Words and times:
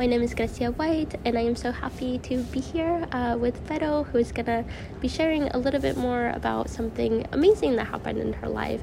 My 0.00 0.06
name 0.06 0.22
is 0.22 0.32
Gracia 0.32 0.70
White, 0.70 1.16
and 1.26 1.36
I 1.36 1.42
am 1.42 1.54
so 1.54 1.70
happy 1.70 2.16
to 2.20 2.42
be 2.44 2.58
here 2.58 3.06
uh, 3.12 3.36
with 3.38 3.54
Vero, 3.68 4.04
who 4.04 4.16
is 4.16 4.32
gonna 4.32 4.64
be 4.98 5.08
sharing 5.08 5.42
a 5.48 5.58
little 5.58 5.78
bit 5.78 5.98
more 5.98 6.30
about 6.30 6.70
something 6.70 7.26
amazing 7.32 7.76
that 7.76 7.84
happened 7.88 8.18
in 8.18 8.32
her 8.32 8.48
life. 8.48 8.80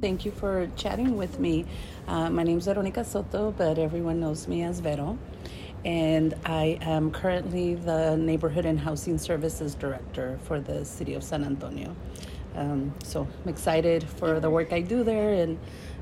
Thank 0.00 0.24
you 0.24 0.30
for 0.30 0.66
chatting 0.76 1.18
with 1.18 1.38
me. 1.38 1.66
Uh, 2.08 2.30
my 2.30 2.42
name 2.42 2.56
is 2.56 2.64
Veronica 2.64 3.04
Soto, 3.04 3.50
but 3.50 3.78
everyone 3.78 4.18
knows 4.18 4.48
me 4.48 4.62
as 4.62 4.80
Vero. 4.80 5.18
And 5.84 6.34
I 6.46 6.78
am 6.80 7.10
currently 7.10 7.74
the 7.74 8.16
Neighborhood 8.16 8.64
and 8.64 8.80
Housing 8.80 9.18
Services 9.18 9.74
Director 9.74 10.38
for 10.44 10.58
the 10.58 10.86
City 10.86 11.12
of 11.12 11.22
San 11.22 11.44
Antonio. 11.44 11.94
Um, 12.56 12.94
so 13.04 13.28
I'm 13.42 13.48
excited 13.48 14.04
for 14.04 14.40
the 14.40 14.50
work 14.50 14.72
I 14.72 14.80
do 14.80 15.04
there 15.04 15.34
and 15.34 15.58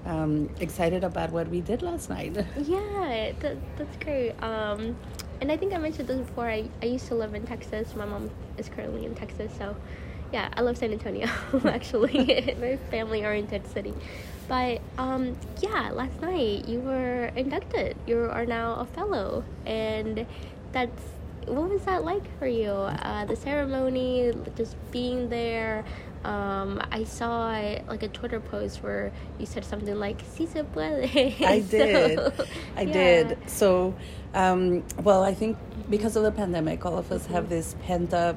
um, 0.06 0.50
excited 0.60 1.04
about 1.04 1.30
what 1.30 1.48
we 1.48 1.60
did 1.60 1.82
last 1.82 2.08
night. 2.08 2.36
Yeah, 2.58 3.32
that, 3.40 3.56
that's 3.76 3.96
great. 4.04 4.32
Um, 4.42 4.96
and 5.40 5.52
I 5.52 5.56
think 5.56 5.72
I 5.72 5.78
mentioned 5.78 6.08
this 6.08 6.18
before. 6.18 6.48
I, 6.48 6.68
I 6.82 6.86
used 6.86 7.06
to 7.08 7.14
live 7.14 7.34
in 7.34 7.46
Texas. 7.46 7.94
My 7.94 8.04
mom 8.04 8.30
is 8.56 8.68
currently 8.68 9.06
in 9.06 9.14
Texas, 9.14 9.52
so 9.56 9.76
yeah, 10.32 10.48
I 10.56 10.60
love 10.60 10.76
San 10.76 10.92
Antonio 10.92 11.28
actually. 11.64 12.54
Very 12.58 12.76
family 12.90 13.24
oriented 13.24 13.66
city. 13.68 13.94
But 14.48 14.80
um, 14.96 15.36
yeah, 15.60 15.90
last 15.92 16.20
night 16.20 16.66
you 16.66 16.80
were 16.80 17.26
inducted. 17.36 17.96
You 18.06 18.28
are 18.30 18.46
now 18.46 18.74
a 18.76 18.86
fellow, 18.86 19.44
and 19.66 20.26
that's 20.72 21.02
what 21.46 21.70
was 21.70 21.82
that 21.82 22.04
like 22.04 22.24
for 22.38 22.46
you? 22.46 22.70
Uh, 22.70 23.24
the 23.24 23.36
ceremony, 23.36 24.32
just 24.56 24.76
being 24.90 25.28
there. 25.28 25.84
Um, 26.28 26.82
I 26.92 27.04
saw 27.04 27.46
like 27.88 28.02
a 28.02 28.08
Twitter 28.08 28.38
post 28.38 28.82
where 28.82 29.12
you 29.38 29.46
said 29.46 29.64
something 29.64 29.98
like 29.98 30.20
"Si 30.34 30.44
se 30.44 30.62
puede." 30.62 31.08
I 31.40 31.60
did. 31.70 32.18
So, 32.18 32.44
I 32.76 32.82
yeah. 32.82 32.92
did. 32.92 33.38
So, 33.48 33.94
um, 34.34 34.84
well, 35.02 35.22
I 35.22 35.32
think 35.32 35.56
because 35.88 36.16
of 36.16 36.24
the 36.24 36.32
pandemic, 36.32 36.84
all 36.84 36.98
of 36.98 37.10
us 37.10 37.22
mm-hmm. 37.22 37.32
have 37.32 37.48
this 37.48 37.76
pent 37.86 38.12
up 38.12 38.36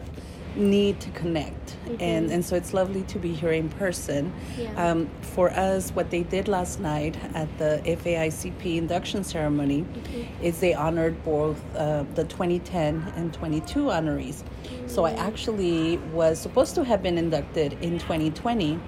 need 0.56 1.00
to 1.00 1.10
connect 1.12 1.78
mm-hmm. 1.86 2.02
and 2.02 2.32
and 2.32 2.44
so 2.44 2.56
it's 2.56 2.74
lovely 2.74 3.04
to 3.04 3.18
be 3.18 3.34
here 3.34 3.52
in 3.52 3.70
person 3.70 4.32
yeah. 4.58 4.92
um, 4.92 5.10
for 5.22 5.50
us 5.52 5.92
what 5.92 6.10
they 6.12 6.24
did 6.24 6.48
last 6.48 6.80
night 6.80 7.18
at 7.34 7.48
the 7.58 7.82
faicp 7.86 8.78
induction 8.78 9.24
ceremony 9.24 9.82
mm-hmm. 9.84 10.44
is 10.44 10.60
they 10.60 10.74
honored 10.74 11.24
both 11.24 11.60
uh, 11.76 12.04
the 12.16 12.24
2010 12.26 13.14
and 13.16 13.34
22 13.34 13.86
honorees 13.86 14.44
mm-hmm. 14.44 14.88
so 14.88 15.06
i 15.06 15.14
mm. 15.14 15.20
actually 15.20 15.98
was 16.14 16.40
supposed 16.40 16.76
to 16.76 16.84
have 16.84 17.02
been 17.02 17.18
inducted 17.18 17.74
in 17.82 17.98
2020 18.00 18.80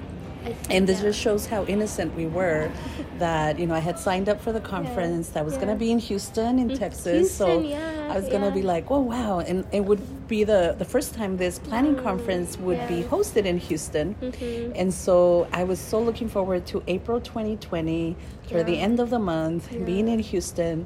and 0.69 0.88
this 0.88 1.02
just 1.02 1.19
shows 1.19 1.45
how 1.45 1.64
innocent 1.66 2.14
we 2.16 2.25
were 2.25 2.69
that 3.24 3.58
you 3.58 3.66
know 3.66 3.76
i 3.82 3.84
had 3.90 3.98
signed 3.98 4.28
up 4.28 4.40
for 4.46 4.52
the 4.52 4.60
conference 4.60 5.26
yeah. 5.28 5.36
that 5.36 5.46
was 5.46 5.54
yeah. 5.54 5.62
going 5.62 5.74
to 5.76 5.80
be 5.86 5.92
in 5.92 6.00
houston 6.00 6.60
in 6.60 6.68
texas 6.84 7.06
houston, 7.06 7.48
so 7.48 7.62
yeah, 7.62 8.12
i 8.12 8.16
was 8.20 8.28
going 8.28 8.42
to 8.50 8.52
be 8.52 8.62
like 8.62 8.86
oh 8.92 9.00
wow 9.00 9.40
and 9.40 9.66
it 9.72 9.84
would 9.90 10.04
be 10.28 10.44
the 10.44 10.76
the 10.78 10.90
first 10.94 11.14
time 11.14 11.38
this 11.38 11.58
planning 11.60 11.96
mm, 11.96 12.04
conference 12.04 12.58
would 12.58 12.82
be 12.90 13.00
hosted 13.04 13.46
in 13.46 13.58
houston 13.58 14.14
mm-hmm. 14.16 14.72
and 14.76 14.94
so 14.94 15.48
i 15.54 15.64
was 15.64 15.80
so 15.80 16.02
looking 16.02 16.28
forward 16.28 16.66
to 16.66 16.84
april 16.88 17.22
2020 17.22 18.16
for 18.50 18.62
the 18.64 18.78
end 18.78 19.00
of 19.00 19.10
the 19.10 19.20
month 19.20 19.70
being 19.86 20.08
in 20.10 20.20
houston 20.20 20.86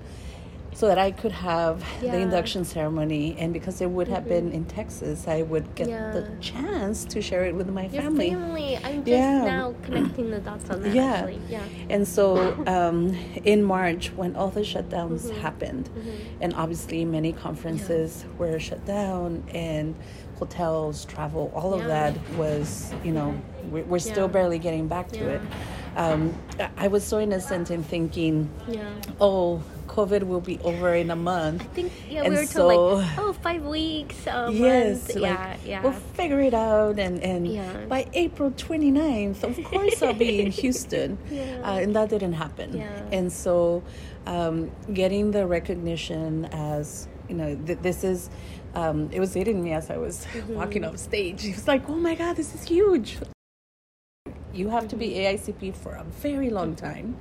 so 0.78 0.88
that 0.88 1.00
I 1.00 1.10
could 1.10 1.32
have 1.32 1.84
yeah. 2.04 2.12
the 2.12 2.20
induction 2.20 2.64
ceremony. 2.64 3.36
And 3.40 3.52
because 3.52 3.82
it 3.82 3.90
would 3.90 4.06
mm-hmm. 4.06 4.14
have 4.14 4.28
been 4.28 4.46
mm-hmm. 4.50 4.58
in 4.58 4.66
Texas, 4.66 5.28
I 5.28 5.42
would 5.42 5.74
get 5.74 5.90
yeah. 5.90 6.12
the 6.12 6.30
chance 6.40 7.04
to 7.06 7.20
share 7.20 7.46
it 7.46 7.56
with 7.56 7.68
my 7.68 7.88
Your 7.88 8.04
family. 8.04 8.30
family. 8.30 8.78
I'm 8.84 9.04
just 9.04 9.08
yeah. 9.08 9.44
now 9.44 9.74
connecting 9.82 10.30
the 10.30 10.38
dots 10.38 10.70
on 10.70 10.84
that. 10.84 10.94
Yeah. 10.94 11.14
Actually. 11.14 11.42
Yeah. 11.50 11.64
And 11.90 12.08
so 12.08 12.64
um, 12.68 13.18
in 13.44 13.64
March, 13.64 14.12
when 14.16 14.36
all 14.36 14.52
the 14.52 14.62
shutdowns 14.62 15.22
mm-hmm. 15.22 15.42
happened, 15.42 15.90
mm-hmm. 15.90 16.44
and 16.44 16.54
obviously 16.54 17.04
many 17.06 17.34
conferences 17.34 18.24
were 18.38 18.60
shut 18.60 18.86
down, 18.86 19.44
and 19.56 19.96
hotels, 20.38 21.06
travel, 21.06 21.52
all 21.56 21.74
of 21.74 21.86
that 21.86 22.16
was, 22.36 22.94
you 23.04 23.12
know, 23.12 23.34
we're, 23.72 23.84
we're 23.86 23.98
still 23.98 24.28
barely 24.28 24.60
getting 24.60 24.88
back 24.88 25.12
to 25.14 25.28
it. 25.28 25.42
Um, 25.96 26.38
I 26.78 26.88
was 26.88 27.04
so 27.04 27.20
innocent 27.20 27.72
in 27.72 27.84
thinking, 27.84 28.48
oh, 29.20 29.64
COVID 29.98 30.24
will 30.24 30.42
be 30.42 30.60
over 30.60 30.94
in 30.94 31.10
a 31.10 31.16
month. 31.16 31.64
I 31.64 31.66
think 31.74 31.92
yeah, 32.08 32.22
and 32.22 32.34
we 32.34 32.40
were 32.42 32.46
so, 32.46 32.70
told 32.70 33.02
like 33.02 33.18
oh 33.18 33.34
five 33.34 33.66
weeks, 33.66 34.28
a 34.28 34.50
yes, 34.54 35.08
month. 35.08 35.16
Like, 35.16 35.22
yeah, 35.24 35.58
yeah. 35.66 35.82
We'll 35.82 36.00
figure 36.14 36.40
it 36.40 36.54
out, 36.54 37.00
and 37.00 37.20
and 37.24 37.48
yeah. 37.48 37.86
by 37.90 38.08
April 38.14 38.52
29th, 38.52 39.42
of 39.42 39.64
course 39.64 40.04
I'll 40.04 40.14
be 40.14 40.42
in 40.42 40.52
Houston, 40.62 41.18
yeah. 41.32 41.62
uh, 41.64 41.82
and 41.82 41.96
that 41.96 42.10
didn't 42.10 42.34
happen. 42.34 42.78
Yeah. 42.78 43.10
And 43.12 43.34
so, 43.34 43.82
um, 44.28 44.70
getting 44.94 45.32
the 45.32 45.48
recognition 45.48 46.46
as 46.52 47.08
you 47.28 47.36
know, 47.36 47.56
th- 47.66 47.80
this 47.82 48.04
is. 48.04 48.30
Um, 48.76 49.10
it 49.12 49.20
was 49.20 49.34
hitting 49.34 49.64
me 49.64 49.74
as 49.74 49.90
I 49.90 49.98
was 49.98 50.28
mm-hmm. 50.28 50.54
walking 50.54 50.84
off 50.86 50.98
stage. 50.98 51.42
He 51.42 51.50
was 51.50 51.68
like, 51.68 51.90
"Oh 51.90 51.96
my 51.96 52.14
God, 52.14 52.36
this 52.36 52.54
is 52.54 52.62
huge!" 52.64 53.18
You 54.54 54.70
have 54.70 54.88
to 54.90 54.96
be. 54.96 55.08
AICP 55.16 55.76
for 55.76 55.94
a 55.94 56.04
very 56.04 56.52
long 56.52 56.76
time 56.76 57.18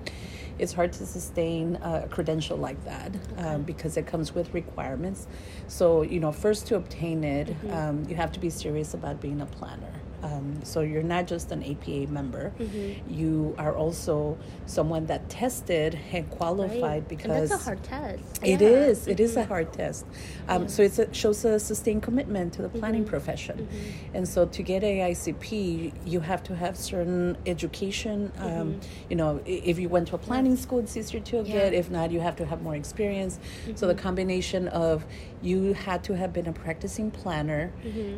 it's 0.58 0.72
hard 0.72 0.92
to 0.94 1.06
sustain 1.06 1.76
a 1.76 2.08
credential 2.08 2.56
like 2.56 2.82
that 2.84 3.14
um, 3.14 3.20
okay. 3.32 3.48
um, 3.48 3.62
because 3.62 3.96
it 3.96 4.06
comes 4.06 4.34
with 4.34 4.52
requirements. 4.54 5.26
So, 5.68 6.02
you 6.02 6.20
know, 6.20 6.32
first 6.32 6.66
to 6.68 6.76
obtain 6.76 7.24
it, 7.24 7.48
mm-hmm. 7.48 7.72
um, 7.72 8.04
you 8.08 8.16
have 8.16 8.32
to 8.32 8.40
be 8.40 8.50
serious 8.50 8.94
about 8.94 9.20
being 9.20 9.40
a 9.40 9.46
planner. 9.46 9.92
Um, 10.22 10.64
so 10.64 10.80
you're 10.80 11.02
not 11.02 11.26
just 11.26 11.52
an 11.52 11.62
APA 11.62 12.10
member, 12.12 12.52
mm-hmm. 12.58 13.12
you 13.12 13.54
are 13.58 13.74
also 13.74 14.38
someone 14.66 15.06
that 15.06 15.28
tested 15.28 15.98
and 16.12 16.28
qualified 16.30 16.82
right. 16.82 17.08
because 17.08 17.30
and 17.30 17.50
that's 17.50 17.62
a 17.62 17.64
hard 17.64 17.82
test. 17.82 18.40
It 18.42 18.60
yeah. 18.60 18.68
is. 18.68 19.06
It 19.06 19.14
mm-hmm. 19.14 19.24
is 19.24 19.36
a 19.36 19.44
hard 19.44 19.72
test. 19.72 20.06
Um, 20.48 20.62
yeah. 20.62 20.68
So 20.68 20.82
it 20.82 21.16
shows 21.16 21.44
a 21.44 21.58
sustained 21.60 22.02
commitment 22.02 22.52
to 22.54 22.62
the 22.62 22.68
planning 22.68 23.02
mm-hmm. 23.02 23.10
profession, 23.10 23.68
mm-hmm. 23.70 24.16
and 24.16 24.28
so 24.28 24.46
to 24.46 24.62
get 24.62 24.82
AICP, 24.82 25.92
you 26.04 26.20
have 26.20 26.42
to 26.44 26.56
have 26.56 26.76
certain 26.76 27.36
education. 27.46 28.32
Um, 28.38 28.48
mm-hmm. 28.48 28.78
you 29.10 29.16
know, 29.16 29.40
if 29.46 29.78
you 29.78 29.88
went 29.88 30.08
to 30.08 30.16
a 30.16 30.18
planning 30.18 30.56
school, 30.56 30.78
it's 30.80 30.96
easier 30.96 31.20
to 31.20 31.36
yeah. 31.38 31.52
get. 31.52 31.74
If 31.74 31.90
not, 31.90 32.10
you 32.10 32.20
have 32.20 32.36
to 32.36 32.46
have 32.46 32.62
more 32.62 32.76
experience. 32.76 33.38
So 33.74 33.86
the 33.86 33.94
mm-hmm. 33.94 34.02
combination 34.02 34.68
of 34.68 35.04
you 35.42 35.74
had 35.74 36.02
to 36.04 36.16
have 36.16 36.32
been 36.32 36.46
a 36.46 36.52
practicing 36.52 37.10
planner 37.10 37.72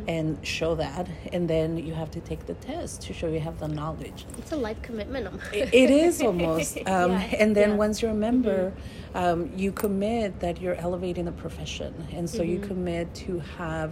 and 0.07 0.37
show 0.45 0.75
that, 0.75 1.07
and 1.31 1.49
then 1.49 1.77
you 1.89 1.95
have 1.95 2.11
to 2.11 2.21
take 2.21 2.45
the 2.45 2.53
test 2.55 3.01
to 3.01 3.13
show 3.13 3.27
you 3.27 3.39
have 3.39 3.57
the 3.59 3.67
knowledge. 3.67 4.25
It's 4.37 4.51
a 4.51 4.55
life 4.55 4.81
commitment. 4.81 5.41
it, 5.53 5.73
it 5.73 5.89
is 5.89 6.21
almost. 6.21 6.77
Um, 6.89 7.11
yeah. 7.11 7.41
And 7.41 7.55
then 7.55 7.71
yeah. 7.71 7.75
once 7.85 8.01
you're 8.01 8.11
a 8.11 8.21
member, 8.29 8.71
mm-hmm. 8.71 9.17
um, 9.17 9.51
you 9.55 9.71
commit 9.71 10.39
that 10.39 10.61
you're 10.61 10.75
elevating 10.75 11.25
the 11.25 11.31
profession. 11.31 11.93
And 12.13 12.29
so 12.29 12.39
mm-hmm. 12.39 12.51
you 12.51 12.59
commit 12.59 13.13
to 13.25 13.39
have 13.57 13.91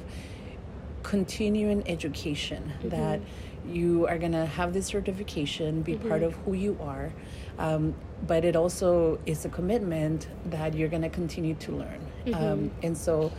continuing 1.04 1.88
education 1.88 2.64
mm-hmm. 2.64 2.90
that 2.90 3.20
you 3.68 4.08
are 4.08 4.18
going 4.18 4.32
to 4.32 4.46
have 4.46 4.74
this 4.74 4.86
certification, 4.86 5.82
be 5.82 5.96
part 5.96 6.22
mm-hmm. 6.22 6.26
of 6.26 6.36
who 6.44 6.54
you 6.54 6.78
are. 6.82 7.12
Um, 7.60 7.94
but 8.26 8.46
it 8.46 8.56
also 8.56 9.20
is 9.26 9.46
a 9.46 9.50
commitment 9.50 10.28
that 10.46 10.74
you're 10.74 10.90
going 10.90 11.08
to 11.10 11.10
continue 11.10 11.56
to 11.56 11.72
learn. 11.72 12.02
Um, 12.28 12.34
mm-hmm. 12.34 12.86
and 12.86 12.98
so 12.98 13.32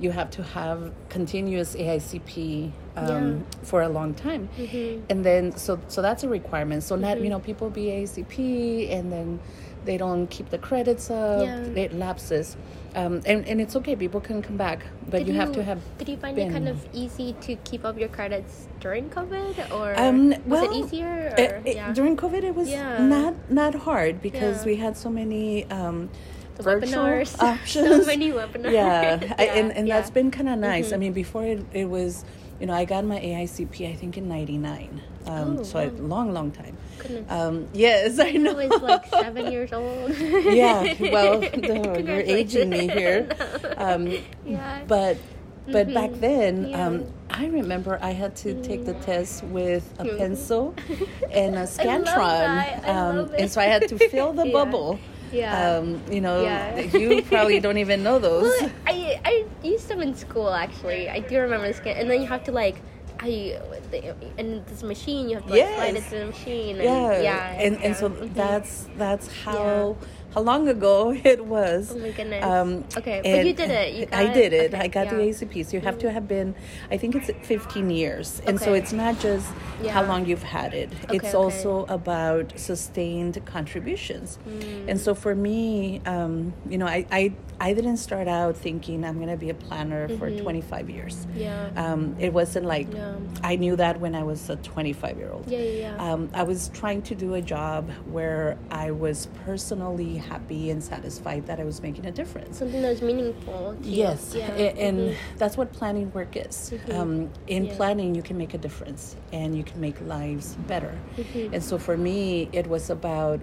you 0.00 0.10
have 0.10 0.30
to 0.30 0.42
have 0.42 0.92
continuous 1.08 1.76
AICP 1.76 2.72
um, 2.96 3.08
yeah. 3.08 3.38
for 3.62 3.82
a 3.82 3.88
long 3.88 4.14
time, 4.14 4.48
mm-hmm. 4.58 5.04
and 5.08 5.24
then 5.24 5.56
so 5.56 5.80
so 5.88 6.02
that's 6.02 6.24
a 6.24 6.28
requirement. 6.28 6.82
So 6.82 6.94
mm-hmm. 6.94 7.02
not 7.02 7.20
you 7.20 7.30
know 7.30 7.40
people 7.40 7.70
be 7.70 7.86
AICP 7.86 8.90
and 8.92 9.12
then 9.12 9.40
they 9.84 9.96
don't 9.96 10.28
keep 10.28 10.50
the 10.50 10.58
credits 10.58 11.10
up, 11.10 11.44
yeah. 11.44 11.60
it 11.60 11.92
lapses. 11.92 12.56
Um, 12.94 13.22
and, 13.26 13.46
and 13.46 13.60
it's 13.60 13.74
okay, 13.76 13.96
people 13.96 14.20
can 14.20 14.40
come 14.40 14.56
back, 14.56 14.86
but 15.10 15.26
you, 15.26 15.32
you, 15.32 15.40
have 15.40 15.50
to 15.52 15.64
have. 15.64 15.80
Did 15.98 16.08
you 16.08 16.16
find 16.16 16.36
been. 16.36 16.50
it 16.50 16.52
kind 16.52 16.68
of 16.68 16.86
easy 16.92 17.34
to 17.40 17.56
keep 17.56 17.84
up 17.84 17.98
your 17.98 18.08
credits 18.08 18.68
during 18.78 19.10
COVID, 19.10 19.72
or 19.72 19.98
um, 19.98 20.30
well, 20.46 20.62
was 20.62 20.62
it 20.62 20.72
easier? 20.72 21.34
It, 21.36 21.66
it, 21.66 21.76
yeah. 21.76 21.92
During 21.92 22.16
COVID, 22.16 22.44
it 22.44 22.54
was 22.54 22.70
not 22.70 23.34
not 23.50 23.74
hard 23.74 24.22
because 24.22 24.64
we 24.64 24.76
had 24.76 24.96
so 24.96 25.10
many 25.10 25.68
um, 25.70 26.08
the 26.56 26.62
virtual 26.62 27.04
webinars. 27.04 27.38
options. 27.42 27.88
so 27.88 28.06
many 28.06 28.30
webinars. 28.32 28.72
Yeah, 28.72 29.20
yeah. 29.22 29.34
I, 29.38 29.44
and, 29.44 29.72
and 29.72 29.88
yeah. 29.88 29.96
that's 29.96 30.10
been 30.10 30.30
kind 30.30 30.48
of 30.48 30.58
nice. 30.58 30.86
Mm-hmm. 30.86 30.94
I 30.94 30.98
mean, 30.98 31.12
before 31.12 31.44
it, 31.44 31.64
it 31.72 31.86
was, 31.86 32.24
you 32.60 32.66
know, 32.66 32.74
I 32.74 32.84
got 32.84 33.04
my 33.04 33.18
AICP, 33.18 33.90
I 33.90 33.94
think, 33.94 34.16
in 34.16 34.28
99. 34.28 35.00
Um, 35.26 35.58
oh, 35.58 35.62
so 35.62 35.78
wow. 35.78 35.90
a 35.90 35.90
long, 36.02 36.32
long 36.32 36.50
time. 36.50 36.76
Um, 37.28 37.68
yes, 37.72 38.18
I 38.18 38.32
know. 38.32 38.58
I 38.58 38.66
was 38.66 38.82
like 38.82 39.06
seven 39.06 39.50
years 39.52 39.72
old. 39.72 40.16
yeah, 40.18 40.94
well, 41.00 41.40
no, 41.40 41.96
you're 41.98 42.20
aging 42.20 42.70
me 42.70 42.88
here. 42.88 43.28
Um, 43.76 44.18
yeah. 44.44 44.82
But 44.86 45.18
but 45.66 45.86
mm-hmm. 45.86 45.94
back 45.94 46.10
then, 46.20 46.68
yeah. 46.68 46.86
um, 46.86 47.06
I 47.30 47.46
remember 47.46 47.98
I 48.02 48.10
had 48.10 48.36
to 48.36 48.62
take 48.62 48.84
the 48.84 48.94
test 48.94 49.42
with 49.44 49.94
a 49.98 50.04
pencil 50.16 50.74
and 51.30 51.56
a 51.56 51.62
Scantron, 51.62 52.86
um, 52.86 53.30
and 53.38 53.50
so 53.50 53.60
I 53.60 53.64
had 53.64 53.88
to 53.88 53.98
fill 54.10 54.32
the 54.32 54.46
yeah. 54.46 54.52
bubble. 54.52 54.98
Yeah. 55.34 55.78
Um, 55.78 56.00
you 56.10 56.20
know, 56.20 56.42
yeah. 56.42 56.80
you 56.80 57.22
probably 57.22 57.60
don't 57.60 57.78
even 57.78 58.02
know 58.02 58.18
those. 58.28 58.44
Well, 58.44 58.70
I 58.86 59.20
I 59.24 59.44
used 59.62 59.88
them 59.88 60.00
in 60.00 60.14
school 60.14 60.50
actually. 60.50 61.08
I 61.08 61.20
do 61.20 61.38
remember 61.40 61.66
this, 61.66 61.80
and 61.84 62.08
then 62.10 62.20
you 62.22 62.28
have 62.28 62.44
to 62.44 62.52
like. 62.52 62.76
I 63.20 63.58
and 64.38 64.66
this 64.66 64.82
machine 64.82 65.28
you 65.28 65.36
have 65.36 65.44
to 65.44 65.50
like 65.50 65.58
yes. 65.58 65.76
slide 65.76 65.94
it 65.94 66.04
to 66.10 66.18
the 66.18 66.26
machine 66.26 66.76
and, 66.76 66.84
yeah 66.84 67.20
yeah 67.22 67.62
and, 67.62 67.80
and 67.82 67.96
so 67.96 68.10
mm-hmm. 68.10 68.34
that's 68.34 68.88
that's 68.98 69.32
how 69.44 69.96
how 70.34 70.40
long 70.40 70.68
ago 70.68 71.12
it 71.24 71.44
was. 71.44 71.92
Oh 71.92 71.98
my 71.98 72.10
goodness. 72.10 72.44
Um, 72.44 72.84
okay, 72.96 73.20
but 73.22 73.46
you 73.46 73.54
did 73.54 73.70
it. 73.70 73.94
You 73.94 74.08
I 74.12 74.32
did 74.32 74.52
it. 74.52 74.74
Okay, 74.74 74.82
I 74.82 74.88
got 74.88 75.06
yeah. 75.06 75.14
the 75.14 75.22
ACP. 75.22 75.66
So 75.66 75.76
you 75.76 75.80
have 75.80 75.98
to 75.98 76.10
have 76.10 76.26
been, 76.26 76.54
I 76.90 76.96
think 76.96 77.14
it's 77.14 77.30
15 77.46 77.90
years. 77.90 78.40
And 78.46 78.56
okay. 78.56 78.64
so 78.64 78.74
it's 78.74 78.92
not 78.92 79.18
just 79.20 79.50
yeah. 79.82 79.92
how 79.92 80.04
long 80.04 80.26
you've 80.26 80.42
had 80.42 80.74
it, 80.74 80.90
okay, 81.04 81.16
it's 81.16 81.34
also 81.34 81.86
about 81.86 82.58
sustained 82.58 83.44
contributions. 83.44 84.38
Mm. 84.46 84.88
And 84.88 85.00
so 85.00 85.14
for 85.14 85.34
me, 85.34 86.00
um, 86.06 86.52
you 86.68 86.78
know, 86.78 86.86
I, 86.86 87.06
I, 87.10 87.32
I 87.60 87.72
didn't 87.72 87.98
start 87.98 88.26
out 88.26 88.56
thinking 88.56 89.04
I'm 89.04 89.16
going 89.16 89.28
to 89.28 89.36
be 89.36 89.50
a 89.50 89.54
planner 89.54 90.08
mm-hmm. 90.08 90.18
for 90.18 90.30
25 90.30 90.90
years. 90.90 91.26
Yeah. 91.34 91.70
Um, 91.76 92.16
it 92.18 92.32
wasn't 92.32 92.66
like 92.66 92.92
yeah. 92.92 93.14
I 93.42 93.56
knew 93.56 93.76
that 93.76 94.00
when 94.00 94.14
I 94.14 94.24
was 94.24 94.50
a 94.50 94.56
25 94.56 95.16
year 95.16 95.30
old. 95.30 95.48
Yeah, 95.48 95.58
yeah, 95.58 95.80
yeah. 95.80 96.12
Um, 96.12 96.30
I 96.34 96.42
was 96.42 96.70
trying 96.74 97.02
to 97.02 97.14
do 97.14 97.34
a 97.34 97.42
job 97.42 97.90
where 98.10 98.58
I 98.70 98.90
was 98.90 99.28
personally 99.44 100.23
happy 100.24 100.70
and 100.70 100.82
satisfied 100.82 101.46
that 101.46 101.60
I 101.60 101.64
was 101.64 101.80
making 101.82 102.06
a 102.06 102.10
difference. 102.10 102.58
Something 102.58 102.82
that 102.82 102.90
was 102.90 103.02
meaningful. 103.02 103.76
yes, 103.80 104.34
yeah. 104.36 104.46
and, 104.48 104.98
mm-hmm. 104.98 105.36
that's 105.38 105.56
what 105.56 105.72
planning 105.72 106.12
work 106.12 106.36
is. 106.36 106.72
Mm-hmm. 106.72 106.92
Um, 106.92 107.30
in 107.46 107.66
yeah. 107.66 107.76
planning, 107.76 108.14
you 108.14 108.22
can 108.22 108.36
make 108.36 108.54
a 108.54 108.58
difference 108.58 109.16
and 109.32 109.56
you 109.56 109.64
can 109.64 109.80
make 109.80 110.00
lives 110.02 110.56
better. 110.66 110.98
Mm-hmm. 111.16 111.54
And 111.54 111.62
so 111.62 111.78
for 111.78 111.96
me, 111.96 112.48
it 112.52 112.66
was 112.66 112.90
about 112.90 113.40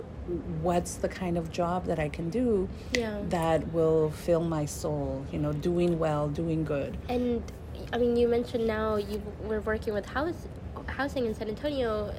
what's 0.62 0.95
the 0.95 1.10
kind 1.10 1.38
of 1.38 1.51
job 1.51 1.86
that 1.86 2.00
I 2.00 2.10
can 2.10 2.30
do 2.30 2.69
yeah. 2.94 3.19
that 3.30 3.74
will 3.74 4.12
fill 4.12 4.42
my 4.42 4.66
soul. 4.66 5.25
You 5.31 5.39
know, 5.39 5.54
doing 5.54 6.00
well, 6.00 6.30
doing 6.30 6.63
good. 6.63 6.98
And 7.10 7.44
I 7.94 7.98
mean, 7.98 8.16
you 8.16 8.27
mentioned 8.27 8.68
now 8.68 8.95
you 8.95 9.22
were 9.44 9.62
working 9.62 9.94
with 9.94 10.06
house 10.06 10.48
housing 10.88 11.25
in 11.25 11.34
San 11.34 11.48
Antonio 11.48 12.13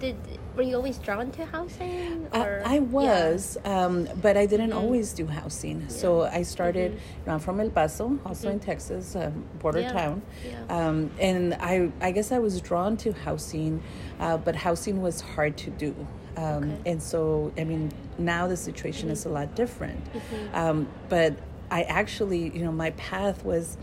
did 0.00 0.16
were 0.56 0.62
you 0.62 0.74
always 0.74 0.98
drawn 0.98 1.30
to 1.32 1.46
housing? 1.46 2.26
Or? 2.32 2.62
I, 2.64 2.76
I 2.76 2.78
was, 2.80 3.56
yeah. 3.64 3.84
um, 3.84 4.08
but 4.20 4.36
I 4.36 4.46
didn't 4.46 4.70
mm-hmm. 4.70 4.78
always 4.78 5.12
do 5.12 5.26
housing. 5.26 5.82
Yeah. 5.82 5.88
So 5.88 6.22
I 6.22 6.42
started. 6.42 6.92
Mm-hmm. 6.92 7.20
You 7.20 7.26
know, 7.26 7.32
I'm 7.34 7.40
from 7.40 7.60
El 7.60 7.70
Paso, 7.70 8.18
also 8.24 8.48
mm-hmm. 8.48 8.54
in 8.54 8.60
Texas, 8.60 9.14
uh, 9.14 9.30
border 9.60 9.82
yeah. 9.82 9.92
town, 9.92 10.22
um, 10.68 11.10
and 11.20 11.54
I 11.54 11.92
I 12.00 12.10
guess 12.10 12.32
I 12.32 12.38
was 12.38 12.60
drawn 12.60 12.96
to 12.98 13.12
housing, 13.12 13.82
uh, 14.18 14.36
but 14.38 14.56
housing 14.56 15.00
was 15.00 15.20
hard 15.20 15.56
to 15.58 15.70
do. 15.70 15.94
Um, 16.36 16.44
okay. 16.46 16.92
And 16.92 17.02
so, 17.02 17.52
I 17.58 17.64
mean, 17.64 17.92
now 18.18 18.46
the 18.46 18.56
situation 18.56 19.10
is 19.10 19.26
a 19.26 19.28
lot 19.28 19.54
different. 19.54 20.02
Mm-hmm. 20.04 20.54
Um, 20.54 20.88
but 21.08 21.34
I 21.70 21.82
actually, 21.82 22.50
you 22.56 22.64
know, 22.64 22.72
my 22.72 22.90
path 22.92 23.44
was 23.44 23.76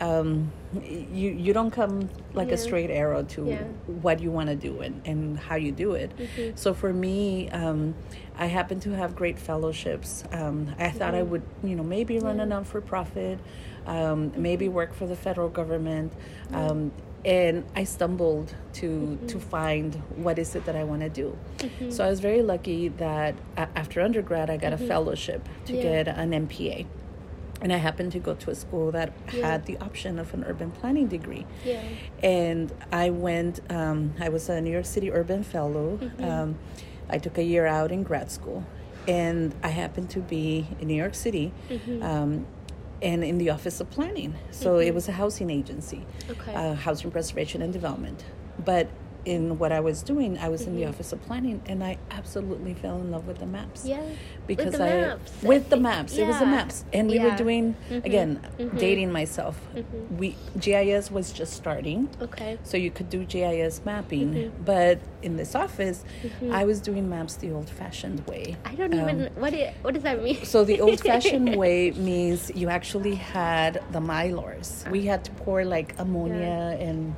um, 0.00 0.50
you 0.82 1.30
you 1.30 1.52
don't 1.52 1.70
come 1.70 2.08
like 2.32 2.48
yeah. 2.48 2.54
a 2.54 2.56
straight 2.56 2.90
arrow 2.90 3.22
to 3.22 3.46
yeah. 3.46 3.62
what 3.86 4.20
you 4.20 4.30
want 4.30 4.48
to 4.48 4.56
do 4.56 4.80
and, 4.80 5.00
and 5.04 5.38
how 5.38 5.56
you 5.56 5.72
do 5.72 5.92
it. 5.92 6.16
Mm-hmm. 6.16 6.56
So 6.56 6.72
for 6.72 6.92
me, 6.92 7.50
um, 7.50 7.94
I 8.38 8.46
happen 8.46 8.80
to 8.80 8.90
have 8.90 9.14
great 9.14 9.38
fellowships. 9.38 10.24
Um, 10.32 10.74
I 10.78 10.90
thought 10.90 11.08
mm-hmm. 11.08 11.16
I 11.16 11.22
would, 11.22 11.42
you 11.62 11.76
know, 11.76 11.82
maybe 11.82 12.18
run 12.18 12.40
a 12.40 12.46
non 12.46 12.64
for 12.64 12.80
profit, 12.80 13.38
um, 13.86 14.32
maybe 14.36 14.68
work 14.68 14.94
for 14.94 15.06
the 15.06 15.16
federal 15.16 15.48
government. 15.48 16.12
Um, 16.52 16.92
and 17.22 17.66
I 17.76 17.84
stumbled 17.84 18.54
to 18.74 18.88
mm-hmm. 18.88 19.26
to 19.26 19.38
find 19.38 19.94
what 20.16 20.38
is 20.38 20.54
it 20.54 20.64
that 20.64 20.76
I 20.76 20.84
want 20.84 21.02
to 21.02 21.10
do. 21.10 21.36
Mm-hmm. 21.58 21.90
So 21.90 22.04
I 22.04 22.08
was 22.08 22.20
very 22.20 22.40
lucky 22.40 22.88
that 22.88 23.34
after 23.56 24.00
undergrad 24.00 24.48
I 24.48 24.56
got 24.56 24.72
a 24.72 24.76
mm-hmm. 24.76 24.88
fellowship 24.88 25.46
to 25.66 25.72
get 25.74 26.08
an 26.08 26.30
MPA 26.30 26.86
and 27.60 27.72
I 27.72 27.76
happened 27.76 28.12
to 28.12 28.18
go 28.18 28.34
to 28.34 28.50
a 28.50 28.54
school 28.54 28.90
that 28.92 29.12
yeah. 29.32 29.50
had 29.50 29.66
the 29.66 29.76
option 29.78 30.18
of 30.18 30.32
an 30.34 30.44
urban 30.44 30.70
planning 30.70 31.08
degree. 31.08 31.46
Yeah. 31.64 31.82
And 32.22 32.72
I 32.92 33.10
went, 33.10 33.60
um, 33.70 34.14
I 34.18 34.28
was 34.28 34.48
a 34.48 34.60
New 34.60 34.70
York 34.70 34.86
City 34.86 35.12
urban 35.12 35.44
fellow. 35.44 35.98
Mm-hmm. 35.98 36.24
Um, 36.24 36.58
I 37.08 37.18
took 37.18 37.38
a 37.38 37.42
year 37.42 37.66
out 37.66 37.92
in 37.92 38.02
grad 38.02 38.30
school. 38.30 38.64
And 39.08 39.54
I 39.62 39.68
happened 39.68 40.10
to 40.10 40.20
be 40.20 40.68
in 40.78 40.88
New 40.88 40.94
York 40.94 41.14
City 41.14 41.52
mm-hmm. 41.68 42.02
um, 42.02 42.46
and 43.02 43.24
in 43.24 43.38
the 43.38 43.50
Office 43.50 43.80
of 43.80 43.90
Planning. 43.90 44.34
So 44.50 44.74
mm-hmm. 44.74 44.88
it 44.88 44.94
was 44.94 45.08
a 45.08 45.12
housing 45.12 45.50
agency, 45.50 46.06
okay. 46.28 46.54
uh, 46.54 46.74
housing 46.74 47.10
preservation 47.10 47.62
and 47.62 47.72
development. 47.72 48.24
But 48.62 48.88
in 49.24 49.58
what 49.58 49.72
I 49.72 49.80
was 49.80 50.02
doing, 50.02 50.38
I 50.38 50.48
was 50.48 50.62
mm-hmm. 50.62 50.70
in 50.70 50.76
the 50.76 50.82
mm-hmm. 50.82 50.90
office 50.90 51.12
of 51.12 51.22
planning, 51.22 51.62
and 51.66 51.82
I 51.84 51.98
absolutely 52.10 52.74
fell 52.74 52.96
in 52.96 53.10
love 53.10 53.26
with 53.26 53.38
the 53.38 53.46
maps. 53.46 53.84
Yeah, 53.84 54.02
because 54.46 54.66
with 54.66 54.78
the 54.78 54.84
I 54.84 55.00
maps. 55.00 55.42
with 55.42 55.68
the 55.70 55.76
maps, 55.76 56.16
yeah. 56.16 56.24
it 56.24 56.28
was 56.28 56.38
the 56.38 56.46
maps, 56.46 56.84
and 56.92 57.08
we 57.08 57.16
yeah. 57.16 57.30
were 57.30 57.36
doing 57.36 57.74
mm-hmm. 57.74 58.06
again 58.06 58.40
mm-hmm. 58.58 58.76
dating 58.78 59.12
myself. 59.12 59.60
Mm-hmm. 59.74 60.16
We 60.16 60.36
GIS 60.58 61.10
was 61.10 61.32
just 61.32 61.54
starting. 61.54 62.08
Okay. 62.20 62.58
So 62.62 62.76
you 62.76 62.90
could 62.90 63.10
do 63.10 63.24
GIS 63.24 63.82
mapping, 63.84 64.34
mm-hmm. 64.34 64.64
but 64.64 64.98
in 65.22 65.36
this 65.36 65.54
office, 65.54 66.04
I 66.50 66.64
was 66.64 66.80
doing 66.80 67.08
maps 67.08 67.36
the 67.36 67.50
old-fashioned 67.50 68.26
way. 68.26 68.56
I 68.64 68.74
don't 68.74 68.94
um, 68.94 69.00
even 69.00 69.30
what 69.34 69.52
it, 69.52 69.74
what 69.82 69.94
does 69.94 70.02
that 70.02 70.22
mean? 70.22 70.44
So 70.44 70.64
the 70.64 70.80
old-fashioned 70.86 71.56
way 71.56 71.90
means 71.92 72.50
you 72.54 72.68
actually 72.68 73.14
had 73.14 73.82
the 73.92 74.00
mylars. 74.00 74.88
We 74.90 75.06
had 75.06 75.24
to 75.24 75.30
pour 75.32 75.64
like 75.64 75.94
ammonia 75.98 76.76
yeah. 76.78 76.86
and 76.86 77.14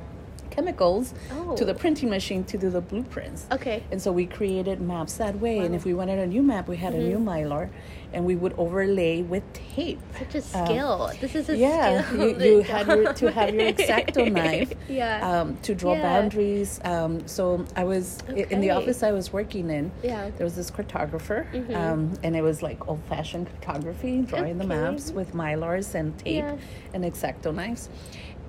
chemicals 0.53 1.13
oh. 1.31 1.55
to 1.55 1.65
the 1.65 1.73
printing 1.73 2.09
machine 2.09 2.43
to 2.45 2.57
do 2.57 2.69
the 2.69 2.81
blueprints. 2.81 3.47
Okay. 3.51 3.83
And 3.91 4.01
so 4.01 4.11
we 4.11 4.25
created 4.25 4.79
maps 4.81 5.15
that 5.17 5.39
way. 5.39 5.57
Wow. 5.57 5.65
And 5.65 5.75
if 5.75 5.85
we 5.85 5.93
wanted 5.93 6.19
a 6.19 6.27
new 6.27 6.43
map, 6.43 6.67
we 6.67 6.77
had 6.77 6.93
mm-hmm. 6.93 7.01
a 7.01 7.09
new 7.09 7.17
mm-hmm. 7.17 7.29
mylar, 7.29 7.69
and 8.13 8.25
we 8.25 8.35
would 8.35 8.53
overlay 8.57 9.23
with 9.23 9.43
tape. 9.53 9.99
Such 10.19 10.35
a 10.35 10.59
um, 10.59 10.65
skill. 10.65 11.01
Um, 11.03 11.17
this 11.19 11.33
is 11.33 11.49
a 11.49 11.57
yeah, 11.57 12.05
skill. 12.05 12.41
you, 12.41 12.57
you 12.57 12.61
had 12.73 12.87
your, 12.87 13.13
to 13.13 13.31
have 13.37 13.53
your 13.53 13.63
X-Acto 13.63 14.31
knife. 14.39 14.73
yeah. 14.87 15.27
Um, 15.27 15.57
to 15.63 15.73
draw 15.73 15.93
yeah. 15.93 16.01
boundaries. 16.03 16.79
Um, 16.83 17.27
so 17.27 17.65
I 17.75 17.83
was 17.83 18.19
okay. 18.29 18.45
in 18.51 18.61
the 18.61 18.69
office 18.69 19.01
I 19.01 19.11
was 19.11 19.33
working 19.33 19.69
in. 19.71 19.91
Yeah. 20.03 20.29
There 20.37 20.45
was 20.45 20.55
this 20.55 20.69
cartographer, 20.69 21.51
mm-hmm. 21.51 21.73
Um, 21.73 22.13
and 22.21 22.35
it 22.35 22.43
was 22.43 22.61
like 22.61 22.87
old-fashioned 22.87 23.49
cartography, 23.61 24.21
drawing 24.21 24.43
okay. 24.43 24.53
the 24.53 24.67
maps 24.67 25.11
with 25.11 25.33
mylars 25.33 25.95
and 25.95 26.17
tape 26.19 26.43
yeah. 26.43 26.57
and 26.93 27.03
X-Acto 27.03 27.53
knives. 27.53 27.89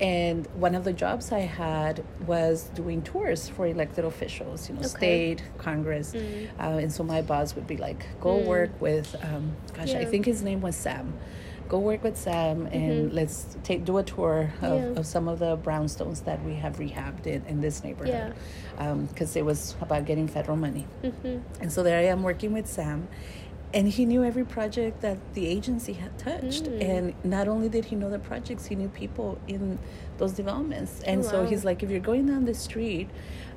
And 0.00 0.46
one 0.54 0.74
of 0.74 0.82
the 0.82 0.92
jobs 0.92 1.30
I 1.30 1.40
had 1.40 2.04
was 2.26 2.64
doing 2.74 3.02
tours 3.02 3.48
for 3.48 3.66
elected 3.66 4.04
officials, 4.04 4.68
you 4.68 4.74
know, 4.74 4.80
okay. 4.80 4.88
state, 4.88 5.42
Congress. 5.56 6.12
Mm. 6.12 6.48
Uh, 6.58 6.62
and 6.78 6.92
so 6.92 7.04
my 7.04 7.22
boss 7.22 7.54
would 7.54 7.66
be 7.66 7.76
like, 7.76 8.04
go 8.20 8.40
mm. 8.40 8.44
work 8.44 8.80
with, 8.80 9.14
um, 9.22 9.52
gosh, 9.72 9.90
yeah. 9.90 10.00
I 10.00 10.04
think 10.04 10.26
his 10.26 10.42
name 10.42 10.60
was 10.60 10.74
Sam. 10.74 11.14
Go 11.68 11.78
work 11.78 12.04
with 12.04 12.18
Sam 12.18 12.66
and 12.66 13.06
mm-hmm. 13.06 13.16
let's 13.16 13.56
take 13.62 13.86
do 13.86 13.96
a 13.96 14.02
tour 14.02 14.52
of, 14.60 14.80
yeah. 14.80 14.98
of, 14.98 15.06
some 15.06 15.28
of 15.28 15.38
the 15.38 15.56
brownstones 15.56 16.22
that 16.24 16.44
we 16.44 16.54
have 16.56 16.76
rehabbed 16.76 17.26
in, 17.26 17.44
in 17.46 17.60
this 17.62 17.82
neighborhood. 17.82 18.34
Because 18.76 19.36
yeah. 19.36 19.40
um, 19.42 19.46
it 19.46 19.46
was 19.46 19.74
about 19.80 20.04
getting 20.04 20.28
federal 20.28 20.58
money. 20.58 20.86
Mm-hmm. 21.02 21.38
And 21.62 21.72
so 21.72 21.82
there 21.82 21.98
I 21.98 22.04
am 22.04 22.22
working 22.22 22.52
with 22.52 22.66
Sam 22.66 23.08
and 23.74 23.88
he 23.88 24.06
knew 24.06 24.22
every 24.22 24.44
project 24.44 25.00
that 25.02 25.18
the 25.34 25.46
agency 25.46 25.94
had 25.94 26.16
touched 26.16 26.64
mm. 26.64 26.80
and 26.80 27.14
not 27.24 27.48
only 27.48 27.68
did 27.68 27.84
he 27.84 27.96
know 27.96 28.08
the 28.08 28.18
projects 28.20 28.66
he 28.66 28.76
knew 28.76 28.88
people 28.88 29.38
in 29.48 29.78
those 30.16 30.32
developments 30.32 31.00
and 31.00 31.22
oh, 31.22 31.24
wow. 31.24 31.30
so 31.30 31.44
he's 31.44 31.64
like 31.64 31.82
if 31.82 31.90
you're 31.90 31.98
going 32.00 32.24
down 32.26 32.44
the 32.44 32.54
street 32.54 33.08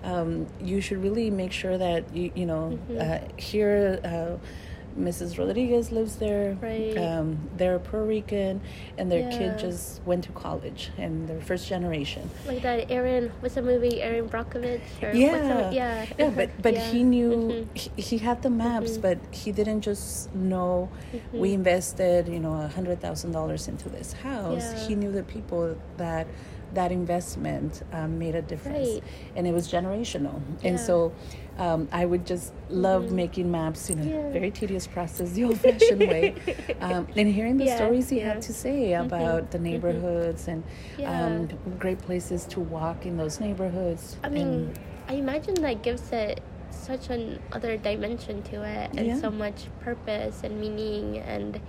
um, 0.04 0.48
you 0.60 0.82
should 0.82 1.02
really 1.02 1.30
make 1.30 1.52
sure 1.52 1.78
that 1.78 2.14
you 2.16 2.32
you 2.36 2.46
know 2.46 2.78
mm-hmm. 2.90 3.00
uh, 3.00 3.42
here 3.42 4.00
uh, 4.04 4.38
Mrs. 4.98 5.38
Rodriguez 5.38 5.92
lives 5.92 6.16
there. 6.18 6.58
Right. 6.62 6.98
Um, 6.98 7.38
they're 7.56 7.80
Puerto 7.80 8.06
Rican, 8.06 8.62
and 8.98 9.12
their 9.12 9.30
yeah. 9.30 9.38
kid 9.38 9.60
just 9.60 10.02
went 10.06 10.24
to 10.26 10.32
college, 10.32 10.92
and 10.98 11.28
they're 11.28 11.42
first 11.42 11.68
generation. 11.68 12.30
Like 12.46 12.62
that, 12.64 12.92
Erin, 12.92 13.32
What's 13.40 13.56
the 13.56 13.62
movie? 13.62 14.02
Erin 14.02 14.28
Brockovich. 14.30 14.82
Or 15.02 15.12
yeah. 15.12 15.72
yeah. 15.72 16.06
Yeah, 16.18 16.30
but 16.30 16.50
but 16.62 16.74
yeah. 16.76 16.92
he 16.92 17.04
knew 17.04 17.32
mm-hmm. 17.32 17.76
he, 17.76 18.02
he, 18.02 18.18
had 18.18 18.42
the 18.42 18.50
maps, 18.50 18.92
mm-hmm. 18.92 19.02
but 19.02 19.20
he 19.32 19.52
didn't 19.52 19.82
just 19.82 20.34
know. 20.34 20.90
Mm-hmm. 21.14 21.40
We 21.40 21.54
invested, 21.54 22.28
you 22.28 22.40
know, 22.40 22.54
a 22.54 22.68
hundred 22.68 23.00
thousand 23.00 23.32
dollars 23.32 23.68
into 23.68 23.90
this 23.90 24.14
house. 24.14 24.74
Yeah. 24.74 24.88
He 24.88 24.96
knew 24.96 25.12
the 25.12 25.24
people 25.24 25.78
that 25.98 26.28
that 26.74 26.92
investment 26.92 27.84
um, 27.94 28.20
made 28.20 28.36
a 28.36 28.42
difference, 28.42 28.90
right. 28.90 29.04
and 29.36 29.48
it 29.48 29.54
was 29.54 29.72
generational. 29.72 30.42
And 30.64 30.80
so 30.80 31.14
um, 31.58 31.88
I 31.92 32.06
would 32.06 32.26
just 32.26 32.54
love 32.70 33.06
mm-hmm. 33.06 33.16
making 33.16 33.52
maps, 33.52 33.90
you 33.90 33.96
know, 33.96 34.04
yeah. 34.04 34.32
very 34.32 34.52
tedious 34.52 34.86
process, 34.88 35.32
the 35.32 35.46
old 35.46 35.60
fashioned 35.60 36.00
way. 36.00 36.36
Um, 36.80 37.08
and 37.16 37.34
hearing 37.34 37.58
the 37.58 37.66
yeah, 37.66 37.76
stories 37.76 38.10
he 38.10 38.20
yeah. 38.20 38.34
had 38.34 38.42
to 38.44 38.54
say 38.54 38.92
mm-hmm. 38.92 39.08
about 39.08 39.44
mm-hmm. 39.44 39.52
the 39.52 39.60
neighborhoods 39.60 40.48
and 40.48 40.64
um, 41.04 41.50
great 41.80 42.00
places 42.00 42.46
to 42.46 42.60
walk 42.60 43.06
in 43.06 43.18
those 43.18 43.40
neighborhoods. 43.40 44.18
I 44.24 44.30
mean, 44.30 44.74
I 45.08 45.14
imagine 45.14 45.56
that 45.56 45.82
gives 45.82 46.12
it 46.12 46.42
such 46.70 47.10
an 47.10 47.40
other 47.52 47.78
dimension 47.78 48.44
to 48.44 48.64
it 48.64 48.92
and 48.96 49.20
so 49.20 49.32
much 49.32 49.66
purpose 49.82 50.44
and 50.44 50.60
meaning 50.60 51.18
and 51.20 51.60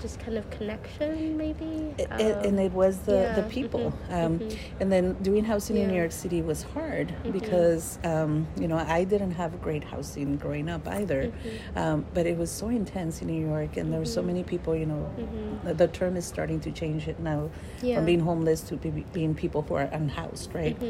just 0.00 0.18
kind 0.18 0.36
of 0.38 0.48
connection, 0.50 1.36
maybe. 1.36 1.94
It, 1.98 2.08
um, 2.10 2.20
and 2.20 2.60
it 2.60 2.72
was 2.72 2.98
the 3.00 3.14
yeah. 3.14 3.34
the 3.34 3.42
people. 3.44 3.92
Mm-hmm. 3.92 4.14
Um, 4.14 4.38
mm-hmm. 4.38 4.82
And 4.82 4.92
then 4.92 5.12
doing 5.22 5.44
housing 5.44 5.76
yeah. 5.76 5.82
in 5.82 5.88
New 5.90 5.96
York 5.96 6.12
City 6.12 6.42
was 6.42 6.62
hard 6.62 7.08
mm-hmm. 7.08 7.30
because 7.32 7.98
um, 8.04 8.46
you 8.58 8.68
know 8.68 8.76
I 8.76 9.04
didn't 9.04 9.32
have 9.32 9.60
great 9.60 9.84
housing 9.84 10.36
growing 10.36 10.68
up 10.68 10.86
either, 10.88 11.24
mm-hmm. 11.24 11.78
um, 11.78 12.06
but 12.14 12.26
it 12.26 12.36
was 12.36 12.50
so 12.50 12.68
intense 12.68 13.20
in 13.20 13.28
New 13.28 13.46
York, 13.46 13.76
and 13.76 13.92
there 13.92 14.00
were 14.00 14.06
so 14.06 14.20
mm-hmm. 14.20 14.28
many 14.28 14.42
people. 14.44 14.74
You 14.74 14.86
know, 14.86 15.12
mm-hmm. 15.18 15.68
the, 15.68 15.74
the, 15.74 15.88
term 15.88 16.16
is 16.16 16.24
starting 16.24 16.60
to 16.60 16.70
change 16.70 17.08
it 17.08 17.18
now 17.20 17.50
yeah. 17.82 17.96
from 17.96 18.06
being 18.06 18.20
homeless 18.20 18.60
to 18.62 18.76
be, 18.76 18.90
being 19.12 19.34
people 19.34 19.62
who 19.62 19.74
are 19.74 19.88
unhoused, 19.92 20.54
right? 20.54 20.80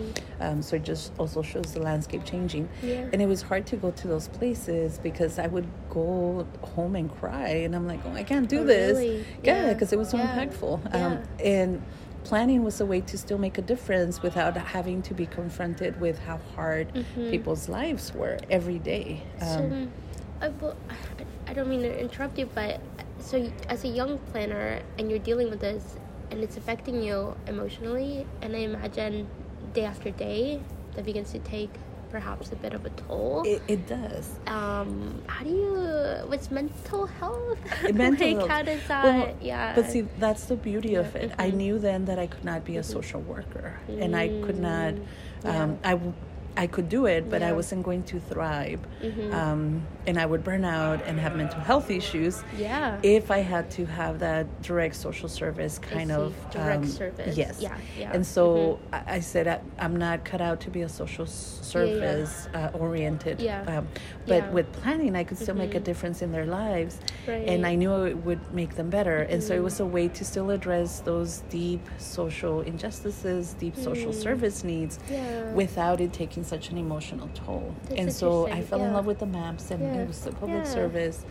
Um, 0.41 0.63
so 0.63 0.77
it 0.77 0.85
just 0.85 1.13
also 1.19 1.43
shows 1.43 1.73
the 1.73 1.81
landscape 1.81 2.25
changing, 2.25 2.69
and 2.83 3.21
it 3.21 3.27
was 3.27 3.43
hard 3.43 3.67
to 3.67 3.77
go 3.77 3.91
to 3.91 4.09
those 4.09 4.29
places 4.29 4.99
because 4.99 5.39
I 5.39 5.47
would 5.47 5.67
go 5.89 6.47
home 6.63 6.97
and 6.97 7.11
cry, 7.11 7.49
and 7.65 7.75
I'm 7.75 7.87
like, 7.87 8.01
oh, 8.05 8.13
I 8.13 8.23
can't 8.23 8.49
do 8.49 8.61
oh, 8.61 8.65
this. 8.65 8.99
Really? 8.99 9.00
Yeah, 9.43 9.73
because 9.73 9.93
it 9.93 9.99
was 9.99 10.11
so 10.11 10.19
impactful. 10.19 10.95
Um, 10.95 11.23
and 11.43 11.83
planning 12.25 12.63
was 12.63 12.81
a 12.81 12.87
way 12.87 13.01
to 13.01 13.19
still 13.19 13.39
make 13.39 13.59
a 13.59 13.63
difference 13.63 14.23
without 14.23 14.57
having 14.57 15.03
to 15.03 15.15
be 15.15 15.27
confronted 15.27 16.01
with 16.01 16.19
how 16.21 16.39
hard 16.55 16.93
mm-hmm. 16.95 17.31
people's 17.31 17.69
lives 17.69 18.13
were 18.15 18.39
every 18.51 18.79
day. 18.79 19.23
Um, 19.41 19.91
so, 20.41 20.47
uh, 20.47 20.51
well, 20.61 20.77
I 21.47 21.53
don't 21.53 21.69
mean 21.69 21.83
to 21.83 22.01
interrupt 22.01 22.39
you, 22.39 22.49
but 22.55 22.81
so 23.19 23.51
as 23.69 23.85
a 23.85 23.89
young 23.89 24.19
planner 24.31 24.81
and 24.99 25.11
you're 25.11 25.19
dealing 25.19 25.51
with 25.51 25.61
this 25.61 25.97
and 26.31 26.43
it's 26.43 26.57
affecting 26.57 27.03
you 27.03 27.35
emotionally, 27.47 28.27
and 28.43 28.55
I 28.55 28.61
imagine 28.61 29.27
day 29.73 29.85
after 29.85 30.11
day 30.11 30.61
that 30.95 31.05
begins 31.05 31.33
to 31.33 31.39
take 31.41 31.71
perhaps 32.11 32.53
a 32.53 32.57
bit 32.57 32.75
of 32.75 32.85
a 32.85 32.91
toll. 32.91 33.43
It, 33.47 33.63
it 33.69 33.87
does. 33.87 34.39
Um, 34.47 35.23
how 35.27 35.45
do 35.45 35.51
you? 35.51 36.29
What's 36.29 36.51
mental 36.51 37.07
health? 37.07 37.59
Mental 37.93 38.27
like, 38.27 38.37
health. 38.37 38.49
How 38.49 38.63
does 38.63 38.87
that? 38.89 39.05
Well, 39.05 39.37
yeah. 39.41 39.75
But 39.75 39.91
see, 39.91 40.03
that's 40.19 40.45
the 40.45 40.57
beauty 40.57 40.95
of 40.95 41.15
it. 41.17 41.31
Mm-hmm. 41.31 41.41
I 41.41 41.51
knew 41.51 41.79
then 41.79 42.05
that 42.07 42.19
I 42.19 42.27
could 42.27 42.45
not 42.45 42.65
be 42.65 42.77
a 42.77 42.83
social 42.83 43.21
worker, 43.21 43.79
mm-hmm. 43.89 44.03
and 44.03 44.17
I 44.17 44.29
could 44.29 44.59
not. 44.59 44.95
Um, 45.45 45.79
yeah. 45.83 45.93
I 45.93 46.01
I 46.61 46.67
could 46.67 46.91
do 46.91 47.07
it, 47.07 47.31
but 47.31 47.41
yeah. 47.41 47.49
I 47.49 47.53
wasn't 47.53 47.85
going 47.85 48.03
to 48.03 48.21
thrive. 48.21 48.81
Mm-hmm. 49.01 49.33
Um, 49.33 49.87
and 50.07 50.21
I 50.21 50.27
would 50.27 50.45
burn 50.45 50.67
out 50.67 51.01
and 51.07 51.19
have 51.19 51.35
mental 51.35 51.59
health 51.59 51.91
issues. 51.91 52.45
Yeah. 52.55 52.99
If 53.03 53.31
I 53.31 53.39
had 53.39 53.71
to 53.73 53.87
have 53.87 54.19
that 54.19 54.45
direct 54.61 54.95
social 54.97 55.31
service 55.31 55.79
kind 55.79 56.13
of 56.13 56.35
direct 56.51 56.83
um, 56.83 56.87
service. 56.87 57.35
Yes. 57.35 57.63
Yeah. 57.63 57.79
yeah. 57.99 58.13
And 58.13 58.27
so 58.27 58.45
mm-hmm. 58.93 58.95
I, 58.95 59.15
I, 59.17 59.21
said 59.21 59.49
I, 59.49 59.61
am 59.83 59.97
not 59.97 60.27
cut 60.27 60.43
out 60.43 60.61
to 60.61 60.71
be 60.71 60.83
a 60.83 60.89
social 60.91 61.25
service 61.25 62.47
yeah, 62.53 62.67
uh, 62.67 62.77
oriented. 62.77 63.41
Yeah. 63.41 63.79
Um, 63.79 63.89
but 64.31 64.53
with 64.53 64.73
planning, 64.73 65.17
I 65.17 65.25
could 65.25 65.37
still 65.37 65.55
mm-hmm. 65.55 65.59
make 65.59 65.75
a 65.75 65.79
mm-hmm. 65.79 65.85
difference 65.85 66.23
in 66.23 66.33
their 66.33 66.47
lives, 66.47 67.01
right. 67.27 67.47
and 67.49 67.67
I 67.67 67.75
knew 67.75 68.05
it 68.05 68.17
would 68.25 68.55
make 68.55 68.77
them 68.77 68.89
better. 68.89 69.23
And 69.23 69.43
so 69.43 69.55
it 69.55 69.63
was 69.63 69.81
a 69.81 69.83
mm-hmm. 69.83 69.93
way 69.93 70.09
to 70.09 70.25
still 70.25 70.51
address 70.51 71.01
those 71.01 71.43
deep 71.51 71.87
social 71.99 72.61
injustices, 72.61 73.55
deep 73.55 73.77
social 73.77 74.13
mm. 74.13 74.23
service 74.23 74.65
needs, 74.65 74.99
without 75.55 76.01
it 76.01 76.13
taking 76.13 76.45
such 76.45 76.71
an 76.71 76.79
emotional 76.79 77.29
toll. 77.35 77.75
That's 77.89 78.01
and 78.01 78.13
so 78.13 78.47
I 78.47 78.63
fell 78.63 78.79
yeah. 78.79 78.89
in 78.89 78.93
love 78.95 79.07
with 79.07 79.19
the 79.19 79.27
maps 79.27 79.71
and 79.71 79.83
yeah. 79.83 80.03
it 80.03 80.09
was 80.09 80.21
the 80.21 80.33
public 80.33 80.65
yeah. 80.65 80.71
service. 80.71 81.25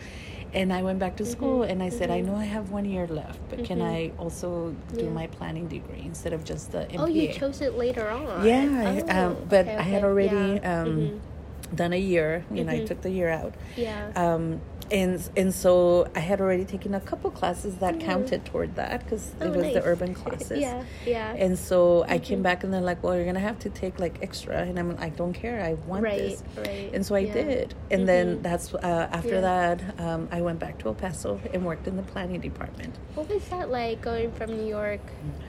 And 0.52 0.74
I 0.74 0.82
went 0.82 0.98
back 0.98 1.16
to 1.18 1.24
mm-hmm. 1.24 1.32
school 1.32 1.60
mm-hmm. 1.60 1.72
and 1.72 1.84
I 1.84 1.90
said, 1.90 2.10
mm-hmm. 2.10 2.12
I 2.12 2.22
know 2.22 2.36
I 2.36 2.46
have 2.46 2.72
one 2.72 2.86
year 2.86 3.08
left, 3.08 3.40
but 3.50 3.60
mm-hmm. 3.60 3.68
can 3.68 3.82
I 3.82 4.12
also 4.18 4.76
do 4.98 5.10
my 5.12 5.28
planning 5.28 5.68
degree 5.68 6.02
instead 6.04 6.34
of 6.34 6.44
just 6.44 6.72
the 6.72 6.80
MPA? 6.80 7.00
Oh, 7.00 7.06
you 7.06 7.32
chose 7.32 7.62
it 7.62 7.76
later 7.76 8.10
on. 8.10 8.46
Yeah, 8.46 9.04
oh, 9.08 9.28
um, 9.28 9.38
but 9.48 9.68
okay, 9.68 9.76
okay. 9.76 9.78
I 9.78 9.82
had 9.84 10.04
already 10.04 10.60
um, 10.62 11.22
mm-hmm. 11.70 11.76
done 11.76 11.94
a 11.94 12.00
year. 12.00 12.46
You 12.52 12.64
know, 12.64 12.72
I 12.72 12.78
mm-hmm. 12.78 12.86
took 12.86 13.02
the 13.02 13.12
year 13.12 13.30
out. 13.30 13.54
Yeah. 13.76 14.12
Um, 14.16 14.62
and 14.92 15.30
and 15.38 15.54
so 15.54 16.08
I 16.16 16.20
had 16.20 16.42
already 16.42 16.66
taken 16.66 16.94
a 16.96 17.00
couple 17.00 17.32
classes 17.32 17.76
that 17.78 17.96
mm-hmm. 17.96 18.08
counted 18.08 18.46
toward 18.46 18.76
that 18.76 19.04
because 19.04 19.32
oh, 19.42 19.46
it 19.46 19.50
was 19.56 19.64
nice. 19.66 19.74
the 19.74 19.84
urban 19.84 20.14
classes. 20.22 20.60
yeah, 20.60 20.84
yeah. 21.06 21.34
And 21.36 21.58
so 21.58 22.02
mm-hmm. 22.02 22.12
I 22.12 22.18
came 22.20 22.38
mm-hmm. 22.38 22.44
back 22.44 22.64
and 22.64 22.74
they're 22.74 22.82
like, 22.82 23.04
"Well, 23.04 23.16
you're 23.16 23.26
gonna 23.26 23.40
have 23.40 23.60
to 23.60 23.70
take 23.70 24.00
like 24.00 24.22
extra," 24.22 24.62
and 24.62 24.80
I'm 24.80 24.90
like, 24.90 25.02
"I 25.02 25.10
don't 25.10 25.34
care. 25.34 25.62
I 25.62 25.74
want 25.88 26.04
right, 26.04 26.18
this." 26.18 26.44
Right. 26.58 26.92
And 26.94 27.06
so 27.06 27.16
I 27.16 27.20
yeah. 27.20 27.34
did. 27.34 27.76
And 27.92 28.00
mm-hmm. 28.00 28.06
then 28.06 28.42
that's 28.42 28.74
uh, 28.74 29.10
after 29.12 29.36
yeah. 29.36 29.42
that 29.42 30.00
um, 30.00 30.28
I 30.32 30.42
went 30.42 30.60
back 30.60 30.80
to 30.80 30.88
El 30.88 30.96
Paso 30.96 31.40
and 31.54 31.66
worked 31.66 31.88
in 31.88 31.96
the 31.96 32.04
planning 32.04 32.40
department. 32.40 32.96
What 33.16 33.30
was 33.30 33.44
that 33.50 33.70
like 33.70 34.02
going 34.02 34.32
from 34.32 34.58
New 34.58 34.68
York 34.68 35.02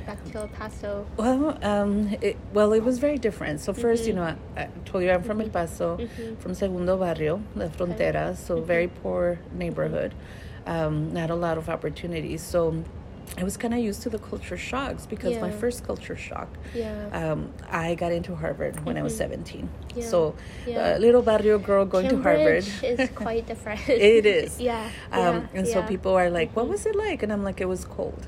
back 0.06 0.22
to 0.32 0.38
El 0.38 0.48
Paso? 0.48 1.06
Well, 1.16 1.58
um, 1.64 2.16
it, 2.20 2.36
well, 2.52 2.72
it 2.72 2.82
was 2.82 2.98
very 2.98 3.18
different. 3.18 3.60
So 3.60 3.72
1st 3.72 4.06
you 4.06 4.14
mm-hmm. 4.14 4.16
know, 4.16 4.36
I, 4.56 4.62
I, 4.62 4.68
told 4.84 5.04
you 5.04 5.10
I'm 5.10 5.22
from 5.22 5.40
El 5.40 5.48
Paso, 5.48 5.98
from 6.40 6.54
Segundo 6.54 6.96
Barrio, 6.96 7.42
La 7.54 7.68
Frontera, 7.68 8.36
so 8.36 8.60
very 8.60 8.88
poor 8.88 9.29
neighborhood, 9.52 10.14
um, 10.66 11.12
not 11.12 11.30
a 11.30 11.34
lot 11.34 11.58
of 11.58 11.68
opportunities. 11.68 12.42
So 12.42 12.84
I 13.38 13.44
was 13.44 13.56
kind 13.56 13.72
of 13.72 13.80
used 13.80 14.02
to 14.02 14.10
the 14.10 14.18
culture 14.18 14.56
shocks 14.56 15.06
because 15.06 15.34
yeah. 15.34 15.40
my 15.40 15.50
first 15.50 15.84
culture 15.84 16.16
shock, 16.16 16.48
yeah. 16.74 17.08
um, 17.12 17.52
I 17.70 17.94
got 17.94 18.12
into 18.12 18.34
Harvard 18.34 18.84
when 18.84 18.96
mm-hmm. 18.96 19.00
I 19.00 19.02
was 19.02 19.16
17. 19.16 19.68
Yeah. 19.94 20.06
So, 20.06 20.34
yeah. 20.66 20.94
Uh, 20.94 20.98
little 20.98 21.22
barrio 21.22 21.58
girl 21.58 21.84
going 21.84 22.08
Cambridge 22.08 22.66
to 22.66 22.72
Harvard. 22.80 23.00
is 23.00 23.10
quite 23.10 23.46
different. 23.52 23.88
it 23.88 24.26
is. 24.26 24.60
Yeah. 24.70 24.90
Um, 25.12 25.48
and 25.54 25.66
so 25.66 25.82
people 25.82 26.12
are 26.12 26.28
like, 26.28 26.54
what 26.56 26.64
mm-hmm. 26.64 26.72
was 26.72 26.86
it 26.86 26.96
like? 26.96 27.22
And 27.22 27.32
I'm 27.32 27.44
like, 27.44 27.60
it 27.60 27.66
was 27.66 27.84
cold. 27.84 28.26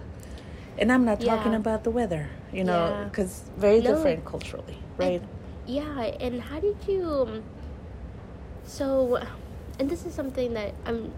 And 0.79 0.91
I'm 0.91 1.05
not 1.05 1.21
talking 1.21 1.55
about 1.55 1.85
the 1.85 1.91
weather, 1.91 2.31
you 2.53 2.65
know, 2.65 3.07
because 3.11 3.45
very 3.57 3.81
no. 3.81 3.95
different 3.95 4.25
culturally, 4.25 4.79
right? 4.97 5.21
And, 5.21 5.29
yeah. 5.67 6.01
And 6.21 6.41
how 6.41 6.61
did 6.61 6.77
you. 6.87 7.05
Um, 7.05 7.43
so 8.65 9.23
and 9.79 9.89
this 9.91 10.05
is 10.05 10.15
something 10.15 10.55
that 10.55 10.75
I'm 10.87 11.13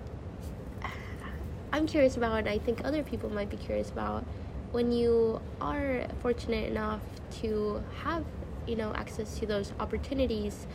I'm 1.72 1.86
curious 1.86 2.16
about 2.16 2.38
and 2.38 2.48
I 2.48 2.58
think 2.58 2.84
other 2.84 3.02
people 3.02 3.30
might 3.30 3.50
be 3.50 3.56
curious 3.56 3.90
about. 3.90 4.24
When 4.72 4.92
you 4.92 5.40
are 5.60 6.06
fortunate 6.20 6.70
enough 6.70 7.02
to 7.42 7.82
have 8.02 8.24
you 8.66 8.76
know 8.76 8.92
access 8.94 9.38
to 9.38 9.46
those 9.46 9.72
opportunities 9.80 10.66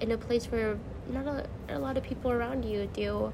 in 0.00 0.12
a 0.12 0.18
place 0.18 0.46
where 0.46 0.78
not 1.10 1.26
a, 1.26 1.46
a 1.68 1.78
lot 1.78 1.96
of 1.96 2.02
people 2.02 2.30
around 2.30 2.64
you 2.64 2.88
do 2.92 3.32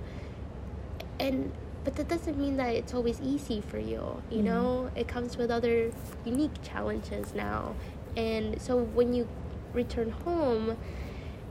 and 1.20 1.52
but 1.84 1.94
that 1.96 2.08
doesn't 2.08 2.38
mean 2.38 2.56
that 2.56 2.74
it's 2.74 2.94
always 2.94 3.20
easy 3.20 3.60
for 3.60 3.78
you 3.78 4.22
you 4.30 4.38
mm-hmm. 4.38 4.44
know? 4.44 4.90
It 4.94 5.08
comes 5.08 5.36
with 5.36 5.50
other 5.50 5.90
unique 6.24 6.62
challenges 6.62 7.34
now. 7.34 7.74
And 8.16 8.60
so 8.60 8.76
when 8.76 9.12
you 9.14 9.28
return 9.72 10.10
home 10.10 10.76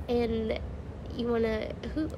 and 0.10 0.60
you 1.16 1.28
want 1.28 1.44
to 1.44 1.74
who 1.94 2.10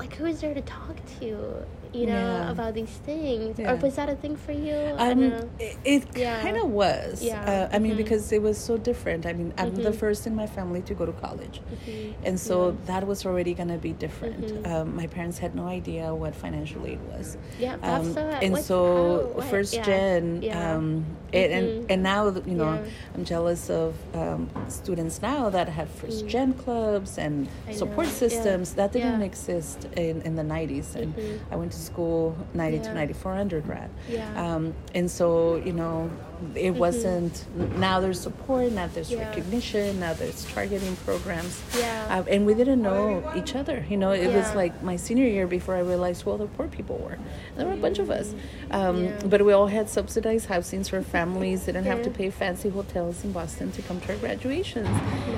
like 0.00 0.14
who 0.16 0.24
is 0.24 0.40
there 0.40 0.54
to 0.54 0.62
talk 0.62 0.96
to 1.20 1.66
you 1.92 2.06
know 2.06 2.12
yeah. 2.12 2.50
about 2.50 2.74
these 2.74 2.90
things 3.04 3.58
yeah. 3.58 3.72
or 3.72 3.76
was 3.76 3.96
that 3.96 4.08
a 4.08 4.14
thing 4.14 4.36
for 4.36 4.52
you 4.52 4.74
um, 4.98 5.22
it, 5.58 5.76
it 5.84 6.16
yeah. 6.16 6.40
kind 6.42 6.56
of 6.56 6.68
was 6.70 7.22
yeah 7.22 7.68
uh, 7.70 7.74
i 7.74 7.78
mean 7.78 7.92
mm-hmm. 7.92 7.98
because 7.98 8.30
it 8.32 8.40
was 8.40 8.56
so 8.58 8.76
different 8.76 9.26
i 9.26 9.32
mean 9.32 9.52
i'm 9.58 9.72
mm-hmm. 9.72 9.82
the 9.82 9.92
first 9.92 10.26
in 10.26 10.34
my 10.34 10.46
family 10.46 10.82
to 10.82 10.94
go 10.94 11.04
to 11.04 11.12
college 11.12 11.60
mm-hmm. 11.60 12.12
and 12.24 12.38
so 12.38 12.76
that 12.86 13.06
was 13.06 13.26
already 13.26 13.54
going 13.54 13.68
to 13.68 13.78
be 13.78 13.92
different 13.92 14.46
mm-hmm. 14.46 14.72
um, 14.72 14.94
my 14.94 15.06
parents 15.06 15.38
had 15.38 15.54
no 15.54 15.66
idea 15.66 16.14
what 16.14 16.34
financial 16.34 16.86
aid 16.86 17.00
was 17.08 17.36
yeah 17.58 17.74
um, 17.82 18.16
and 18.16 18.56
so 18.58 19.32
how, 19.36 19.46
first 19.48 19.74
gen 19.84 20.44
um, 20.52 21.04
it, 21.32 21.50
and 21.50 21.66
mm-hmm. 21.66 21.86
and 21.90 22.02
now 22.02 22.28
you 22.46 22.54
know 22.54 22.84
i'm 23.14 23.24
jealous 23.24 23.70
of 23.70 23.94
um, 24.14 24.48
students 24.68 25.22
now 25.22 25.50
that 25.50 25.68
have 25.68 25.88
first 25.88 26.24
mm. 26.24 26.28
gen 26.28 26.52
clubs 26.52 27.18
and 27.18 27.48
I 27.66 27.72
support 27.72 28.06
know. 28.06 28.12
systems 28.12 28.74
that 28.74 28.92
didn't 28.92 29.22
exist 29.22 29.86
in, 29.96 30.22
in 30.22 30.36
the 30.36 30.42
90s 30.42 30.94
and 30.94 31.14
mm-hmm. 31.14 31.52
i 31.52 31.56
went 31.56 31.72
to 31.72 31.79
school 31.80 32.36
90 32.54 32.76
yeah. 32.76 32.82
to 32.84 32.94
94 32.94 33.34
undergrad. 33.34 33.90
Yeah. 34.08 34.54
Um, 34.54 34.74
and 34.94 35.10
so, 35.10 35.56
you 35.56 35.72
know, 35.72 36.10
it 36.54 36.70
mm-hmm. 36.70 36.78
wasn't, 36.78 37.44
now 37.78 38.00
there's 38.00 38.20
support, 38.20 38.72
now 38.72 38.86
there's 38.88 39.10
yeah. 39.10 39.28
recognition, 39.28 40.00
now 40.00 40.12
there's 40.14 40.44
targeting 40.46 40.96
programs. 40.96 41.62
Yeah. 41.76 42.06
Uh, 42.10 42.30
and 42.30 42.46
we 42.46 42.54
didn't 42.54 42.82
know 42.82 43.30
each 43.36 43.54
other. 43.54 43.84
You 43.88 43.96
know, 43.96 44.12
it 44.12 44.30
yeah. 44.30 44.36
was 44.36 44.54
like 44.54 44.82
my 44.82 44.96
senior 44.96 45.26
year 45.26 45.46
before 45.46 45.76
I 45.76 45.80
realized 45.80 46.22
who 46.22 46.30
all 46.30 46.38
the 46.38 46.46
poor 46.46 46.68
people 46.68 46.98
were. 46.98 47.18
There 47.56 47.66
were 47.66 47.74
a 47.74 47.76
bunch 47.76 47.98
of 47.98 48.10
us. 48.10 48.28
Mm-hmm. 48.28 48.74
Um, 48.74 49.04
yeah. 49.04 49.20
But 49.26 49.44
we 49.44 49.52
all 49.52 49.66
had 49.66 49.88
subsidized 49.88 50.46
housings 50.46 50.88
for 50.88 51.02
families, 51.02 51.66
didn't 51.66 51.84
have 51.84 52.02
to 52.02 52.10
pay 52.10 52.30
fancy 52.30 52.68
hotels 52.68 53.24
in 53.24 53.32
Boston 53.32 53.70
to 53.72 53.82
come 53.82 54.00
to 54.00 54.12
our 54.12 54.18
graduations. 54.18 54.88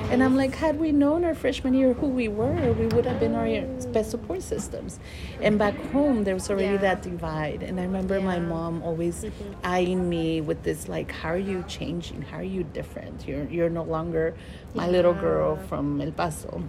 And 0.09 0.23
I'm 0.23 0.35
like, 0.35 0.55
had 0.55 0.79
we 0.79 0.91
known 0.91 1.23
our 1.23 1.35
freshman 1.35 1.73
year 1.73 1.93
who 1.93 2.07
we 2.07 2.27
were, 2.27 2.73
we 2.73 2.87
would 2.87 3.05
have 3.05 3.19
been 3.19 3.35
our 3.35 3.47
best 3.91 4.11
support 4.11 4.41
systems. 4.41 4.99
And 5.41 5.57
back 5.59 5.75
home, 5.91 6.23
there 6.23 6.33
was 6.33 6.49
already 6.49 6.77
that 6.77 7.01
divide. 7.01 7.63
And 7.63 7.79
I 7.79 7.83
remember 7.83 8.21
my 8.21 8.39
mom 8.39 8.81
always 8.83 9.23
mm-hmm. 9.23 9.53
eyeing 9.63 10.09
me 10.09 10.41
with 10.41 10.63
this 10.63 10.87
like 10.93 11.11
how 11.11 11.29
are 11.29 11.45
you 11.51 11.63
changing? 11.67 12.21
How 12.21 12.37
are 12.37 12.51
you 12.57 12.63
different? 12.63 13.27
You're 13.27 13.49
you're 13.55 13.73
no 13.81 13.83
longer 13.83 14.35
my 14.75 14.85
yeah. 14.85 14.95
little 14.95 15.15
girl 15.27 15.57
from 15.67 15.99
el 15.99 16.11
paso 16.11 16.61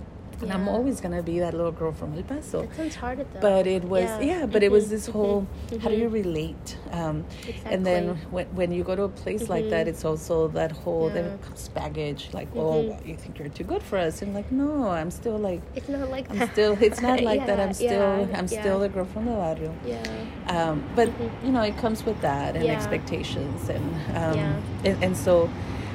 and 0.42 0.52
I'm 0.52 0.68
always 0.68 1.00
gonna 1.00 1.22
be 1.22 1.38
that 1.40 1.54
little 1.54 1.72
girl 1.72 1.92
from 1.92 2.14
El 2.16 2.22
Paso. 2.22 2.62
It 2.62 2.74
sounds 2.76 2.94
hard 2.94 3.18
though. 3.18 3.40
But 3.40 3.66
it 3.66 3.84
was 3.84 4.04
yeah, 4.04 4.20
yeah 4.20 4.40
but 4.46 4.56
mm-hmm. 4.56 4.64
it 4.64 4.72
was 4.72 4.90
this 4.90 5.06
whole 5.06 5.42
mm-hmm. 5.42 5.78
how 5.78 5.88
do 5.88 5.96
you 5.96 6.08
relate? 6.08 6.78
Um, 6.92 7.24
exactly. 7.46 7.72
And 7.72 7.86
then 7.86 8.16
when 8.30 8.46
when 8.54 8.72
you 8.72 8.84
go 8.84 8.96
to 8.96 9.02
a 9.04 9.08
place 9.08 9.42
mm-hmm. 9.42 9.52
like 9.52 9.70
that, 9.70 9.86
mm-hmm. 9.86 9.90
it's 9.90 10.04
also 10.04 10.48
that 10.48 10.72
whole 10.72 11.08
yeah. 11.08 11.14
there 11.14 11.38
comes 11.38 11.68
baggage 11.68 12.30
like 12.32 12.48
oh 12.54 12.82
mm-hmm. 12.82 13.08
you 13.08 13.16
think 13.16 13.38
you're 13.38 13.48
too 13.48 13.64
good 13.64 13.82
for 13.82 13.98
us 13.98 14.22
and 14.22 14.34
like 14.34 14.50
no 14.52 14.88
I'm 14.88 15.10
still 15.10 15.38
like 15.38 15.60
it's 15.74 15.88
not 15.88 16.10
like 16.10 16.30
I'm 16.30 16.38
that. 16.38 16.52
still 16.52 16.76
it's 16.80 17.00
not 17.00 17.20
like 17.30 17.40
yeah, 17.40 17.46
that 17.46 17.60
I'm 17.60 17.74
still 17.74 18.28
I'm 18.34 18.48
still 18.48 18.78
the 18.80 18.88
girl 18.88 19.04
from 19.04 19.26
the 19.26 19.32
barrio. 19.32 19.74
Yeah. 19.86 20.02
Um, 20.48 20.84
but 20.94 21.08
mm-hmm. 21.08 21.46
you 21.46 21.52
know 21.52 21.62
it 21.62 21.76
comes 21.78 22.04
with 22.04 22.20
that 22.20 22.56
and 22.56 22.66
expectations 22.66 23.68
and 23.68 23.94
um, 24.16 24.38
and, 24.84 25.04
and 25.04 25.16
so 25.16 25.50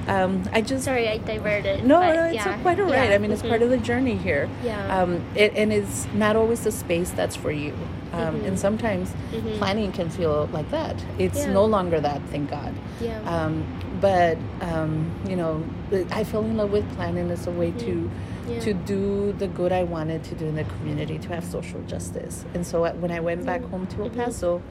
um, 0.10 0.44
I 0.52 0.62
just 0.62 0.86
sorry 0.86 1.08
I 1.08 1.18
diverted. 1.18 1.86
No, 1.86 2.02
no, 2.02 2.26
it's 2.26 2.36
yeah. 2.36 2.60
quite 2.62 2.80
alright. 2.80 3.10
Yeah. 3.10 3.16
I 3.16 3.18
mean, 3.20 3.32
it's 3.32 3.42
mm-hmm. 3.42 3.50
part 3.50 3.62
of 3.62 3.70
the 3.70 3.78
journey 3.78 4.18
here. 4.18 4.50
Yeah. 4.64 5.02
Um, 5.02 5.24
it, 5.36 5.54
and 5.56 5.72
it's 5.72 6.08
not 6.14 6.36
always 6.36 6.64
the 6.64 6.72
space 6.72 7.12
that's 7.12 7.36
for 7.36 7.52
you. 7.52 7.74
Um, 8.12 8.36
mm-hmm. 8.36 8.46
And 8.46 8.60
sometimes 8.60 9.10
mm-hmm. 9.32 9.58
planning 9.60 9.92
can 9.92 10.10
feel 10.10 10.50
like 10.52 10.70
that. 10.72 10.96
It's 11.20 11.40
yeah. 11.40 11.54
no 11.54 11.64
longer 11.66 12.00
that, 12.02 12.22
thank 12.32 12.50
God. 12.50 12.74
Yeah. 13.00 13.22
Um, 13.22 13.64
but 14.02 14.38
um, 14.62 15.12
you 15.28 15.36
know, 15.36 15.64
I 16.12 16.24
fell 16.24 16.44
in 16.44 16.58
love 16.58 16.72
with 16.72 16.90
planning 16.96 17.30
as 17.30 17.46
a 17.48 17.52
way 17.52 17.72
to. 17.72 18.10
Yeah. 18.50 18.60
to 18.62 18.74
do 18.74 19.34
the 19.34 19.48
good 19.48 19.72
I 19.72 19.84
wanted 19.84 20.24
to 20.26 20.36
do 20.36 20.46
in 20.46 20.56
the 20.56 20.64
community, 20.64 21.20
to 21.20 21.30
have 21.30 21.44
social 21.44 21.82
justice. 21.84 22.46
And 22.54 22.66
so 22.66 22.92
when 22.94 23.12
I 23.12 23.20
went 23.20 23.46
back 23.46 23.64
home 23.64 23.88
to 23.88 24.04
El 24.04 24.10
mm-hmm. 24.10 24.20
Paso, 24.20 24.62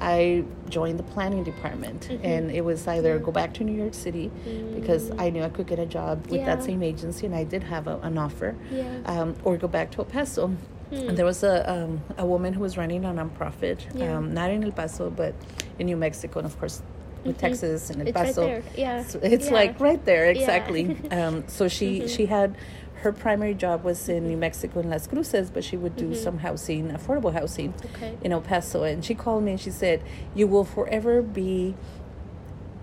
I 0.00 0.44
joined 0.68 0.98
the 0.98 1.02
planning 1.02 1.44
department, 1.44 2.08
mm-hmm. 2.08 2.24
and 2.24 2.50
it 2.50 2.64
was 2.64 2.86
either 2.86 3.16
yeah. 3.16 3.22
go 3.22 3.32
back 3.32 3.54
to 3.54 3.64
New 3.64 3.76
York 3.76 3.94
City 3.94 4.30
mm-hmm. 4.30 4.80
because 4.80 5.10
I 5.18 5.30
knew 5.30 5.42
I 5.42 5.48
could 5.48 5.66
get 5.66 5.78
a 5.78 5.86
job 5.86 6.26
with 6.28 6.40
yeah. 6.40 6.46
that 6.46 6.62
same 6.62 6.82
agency, 6.82 7.26
and 7.26 7.34
I 7.34 7.44
did 7.44 7.64
have 7.64 7.88
a, 7.88 7.98
an 8.00 8.16
offer, 8.16 8.54
yeah. 8.70 9.00
um, 9.06 9.34
or 9.44 9.56
go 9.56 9.68
back 9.68 9.90
to 9.92 9.98
El 9.98 10.04
Paso. 10.04 10.56
And 10.90 11.18
there 11.18 11.26
was 11.26 11.42
a 11.42 11.70
um, 11.70 12.00
a 12.16 12.24
woman 12.24 12.54
who 12.54 12.60
was 12.60 12.78
running 12.78 13.04
a 13.04 13.08
nonprofit, 13.08 13.78
um, 14.00 14.32
not 14.32 14.50
in 14.50 14.64
El 14.64 14.72
Paso, 14.72 15.10
but 15.10 15.34
in 15.78 15.84
New 15.84 15.98
Mexico, 15.98 16.38
and 16.38 16.46
of 16.46 16.58
course 16.58 16.82
with 17.24 17.36
mm-hmm. 17.36 17.46
Texas 17.46 17.90
and 17.90 18.06
El 18.06 18.12
Paso. 18.14 18.46
Right 18.46 18.64
yeah. 18.76 19.02
So 19.02 19.18
it's 19.22 19.50
like 19.50 19.78
right 19.80 20.02
there, 20.04 20.26
exactly. 20.30 20.96
um, 21.10 21.46
so 21.48 21.68
she 21.68 21.98
mm-hmm. 21.98 22.06
she 22.08 22.26
had 22.26 22.56
her 23.02 23.12
primary 23.12 23.54
job 23.54 23.84
was 23.84 24.08
in 24.08 24.26
New 24.26 24.36
Mexico 24.36 24.80
in 24.80 24.90
Las 24.90 25.06
Cruces, 25.06 25.50
but 25.50 25.62
she 25.62 25.76
would 25.76 25.96
do 25.96 26.10
mm-hmm. 26.10 26.22
some 26.22 26.38
housing, 26.38 26.90
affordable 26.90 27.32
housing 27.32 27.72
okay. 27.94 28.18
in 28.22 28.32
El 28.32 28.40
Paso. 28.40 28.82
And 28.82 29.04
she 29.04 29.14
called 29.14 29.44
me 29.44 29.52
and 29.52 29.60
she 29.60 29.70
said, 29.70 30.02
You 30.34 30.46
will 30.48 30.64
forever 30.64 31.22
be 31.22 31.76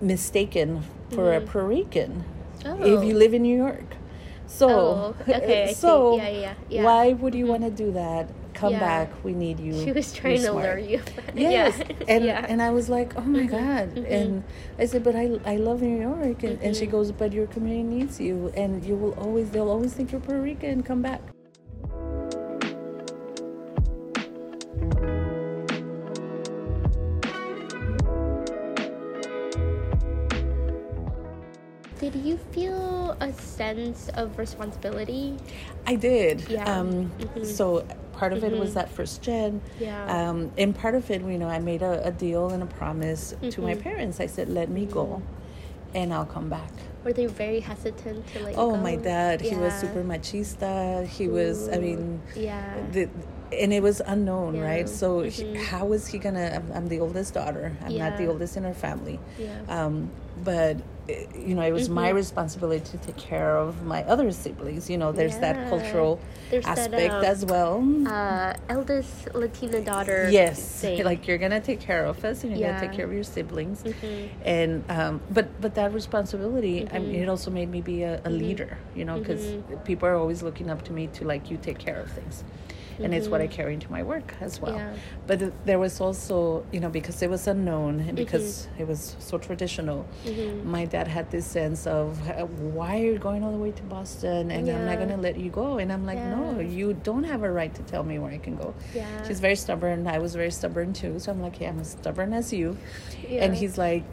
mistaken 0.00 0.82
for 1.10 1.24
mm-hmm. 1.32 1.44
a 1.44 1.50
Puerto 1.50 1.68
Rican 1.68 2.24
oh. 2.64 2.82
if 2.82 3.04
you 3.04 3.14
live 3.14 3.34
in 3.34 3.42
New 3.42 3.56
York. 3.56 3.96
So, 4.46 4.68
oh, 4.68 5.16
okay, 5.28 5.74
so 5.76 6.16
yeah, 6.16 6.28
yeah, 6.28 6.54
yeah. 6.70 6.84
why 6.84 7.12
would 7.12 7.34
you 7.34 7.44
mm-hmm. 7.44 7.62
want 7.62 7.76
to 7.76 7.84
do 7.84 7.92
that? 7.92 8.28
Come 8.56 8.72
yeah. 8.72 8.80
back 8.80 9.24
we 9.24 9.32
need 9.34 9.60
you 9.60 9.72
she 9.84 9.92
was 9.92 10.12
trying 10.12 10.40
to 10.40 10.50
lure 10.50 10.78
you 10.78 11.00
yes 11.34 11.78
yeah. 11.78 11.94
and 12.08 12.24
yeah. 12.24 12.46
and 12.48 12.62
i 12.62 12.70
was 12.70 12.88
like 12.88 13.14
oh 13.16 13.20
my 13.20 13.40
mm-hmm. 13.40 13.48
god 13.48 13.94
mm-hmm. 13.94 14.12
and 14.12 14.44
i 14.78 14.86
said 14.86 15.04
but 15.04 15.14
i 15.14 15.38
i 15.44 15.56
love 15.56 15.82
new 15.82 16.00
york 16.00 16.42
and, 16.42 16.56
mm-hmm. 16.56 16.64
and 16.64 16.74
she 16.74 16.84
mm-hmm. 16.84 16.92
goes 16.92 17.12
but 17.12 17.32
your 17.32 17.46
community 17.48 17.82
needs 17.82 18.18
you 18.18 18.50
and 18.56 18.84
you 18.84 18.96
will 18.96 19.12
always 19.14 19.50
they'll 19.50 19.68
always 19.68 19.92
think 19.92 20.10
you're 20.10 20.20
puerto 20.20 20.40
rican 20.40 20.82
come 20.82 21.02
back 21.02 21.20
Did 31.98 32.14
you 32.16 32.36
feel 32.52 33.16
a 33.20 33.32
sense 33.32 34.10
of 34.14 34.38
responsibility? 34.38 35.38
I 35.86 35.96
did. 35.96 36.46
Yeah. 36.48 36.62
Um, 36.64 37.10
mm-hmm. 37.18 37.42
So 37.42 37.86
part 38.16 38.32
of 38.32 38.40
mm-hmm. 38.42 38.54
it 38.54 38.58
was 38.58 38.70
mm-hmm. 38.70 38.78
that 38.78 38.90
first 38.90 39.22
gen. 39.22 39.60
Yeah. 39.78 40.04
Um, 40.30 40.50
and 40.56 40.74
part 40.74 40.94
of 40.94 41.10
it, 41.10 41.20
you 41.20 41.38
know, 41.38 41.48
I 41.48 41.58
made 41.58 41.82
a, 41.82 42.06
a 42.06 42.10
deal 42.10 42.50
and 42.50 42.62
a 42.62 42.66
promise 42.66 43.32
mm-hmm. 43.34 43.50
to 43.50 43.60
my 43.60 43.74
mm-hmm. 43.74 43.82
parents. 43.82 44.20
I 44.20 44.26
said, 44.26 44.48
let 44.48 44.68
me 44.70 44.86
go 44.86 45.06
mm-hmm. 45.06 45.96
and 45.96 46.12
I'll 46.12 46.26
come 46.26 46.48
back. 46.48 46.72
Were 47.04 47.12
they 47.12 47.26
very 47.26 47.60
hesitant 47.60 48.26
to 48.28 48.42
let 48.42 48.54
oh, 48.56 48.72
go? 48.72 48.76
my 48.78 48.96
dad, 48.96 49.40
yeah. 49.40 49.50
he 49.50 49.56
was 49.56 49.74
super 49.74 50.02
machista. 50.02 51.06
He 51.06 51.26
Ooh. 51.26 51.32
was, 51.32 51.68
I 51.68 51.78
mean, 51.78 52.20
yeah. 52.34 52.82
The, 52.90 53.08
and 53.52 53.72
it 53.72 53.80
was 53.82 54.00
unknown, 54.04 54.56
yeah. 54.56 54.64
right? 54.64 54.88
So 54.88 55.20
he, 55.22 55.54
how 55.54 55.92
is 55.92 56.08
he 56.08 56.18
gonna? 56.18 56.50
I'm, 56.56 56.72
I'm, 56.72 56.88
the 56.88 56.98
oldest 56.98 57.34
daughter. 57.34 57.76
I'm 57.84 57.92
yeah. 57.92 58.08
not 58.08 58.18
the 58.18 58.26
oldest 58.26 58.56
in 58.56 58.64
our 58.64 58.74
family. 58.74 59.20
Yeah. 59.38 59.60
Um, 59.68 60.10
but 60.42 60.78
you 61.08 61.54
know, 61.54 61.62
it 61.62 61.72
was 61.72 61.84
mm-hmm. 61.84 61.94
my 61.94 62.08
responsibility 62.10 62.84
to 62.90 62.98
take 62.98 63.16
care 63.16 63.56
of 63.56 63.82
my 63.84 64.02
other 64.04 64.30
siblings. 64.32 64.90
You 64.90 64.98
know, 64.98 65.12
there's 65.12 65.34
yeah. 65.34 65.52
that 65.52 65.68
cultural 65.68 66.20
there's 66.50 66.66
aspect 66.66 66.90
that, 66.90 67.10
um, 67.10 67.24
as 67.24 67.44
well. 67.44 68.08
Uh, 68.08 68.54
eldest 68.68 69.34
Latina 69.34 69.80
daughter. 69.80 70.28
Yes, 70.30 70.80
thing. 70.80 71.04
like 71.10 71.26
you're 71.26 71.38
gonna 71.38 71.60
take 71.60 71.80
care 71.80 72.04
of 72.04 72.24
us, 72.24 72.42
and 72.42 72.52
you're 72.52 72.60
yeah. 72.60 72.74
gonna 72.74 72.88
take 72.88 72.96
care 72.96 73.06
of 73.06 73.12
your 73.12 73.24
siblings, 73.24 73.82
mm-hmm. 73.82 74.42
and 74.44 74.84
um, 74.90 75.20
but 75.30 75.60
but 75.60 75.74
that 75.74 75.92
responsibility, 75.92 76.82
mm-hmm. 76.82 76.96
I 76.96 76.98
mean, 76.98 77.14
it 77.16 77.28
also 77.28 77.50
made 77.50 77.70
me 77.70 77.80
be 77.80 78.02
a, 78.02 78.14
a 78.14 78.20
mm-hmm. 78.22 78.38
leader. 78.38 78.78
You 78.94 79.04
know, 79.04 79.18
because 79.18 79.44
mm-hmm. 79.44 79.76
people 79.84 80.08
are 80.08 80.16
always 80.16 80.42
looking 80.42 80.70
up 80.70 80.82
to 80.84 80.92
me 80.92 81.06
to 81.08 81.24
like 81.24 81.50
you 81.50 81.56
take 81.56 81.78
care 81.78 82.00
of 82.00 82.10
things 82.10 82.44
and 82.98 83.14
it's 83.14 83.28
what 83.28 83.40
I 83.40 83.46
mm-hmm. 83.46 83.54
carry 83.54 83.74
into 83.74 83.90
my 83.90 84.02
work 84.02 84.34
as 84.40 84.60
well. 84.60 84.74
Yeah. 84.74 84.94
But 85.26 85.38
th- 85.38 85.52
there 85.64 85.78
was 85.78 86.00
also, 86.00 86.64
you 86.72 86.80
know, 86.80 86.88
because 86.88 87.22
it 87.22 87.30
was 87.30 87.46
unknown 87.46 88.00
and 88.00 88.16
because 88.16 88.68
mm-hmm. 88.72 88.82
it 88.82 88.88
was 88.88 89.16
so 89.18 89.38
traditional, 89.38 90.06
mm-hmm. 90.24 90.70
my 90.70 90.84
dad 90.84 91.08
had 91.08 91.30
this 91.30 91.46
sense 91.46 91.86
of, 91.86 92.18
why 92.60 93.00
are 93.00 93.04
you 93.04 93.18
going 93.18 93.42
all 93.44 93.52
the 93.52 93.58
way 93.58 93.72
to 93.72 93.82
Boston 93.84 94.50
and 94.50 94.66
yeah. 94.66 94.78
I'm 94.78 94.86
not 94.86 94.96
going 94.96 95.10
to 95.10 95.16
let 95.16 95.38
you 95.38 95.50
go? 95.50 95.78
And 95.78 95.92
I'm 95.92 96.06
like, 96.06 96.18
yeah. 96.18 96.34
no, 96.34 96.60
you 96.60 96.94
don't 97.02 97.24
have 97.24 97.42
a 97.42 97.50
right 97.50 97.74
to 97.74 97.82
tell 97.82 98.04
me 98.04 98.18
where 98.18 98.32
I 98.32 98.38
can 98.38 98.56
go. 98.56 98.74
Yeah. 98.94 99.26
She's 99.26 99.40
very 99.40 99.56
stubborn. 99.56 100.06
I 100.06 100.18
was 100.18 100.34
very 100.34 100.50
stubborn 100.50 100.92
too. 100.92 101.18
So 101.18 101.32
I'm 101.32 101.40
like, 101.40 101.60
yeah, 101.60 101.70
I'm 101.70 101.80
as 101.80 101.90
stubborn 101.92 102.32
as 102.32 102.52
you. 102.52 102.76
Yeah. 103.28 103.44
And 103.44 103.54
he's 103.54 103.78
like, 103.78 104.04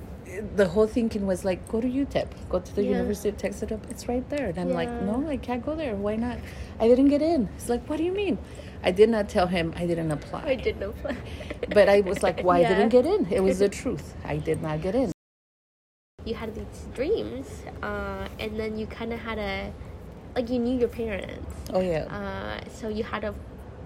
the 0.55 0.67
whole 0.67 0.87
thinking 0.87 1.27
was 1.27 1.45
like, 1.45 1.67
go 1.67 1.79
to 1.79 1.87
UTEP, 1.87 2.27
go 2.49 2.59
to 2.59 2.75
the 2.75 2.83
yeah. 2.83 2.91
University 2.91 3.29
of 3.29 3.37
Texas. 3.37 3.71
It's 3.89 4.07
right 4.07 4.27
there. 4.29 4.47
And 4.47 4.57
I'm 4.57 4.69
yeah. 4.69 4.75
like, 4.75 5.01
no, 5.03 5.27
I 5.27 5.37
can't 5.37 5.63
go 5.63 5.75
there. 5.75 5.95
Why 5.95 6.15
not? 6.15 6.37
I 6.79 6.87
didn't 6.87 7.09
get 7.09 7.21
in. 7.21 7.49
He's 7.53 7.69
like, 7.69 7.87
what 7.87 7.97
do 7.97 8.03
you 8.03 8.11
mean? 8.11 8.37
I 8.83 8.91
did 8.91 9.09
not 9.09 9.29
tell 9.29 9.47
him 9.47 9.73
I 9.77 9.85
didn't 9.85 10.11
apply. 10.11 10.43
I 10.43 10.55
didn't 10.55 10.83
apply. 10.83 11.15
but 11.69 11.87
I 11.87 12.01
was 12.01 12.21
like, 12.21 12.41
why 12.41 12.59
yeah. 12.59 12.69
didn't 12.69 12.89
get 12.89 13.05
in? 13.05 13.27
It 13.31 13.41
was 13.41 13.59
the 13.59 13.69
truth. 13.81 14.13
I 14.25 14.37
did 14.37 14.61
not 14.61 14.81
get 14.81 14.93
in. 14.93 15.11
You 16.25 16.35
had 16.35 16.53
these 16.53 16.87
dreams, 16.93 17.47
uh, 17.81 18.27
and 18.39 18.59
then 18.59 18.77
you 18.77 18.85
kind 18.87 19.11
of 19.13 19.19
had 19.19 19.37
a, 19.37 19.71
like 20.35 20.49
you 20.49 20.59
knew 20.59 20.77
your 20.77 20.89
parents. 20.89 21.51
Oh 21.71 21.79
yeah. 21.81 22.03
Uh, 22.05 22.69
so 22.69 22.89
you 22.89 23.03
had 23.03 23.21
to 23.21 23.33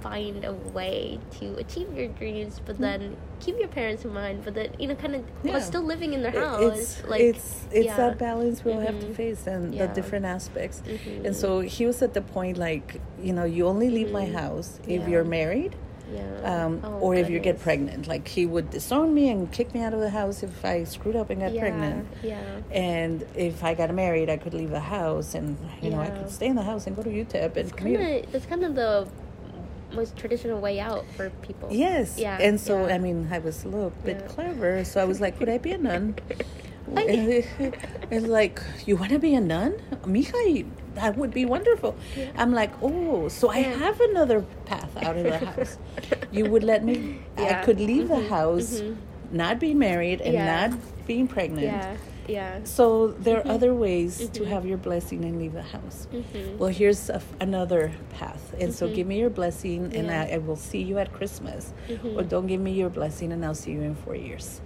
find 0.09 0.45
a 0.45 0.53
way 0.53 1.19
to 1.39 1.55
achieve 1.57 1.93
your 1.93 2.07
dreams, 2.07 2.61
but 2.65 2.75
hmm. 2.77 2.83
then 2.83 3.17
keep 3.39 3.57
your 3.59 3.67
parents 3.67 4.05
in 4.05 4.13
mind, 4.13 4.43
but 4.43 4.53
then 4.53 4.69
you 4.79 4.87
know, 4.87 4.95
kind 4.95 5.15
of 5.15 5.23
yeah. 5.43 5.51
while 5.51 5.61
still 5.61 5.83
living 5.83 6.13
in 6.13 6.21
their 6.21 6.31
house. 6.31 6.61
It's 6.61 7.03
like 7.05 7.21
it's 7.21 7.65
it's 7.71 7.85
yeah. 7.85 7.97
that 7.97 8.17
balance 8.17 8.63
we'll 8.63 8.75
mm-hmm. 8.75 8.85
have 8.85 8.99
to 8.99 9.05
mm-hmm. 9.07 9.15
face 9.15 9.47
and 9.47 9.73
yeah. 9.73 9.85
the 9.85 9.93
different 9.93 10.25
aspects. 10.25 10.81
Mm-hmm. 10.85 11.25
And 11.25 11.35
so 11.35 11.59
he 11.59 11.85
was 11.85 12.01
at 12.01 12.13
the 12.13 12.21
point 12.21 12.57
like 12.57 13.01
you 13.21 13.33
know 13.33 13.43
you 13.43 13.67
only 13.67 13.89
leave 13.89 14.07
mm-hmm. 14.07 14.31
my 14.31 14.41
house 14.41 14.79
if 14.87 15.07
you're 15.07 15.25
married. 15.41 15.75
Yeah. 16.09 16.65
Um, 16.65 16.79
oh, 16.85 16.99
or 16.99 17.15
if 17.15 17.29
you 17.29 17.39
get 17.39 17.59
pregnant, 17.59 18.07
like 18.07 18.29
he 18.29 18.45
would 18.45 18.69
disown 18.69 19.13
me 19.13 19.27
and 19.29 19.51
kick 19.51 19.73
me 19.73 19.81
out 19.81 19.93
of 19.93 19.99
the 19.99 20.09
house 20.09 20.41
if 20.41 20.63
I 20.63 20.85
screwed 20.85 21.17
up 21.17 21.29
and 21.29 21.41
got 21.41 21.53
pregnant. 21.53 22.07
Yeah. 22.23 22.61
And 22.71 23.25
if 23.35 23.61
I 23.61 23.73
got 23.73 23.93
married, 23.93 24.29
I 24.29 24.37
could 24.37 24.53
leave 24.53 24.69
the 24.69 24.79
house, 24.79 25.35
and 25.35 25.57
you 25.81 25.89
know 25.89 25.99
I 25.99 26.09
could 26.09 26.29
stay 26.31 26.47
in 26.47 26.55
the 26.55 26.63
house 26.63 26.87
and 26.87 26.95
go 26.95 27.03
to 27.03 27.09
UTEP 27.09 27.57
and 27.57 27.75
commute. 27.75 27.99
Kinda, 27.99 28.27
that's 28.31 28.45
kind 28.45 28.63
of 28.63 28.75
the 28.75 29.09
most 29.93 30.17
traditional 30.17 30.60
way 30.60 30.80
out 30.80 31.06
for 31.15 31.30
people. 31.41 31.69
Yes. 31.71 32.17
Yeah. 32.17 32.38
And 32.39 32.60
so, 32.60 32.88
yeah. 32.88 32.95
I 32.95 32.97
mean, 32.97 33.28
I 33.32 33.39
was 33.39 33.63
a 33.63 33.69
little 33.69 33.91
bit 34.04 34.17
yeah. 34.19 34.28
clever. 34.28 34.84
So 34.84 35.02
I 35.02 35.06
was 35.06 35.21
like, 35.21 35.38
could 35.38 35.50
I 35.50 35.58
be 35.58 35.71
a 35.71 35.78
nun? 35.78 36.15
and 36.95 38.28
like, 38.30 38.62
you 38.86 38.95
want 38.95 39.12
to 39.12 39.19
be 39.19 39.36
a 39.36 39.41
nun? 39.41 39.73
Mija, 40.04 40.65
that 40.95 41.17
would 41.17 41.34
be 41.34 41.45
wonderful. 41.45 41.97
Yeah. 42.15 42.32
I'm 42.38 42.54
like, 42.54 42.71
oh, 42.82 43.28
so 43.28 43.50
I 43.50 43.60
have 43.60 44.00
another 44.00 44.41
path 44.65 44.95
out 45.04 45.17
of 45.17 45.23
the 45.23 45.38
house. 45.45 45.78
you 46.32 46.45
would 46.50 46.63
let 46.63 46.86
me, 46.86 47.19
I 47.38 47.62
could 47.65 47.80
leave 47.80 48.06
mm-hmm. 48.08 48.21
the 48.21 48.30
house, 48.30 48.80
mm-hmm. 48.80 49.36
not 49.36 49.60
be 49.60 49.73
married, 49.73 50.21
and 50.21 50.36
not 50.36 51.06
being 51.06 51.28
pregnant. 51.28 51.63
Yeah 51.67 51.97
yeah. 52.27 52.63
So 52.63 53.07
there 53.07 53.37
mm-hmm. 53.37 53.49
are 53.49 53.53
other 53.53 53.73
ways 53.73 54.19
mm-hmm. 54.19 54.31
to 54.33 54.45
have 54.45 54.65
your 54.65 54.77
blessing 54.77 55.23
and 55.25 55.39
leave 55.39 55.53
the 55.53 55.61
house. 55.61 56.07
Mm-hmm. 56.11 56.57
Well, 56.57 56.69
here's 56.69 57.09
another 57.39 57.91
path. 58.11 58.53
And 58.59 58.73
so 58.73 58.85
mm-hmm. 58.85 58.95
give 58.95 59.07
me 59.07 59.19
your 59.19 59.29
blessing 59.29 59.95
and 59.95 60.11
I, 60.11 60.31
I, 60.33 60.37
will 60.37 60.55
see 60.55 60.81
you 60.81 60.97
at 60.97 61.13
Christmas. 61.13 61.73
Mm-hmm. 61.87 62.19
Or 62.19 62.23
don't 62.23 62.47
give 62.47 62.61
me 62.61 62.73
your 62.73 62.89
blessing 62.89 63.31
and 63.31 63.45
I'll 63.45 63.55
see 63.55 63.71
you 63.71 63.81
in 63.81 63.95
four 63.95 64.15
years. 64.15 64.61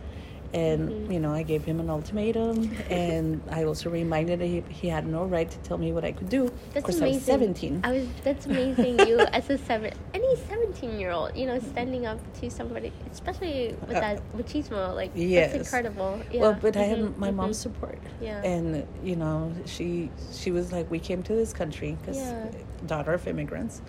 And 0.53 0.89
mm-hmm. 0.89 1.11
you 1.11 1.19
know 1.19 1.33
i 1.33 1.43
gave 1.43 1.63
him 1.63 1.79
an 1.79 1.89
ultimatum 1.89 2.69
and 2.89 3.41
i 3.51 3.63
also 3.63 3.89
reminded 3.89 4.41
him 4.41 4.63
he, 4.65 4.73
he 4.73 4.87
had 4.87 5.07
no 5.07 5.23
right 5.25 5.49
to 5.49 5.57
tell 5.59 5.77
me 5.77 5.93
what 5.93 6.03
i 6.03 6.11
could 6.11 6.29
do 6.29 6.51
that's 6.73 6.77
of 6.77 6.83
course 6.83 6.97
amazing. 6.97 7.33
i 7.33 7.37
was 7.37 7.59
17 7.59 7.81
i 7.83 7.91
was 7.91 8.07
that's 8.23 8.45
amazing 8.45 8.99
you 9.07 9.19
as 9.33 9.49
a 9.49 9.57
seven 9.57 9.93
any 10.13 10.35
17 10.35 10.99
year 10.99 11.11
old 11.11 11.35
you 11.35 11.45
know 11.45 11.59
standing 11.59 12.05
up 12.05 12.19
to 12.39 12.49
somebody 12.49 12.91
especially 13.11 13.75
with 13.87 13.97
uh, 13.97 14.01
that 14.01 14.33
machismo 14.33 14.93
like 14.93 15.11
yes. 15.15 15.53
that's 15.53 15.67
incredible 15.67 16.19
yeah. 16.31 16.41
well 16.41 16.57
but 16.61 16.73
mm-hmm. 16.73 16.81
i 16.81 16.83
had 16.83 17.17
my 17.17 17.27
mm-hmm. 17.27 17.37
mom's 17.37 17.57
support 17.57 17.99
yeah 18.19 18.43
and 18.43 18.85
you 19.03 19.15
know 19.15 19.53
she 19.65 20.09
she 20.33 20.51
was 20.51 20.71
like 20.71 20.89
we 20.91 20.99
came 20.99 21.23
to 21.23 21.33
this 21.33 21.53
country 21.53 21.97
because 22.01 22.17
yeah. 22.17 22.51
daughter 22.87 23.13
of 23.13 23.25
immigrants 23.27 23.81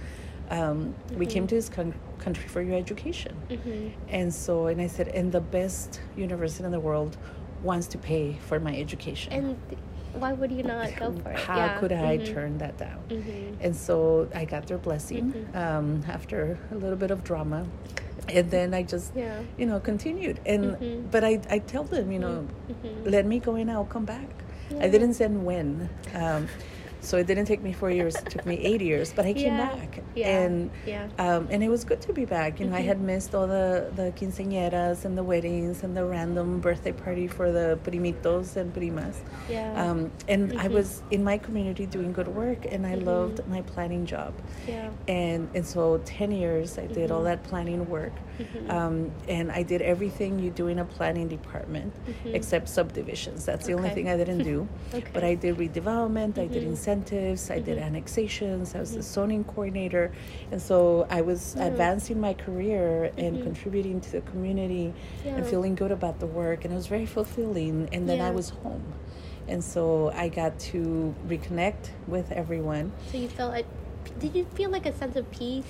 um, 0.51 0.59
mm-hmm. 0.59 1.19
we 1.19 1.27
came 1.27 1.43
mm-hmm. 1.43 1.49
to 1.49 1.55
this 1.55 1.69
con- 1.69 1.95
country 2.19 2.49
for 2.49 2.63
your 2.63 2.77
education 2.77 3.37
mm-hmm. 3.49 3.89
and 4.09 4.33
so 4.33 4.67
and 4.67 4.81
i 4.81 4.87
said 4.87 5.09
and 5.09 5.33
the 5.33 5.41
best 5.41 6.01
university 6.17 6.65
in 6.65 6.71
the 6.71 6.81
world 6.81 7.17
wants 7.63 7.87
to 7.87 7.99
pay 7.99 8.37
for 8.47 8.61
my 8.61 8.77
education 8.77 9.33
and 9.33 9.59
why 10.15 10.33
would 10.33 10.53
you 10.53 10.63
not 10.63 10.95
go 10.97 11.11
for 11.13 11.31
it 11.31 11.39
how 11.39 11.57
yeah. 11.57 11.79
could 11.79 11.93
i 11.93 12.17
mm-hmm. 12.17 12.35
turn 12.35 12.59
that 12.59 12.77
down 12.77 12.99
mm-hmm. 13.09 13.55
and 13.61 13.75
so 13.75 14.29
i 14.35 14.45
got 14.45 14.67
their 14.67 14.79
blessing 14.79 15.33
mm-hmm. 15.33 15.57
um, 15.57 16.03
after 16.09 16.59
a 16.71 16.75
little 16.75 16.97
bit 16.97 17.11
of 17.11 17.25
drama 17.25 17.67
and 18.29 18.51
then 18.51 18.75
I 18.75 18.83
just, 18.83 19.15
yeah. 19.17 19.41
you 19.57 19.67
know, 19.67 19.81
continued. 19.81 20.41
And 20.47 21.11
but 21.11 21.25
I, 21.25 21.41
I 21.51 21.59
tell 21.59 21.85
them, 21.85 22.13
you 22.13 22.19
know, 22.19 22.47
let 23.05 23.27
me 23.27 23.39
go 23.39 23.57
and 23.57 23.71
I'll 23.71 23.85
come 23.85 24.05
back. 24.05 24.29
Yeah. 24.71 24.85
I 24.85 24.89
didn't 24.89 25.15
send 25.15 25.45
when. 25.45 25.91
Um, 26.15 26.49
so 27.03 27.17
it 27.19 27.27
didn't 27.27 27.47
take 27.47 27.63
me 27.63 27.73
four 27.73 27.91
years; 27.91 28.15
it 28.15 28.31
took 28.31 28.47
me 28.47 28.57
eight 28.59 28.81
years. 28.81 29.13
But 29.13 29.27
I 29.27 29.33
came 29.33 29.57
yeah. 29.57 29.75
back, 29.75 30.03
yeah. 30.15 30.39
and 30.39 30.71
yeah. 30.87 31.09
Um, 31.19 31.49
and 31.51 31.63
it 31.63 31.69
was 31.69 31.85
good 31.85 32.01
to 32.03 32.13
be 32.13 32.25
back. 32.25 32.61
You 32.61 32.67
know, 32.67 32.73
mm-hmm. 32.73 32.79
I 32.79 32.93
had 32.93 33.01
missed 33.01 33.35
all 33.35 33.49
the 33.49 33.91
the 33.97 34.13
quinceañeras 34.13 35.05
and 35.05 35.19
the 35.19 35.25
weddings 35.25 35.83
and 35.83 35.97
the 35.97 36.05
random 36.05 36.61
birthday 36.61 36.93
party 36.93 37.27
for 37.27 37.51
the 37.51 37.79
primitos 37.83 38.57
and 38.57 38.73
primas. 38.73 39.17
Yeah. 39.51 39.83
Um, 39.83 40.13
and 40.29 40.51
mm-hmm. 40.51 40.61
I 40.61 40.69
was 40.69 41.03
in 41.11 41.25
my 41.25 41.39
community 41.39 41.87
doing 41.87 42.13
good 42.13 42.29
work, 42.29 42.67
and 42.71 42.87
I 42.87 42.95
mm-hmm. 42.95 43.07
loved 43.07 43.47
my 43.49 43.63
planning 43.63 44.07
job. 44.07 44.33
Yeah. 44.69 44.91
And 45.09 45.49
and 45.57 45.67
so 45.67 46.01
ten 46.05 46.31
years 46.31 46.79
I 46.79 46.87
did 46.87 47.11
all 47.11 47.19
mm-hmm. 47.19 47.43
that 47.43 47.43
planning 47.43 47.89
work, 47.89 48.15
mm-hmm. 48.39 48.71
um, 48.71 49.11
and 49.27 49.51
I 49.51 49.65
did 49.65 49.83
everything 49.83 50.39
you 50.39 50.51
do 50.51 50.69
in 50.69 50.79
a 50.79 50.85
planning 50.85 51.27
department, 51.27 51.93
mm-hmm. 51.95 52.37
except 52.37 52.69
subdivisions. 52.69 53.45
That's 53.45 53.67
the 53.67 53.75
okay. 53.75 53.83
only 53.83 53.91
thing 53.91 54.09
I 54.09 54.17
didn't 54.17 54.45
do. 54.45 54.69
okay. 54.95 55.11
But 55.13 55.25
I 55.25 55.35
did 55.35 55.57
redevelopment. 55.57 56.39
I 56.39 56.47
did 56.47 56.63
incentives 56.63 56.92
incentives, 56.93 57.51
I 57.51 57.59
did 57.59 57.79
mm-hmm. 57.79 57.87
annexations, 57.87 58.75
I 58.75 58.81
was 58.81 58.93
the 58.93 58.99
mm-hmm. 58.99 59.07
zoning 59.07 59.45
coordinator. 59.45 60.13
And 60.51 60.61
so 60.61 61.07
I 61.11 61.23
was 61.23 61.55
mm. 61.57 61.67
advancing 61.67 62.21
my 62.21 62.35
career 62.35 63.13
and 63.17 63.37
mm-hmm. 63.37 63.45
contributing 63.45 64.01
to 64.03 64.13
the 64.13 64.21
community 64.23 64.93
yeah. 65.25 65.37
and 65.37 65.47
feeling 65.47 65.75
good 65.75 65.93
about 65.93 66.21
the 66.21 66.27
work. 66.27 66.65
And 66.65 66.73
it 66.73 66.77
was 66.77 66.87
very 66.87 67.07
fulfilling. 67.07 67.89
And 67.93 68.09
then 68.09 68.19
yeah. 68.19 68.29
I 68.29 68.31
was 68.31 68.51
home. 68.51 68.85
And 69.49 69.63
so 69.63 70.13
I 70.15 70.29
got 70.29 70.59
to 70.71 71.15
reconnect 71.27 71.91
with 72.07 72.31
everyone. 72.31 72.93
So 73.11 73.19
you 73.19 73.29
felt 73.29 73.53
like 73.53 73.67
did 74.19 74.35
you 74.35 74.45
feel 74.55 74.71
like 74.71 74.85
a 74.85 74.93
sense 74.93 75.17
of 75.17 75.31
peace? 75.31 75.65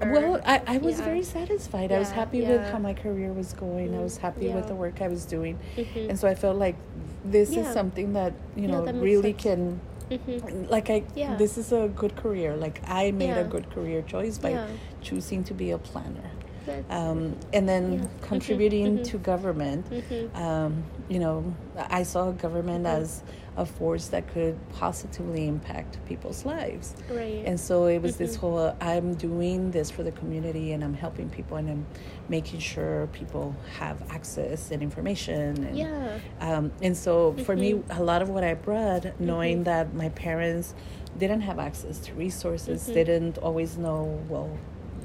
Or? 0.00 0.10
Well, 0.10 0.40
I, 0.44 0.62
I 0.66 0.78
was 0.78 0.98
yeah. 0.98 1.04
very 1.04 1.22
satisfied. 1.22 1.90
Yeah, 1.90 1.96
I 1.96 1.98
was 2.00 2.10
happy 2.10 2.38
yeah. 2.38 2.52
with 2.52 2.70
how 2.70 2.78
my 2.78 2.94
career 2.94 3.32
was 3.32 3.52
going. 3.52 3.88
Mm-hmm. 3.88 4.00
I 4.00 4.02
was 4.02 4.16
happy 4.16 4.48
with 4.48 4.68
the 4.68 4.74
work 4.74 5.02
I 5.02 5.08
was 5.08 5.26
doing. 5.26 5.58
Mm-hmm. 5.76 6.10
And 6.10 6.18
so 6.18 6.26
I 6.26 6.34
felt 6.34 6.56
like 6.56 6.76
this 7.24 7.50
is 7.50 7.66
something 7.72 8.14
that, 8.14 8.32
you 8.56 8.68
know, 8.68 8.84
really 8.84 9.32
sense. 9.32 9.42
can 9.42 9.80
Mm-hmm. 10.10 10.70
Like 10.70 10.90
I, 10.90 11.04
yeah. 11.14 11.36
this 11.36 11.56
is 11.58 11.72
a 11.72 11.88
good 11.88 12.16
career. 12.16 12.56
Like 12.56 12.80
I 12.88 13.10
made 13.10 13.28
yeah. 13.28 13.38
a 13.38 13.44
good 13.44 13.70
career 13.70 14.02
choice 14.02 14.38
by 14.38 14.50
yeah. 14.50 14.66
choosing 15.02 15.44
to 15.44 15.54
be 15.54 15.70
a 15.70 15.78
planner. 15.78 16.30
Um, 16.88 17.36
and 17.52 17.68
then. 17.68 18.00
Mm-hmm. 18.00 18.24
contributing 18.24 18.94
mm-hmm. 18.94 19.02
to 19.04 19.18
government. 19.18 19.90
Mm-hmm. 19.90 20.36
Um, 20.36 20.84
you 21.08 21.18
know, 21.18 21.54
I 21.76 22.02
saw 22.04 22.32
government 22.32 22.84
mm-hmm. 22.86 23.02
as 23.02 23.22
a 23.56 23.64
force 23.64 24.08
that 24.08 24.26
could 24.28 24.58
positively 24.70 25.46
impact 25.46 25.98
people's 26.06 26.44
lives. 26.44 26.94
Right. 27.08 27.42
And 27.44 27.58
so 27.58 27.86
it 27.86 28.02
was 28.02 28.16
this 28.16 28.32
mm-hmm. 28.32 28.40
whole 28.40 28.58
uh, 28.58 28.74
I'm 28.80 29.14
doing 29.14 29.70
this 29.70 29.90
for 29.90 30.02
the 30.02 30.12
community 30.12 30.72
and 30.72 30.82
I'm 30.82 30.94
helping 30.94 31.30
people 31.30 31.56
and 31.56 31.70
I'm 31.70 31.86
making 32.28 32.60
sure 32.60 33.08
people 33.12 33.54
have 33.78 34.02
access 34.10 34.70
and 34.70 34.82
information. 34.82 35.64
And, 35.64 35.78
yeah. 35.78 36.18
Um, 36.40 36.72
and 36.82 36.96
so 36.96 37.34
for 37.44 37.54
me, 37.54 37.80
a 37.90 38.02
lot 38.02 38.22
of 38.22 38.28
what 38.28 38.42
I 38.42 38.54
brought, 38.54 39.20
knowing 39.20 39.64
that 39.64 39.94
my 39.94 40.08
parents 40.10 40.74
didn't 41.18 41.42
have 41.42 41.58
access 41.58 41.98
to 42.00 42.14
resources, 42.14 42.86
didn't 42.86 43.38
always 43.38 43.78
know, 43.78 44.20
well, 44.28 44.50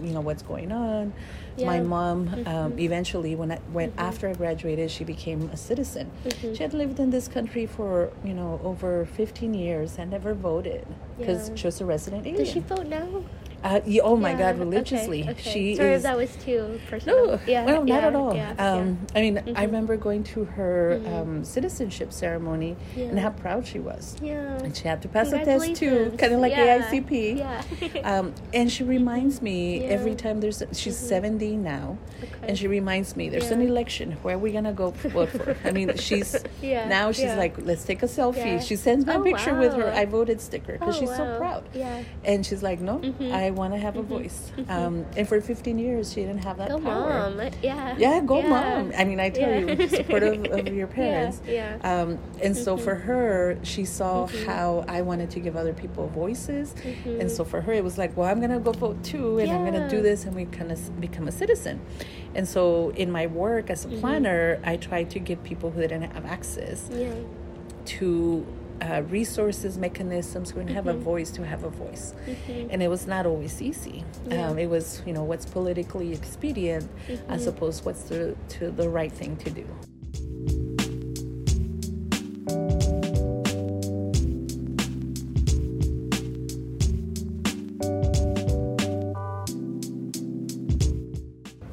you 0.01 0.11
know 0.11 0.21
what's 0.21 0.43
going 0.43 0.71
on. 0.71 1.13
Yeah. 1.57 1.67
My 1.67 1.81
mom 1.81 2.09
um, 2.09 2.27
mm-hmm. 2.27 2.47
um, 2.47 2.79
eventually, 2.79 3.35
when 3.35 3.51
I 3.51 3.57
when 3.71 3.91
mm-hmm. 3.91 3.99
after 3.99 4.29
I 4.29 4.33
graduated, 4.33 4.89
she 4.91 5.03
became 5.03 5.49
a 5.49 5.57
citizen. 5.57 6.11
Mm-hmm. 6.25 6.53
She 6.53 6.63
had 6.63 6.73
lived 6.73 6.99
in 6.99 7.09
this 7.09 7.27
country 7.27 7.65
for 7.65 8.11
you 8.23 8.33
know 8.33 8.59
over 8.63 9.05
15 9.05 9.53
years 9.53 9.97
and 9.97 10.11
never 10.11 10.33
voted 10.33 10.85
because 11.17 11.49
yeah. 11.49 11.55
she 11.55 11.67
was 11.67 11.81
a 11.81 11.85
resident 11.85 12.25
alien. 12.25 12.43
Does 12.43 12.53
she 12.53 12.59
vote 12.59 12.87
now? 12.87 13.23
Uh, 13.63 13.81
yeah, 13.85 14.01
oh 14.03 14.15
my 14.15 14.33
God, 14.33 14.57
religiously. 14.59 15.21
Okay, 15.21 15.31
okay. 15.31 15.51
She 15.51 15.75
Sorry 15.75 15.93
is, 15.93 15.97
if 15.97 16.03
that 16.03 16.17
was 16.17 16.35
too 16.37 16.79
personal. 16.89 17.27
No, 17.27 17.39
yeah, 17.45 17.65
well, 17.65 17.83
not 17.83 18.03
at 18.03 18.15
all. 18.15 18.33
Yeah, 18.35 18.53
um, 18.57 19.05
I 19.15 19.21
mean, 19.21 19.35
mm-hmm. 19.35 19.57
I 19.57 19.63
remember 19.63 19.97
going 19.97 20.23
to 20.25 20.45
her 20.45 20.99
mm-hmm. 21.01 21.13
um, 21.13 21.43
citizenship 21.43 22.13
ceremony 22.13 22.75
and 22.95 23.19
how 23.19 23.31
proud 23.31 23.67
she 23.67 23.79
was. 23.79 24.15
Yeah. 24.21 24.57
And 24.59 24.75
she 24.75 24.87
had 24.87 25.01
to 25.01 25.07
pass 25.07 25.31
a 25.31 25.43
test 25.43 25.75
too, 25.75 26.13
kind 26.17 26.33
of 26.33 26.39
like 26.39 26.53
AICP. 26.53 27.37
Yeah. 27.37 28.01
um, 28.03 28.33
and 28.53 28.71
she 28.71 28.83
reminds 28.97 29.41
me 29.41 29.85
every 29.85 30.15
time 30.15 30.39
there's, 30.39 30.63
she's 30.71 30.97
mm-hmm. 30.97 31.07
70 31.07 31.57
now, 31.57 31.97
okay. 32.23 32.33
and 32.43 32.57
she 32.57 32.67
reminds 32.67 33.15
me 33.15 33.29
there's 33.29 33.51
an 33.51 33.61
election. 33.61 34.13
Where 34.21 34.35
are 34.35 34.39
we 34.39 34.51
going 34.51 34.63
to 34.63 34.73
go 34.73 34.91
vote 34.91 35.29
for? 35.29 35.57
I 35.63 35.71
mean, 35.71 35.95
she's, 35.97 36.35
Yeah. 36.61 36.87
now 36.87 37.11
she's 37.11 37.35
like, 37.35 37.57
let's 37.59 37.83
take 37.83 38.03
a 38.03 38.07
selfie. 38.07 38.61
She 38.65 38.75
sends 38.75 39.05
me 39.05 39.13
oh, 39.13 39.21
a 39.21 39.23
picture 39.23 39.53
wow. 39.53 39.59
with 39.59 39.73
her 39.73 39.89
I 39.91 40.05
voted 40.05 40.39
sticker 40.39 40.73
because 40.73 40.95
oh, 40.95 40.99
she's 40.99 41.09
wow. 41.09 41.17
so 41.17 41.37
proud. 41.37 41.69
Yeah. 41.73 42.03
And 42.23 42.45
she's 42.45 42.63
like, 42.63 42.79
no, 42.79 42.99
mm-hmm. 42.99 43.33
I 43.33 43.48
I 43.49 43.51
want 43.51 43.73
to 43.73 43.79
have 43.79 43.95
a 43.95 43.99
mm-hmm. 43.99 44.09
voice. 44.09 44.51
Mm-hmm. 44.57 44.71
Um, 44.71 45.05
and 45.17 45.27
for 45.27 45.41
15 45.41 45.79
years, 45.79 46.13
she 46.13 46.21
didn't 46.21 46.43
have 46.43 46.57
that 46.57 46.69
go 46.69 46.79
power. 46.79 47.31
mom. 47.31 47.49
Yeah. 47.63 47.95
Yeah, 47.97 48.21
go 48.21 48.41
yeah. 48.41 48.47
mom. 48.47 48.93
I 48.95 49.05
mean, 49.05 49.19
I 49.19 49.31
tell 49.31 49.49
yeah. 49.49 49.73
you, 49.73 49.89
supportive 49.89 50.45
of 50.45 50.67
your 50.81 50.85
parents. 50.85 51.41
Yeah. 51.47 51.77
yeah. 51.81 52.01
Um, 52.01 52.19
and 52.43 52.55
so 52.55 52.77
for 52.77 52.95
mm-hmm. 52.95 53.07
her, 53.07 53.57
she 53.63 53.85
saw 53.85 54.27
how 54.45 54.85
I 54.87 55.01
wanted 55.01 55.31
to 55.31 55.39
give 55.39 55.55
other 55.55 55.73
people 55.73 56.07
voices. 56.09 56.75
And 57.05 57.31
so 57.31 57.43
for 57.43 57.59
her, 57.61 57.73
it 57.73 57.83
was 57.83 57.97
like, 57.97 58.15
well, 58.15 58.29
I'm 58.29 58.37
going 58.37 58.51
to 58.51 58.59
go 58.59 58.71
vote 58.71 59.03
too, 59.03 59.39
and 59.39 59.51
I'm 59.51 59.65
going 59.65 59.81
to 59.81 59.89
do 59.89 60.03
this, 60.03 60.25
and 60.25 60.35
we 60.35 60.45
kind 60.45 60.71
of 60.71 61.01
become 61.01 61.27
a 61.27 61.31
citizen. 61.31 61.81
And 62.35 62.47
so 62.47 62.91
in 62.91 63.09
my 63.11 63.25
work 63.25 63.71
as 63.71 63.85
a 63.85 63.87
planner, 63.87 64.61
I 64.63 64.77
tried 64.77 65.09
to 65.11 65.19
give 65.19 65.43
people 65.43 65.71
who 65.71 65.81
didn't 65.81 66.11
have 66.11 66.25
access 66.25 66.87
to 67.85 68.45
uh, 68.81 69.01
resources, 69.03 69.77
mechanisms, 69.77 70.53
we 70.53 70.63
mm-hmm. 70.63 70.73
have 70.73 70.87
a 70.87 70.93
mm-hmm. 70.93 71.03
voice 71.03 71.31
to 71.31 71.45
have 71.45 71.63
a 71.63 71.69
voice. 71.69 72.13
Mm-hmm. 72.25 72.69
And 72.71 72.83
it 72.83 72.87
was 72.87 73.07
not 73.07 73.25
always 73.25 73.61
easy. 73.61 74.03
Yeah. 74.27 74.49
Um, 74.49 74.57
it 74.57 74.69
was, 74.69 75.01
you 75.05 75.13
know, 75.13 75.23
what's 75.23 75.45
politically 75.45 76.13
expedient 76.13 76.89
mm-hmm. 77.07 77.31
as 77.31 77.47
opposed 77.47 77.85
what's 77.85 78.03
the, 78.03 78.35
to 78.49 78.71
the 78.71 78.89
right 78.89 79.11
thing 79.11 79.37
to 79.37 79.49
do. 79.49 79.67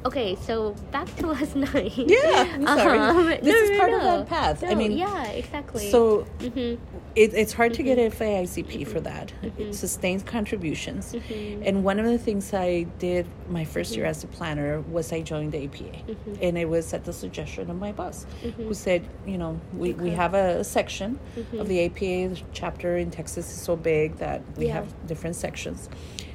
Okay, 0.07 0.35
so 0.35 0.71
back 0.91 1.13
to 1.17 1.27
last 1.35 1.53
night. 1.53 1.91
Yeah, 1.97 2.49
I'm 2.53 2.65
sorry. 2.65 2.97
Um, 2.97 3.25
this 3.25 3.43
no, 3.43 3.51
is 3.51 3.69
no, 3.71 3.77
part 3.77 3.91
no. 3.91 3.97
of 3.97 4.03
that 4.03 4.27
path. 4.29 4.63
I 4.63 4.73
mean, 4.73 4.93
yeah, 4.93 5.25
exactly. 5.25 5.91
So 5.91 6.25
mm-hmm. 6.39 6.81
it, 7.15 7.33
it's 7.33 7.51
hard 7.51 7.73
mm-hmm. 7.73 7.77
to 7.77 7.95
get 7.95 7.97
mm-hmm. 7.97 8.23
FAICP 8.23 8.67
mm-hmm. 8.67 8.91
for 8.91 9.01
that. 9.01 9.33
Mm-hmm. 9.41 9.61
It 9.63 9.75
sustains 9.75 10.23
contributions. 10.23 11.11
Mm-hmm. 11.11 11.63
And 11.63 11.83
one 11.83 11.99
of 11.99 12.05
the 12.05 12.17
things 12.17 12.53
I 12.53 12.83
did 12.99 13.27
my 13.49 13.65
1st 13.65 13.97
year 13.97 14.05
as 14.05 14.23
a 14.23 14.27
planner 14.27 14.79
was 14.81 15.11
I 15.11 15.21
joined 15.21 15.51
the 15.51 15.65
APA. 15.65 16.15
And 16.41 16.57
it 16.57 16.69
was 16.69 16.93
at 16.93 17.03
the 17.03 17.11
suggestion 17.11 17.69
of 17.69 17.77
my 17.77 17.91
boss, 17.91 18.25
who 18.55 18.73
said, 18.73 19.05
you 19.25 19.37
know, 19.37 19.59
we, 19.73 19.93
okay. 19.93 20.03
we 20.03 20.09
have 20.11 20.33
a, 20.33 20.63
section 20.63 21.19
of 21.59 21.67
the 21.67 21.85
APA. 21.85 21.99
The 22.33 22.41
chapter 22.53 22.97
in 22.97 23.11
Texas 23.11 23.49
is 23.49 23.61
so 23.61 23.75
big 23.75 24.17
that 24.17 24.41
we 24.57 24.67
yeah. 24.67 24.75
have 24.75 25.07
different 25.07 25.35
sections 25.35 25.89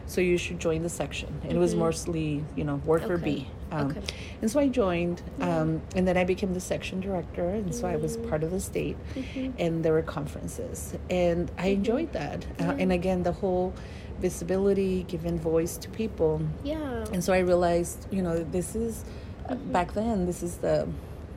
so 0.07 0.21
you 0.21 0.37
should 0.37 0.59
join 0.59 0.83
the 0.83 0.89
section. 0.89 1.29
And 1.29 1.43
mm-hmm. 1.43 1.57
it 1.57 1.59
was 1.59 1.75
mostly, 1.75 2.45
you 2.55 2.65
know, 2.65 2.77
worker 2.77 3.15
okay. 3.15 3.25
bee. 3.25 3.49
Um, 3.73 3.91
okay. 3.91 4.03
And 4.41 4.51
so 4.51 4.61
I 4.61 4.69
joined, 4.69 5.23
um, 5.41 5.81
and 5.97 6.07
then 6.07 6.17
I 6.17 6.25
became 6.25 6.53
the 6.55 6.61
section 6.61 7.01
director, 7.01 7.49
and 7.49 7.67
mm-hmm. 7.67 7.73
so 7.73 7.89
I 7.89 7.97
was 7.97 8.17
mm. 8.17 8.29
part 8.29 8.43
of 8.45 8.51
the 8.51 8.61
state, 8.61 8.97
mm-hmm. 9.15 9.53
and 9.59 9.85
there 9.85 9.93
were 9.93 10.03
conferences, 10.03 10.95
and 11.09 11.51
I 11.57 11.63
mm-hmm. 11.63 11.69
enjoyed 11.77 12.13
that. 12.13 12.45
Uh, 12.61 12.75
and 12.79 12.93
again, 12.93 13.23
the 13.23 13.33
whole 13.33 13.75
visibility, 14.21 15.05
giving 15.05 15.39
voice 15.39 15.77
to 15.79 15.89
people. 15.89 16.43
Yeah. 16.63 17.05
And 17.13 17.25
so 17.25 17.33
I 17.33 17.39
realized, 17.39 18.07
you 18.11 18.23
know, 18.23 18.45
this 18.45 18.77
is 18.77 19.05
uh, 19.47 19.55
mm-hmm. 19.55 19.73
back 19.73 19.95
then. 19.95 20.27
This 20.27 20.43
is 20.43 20.59
the 20.59 20.89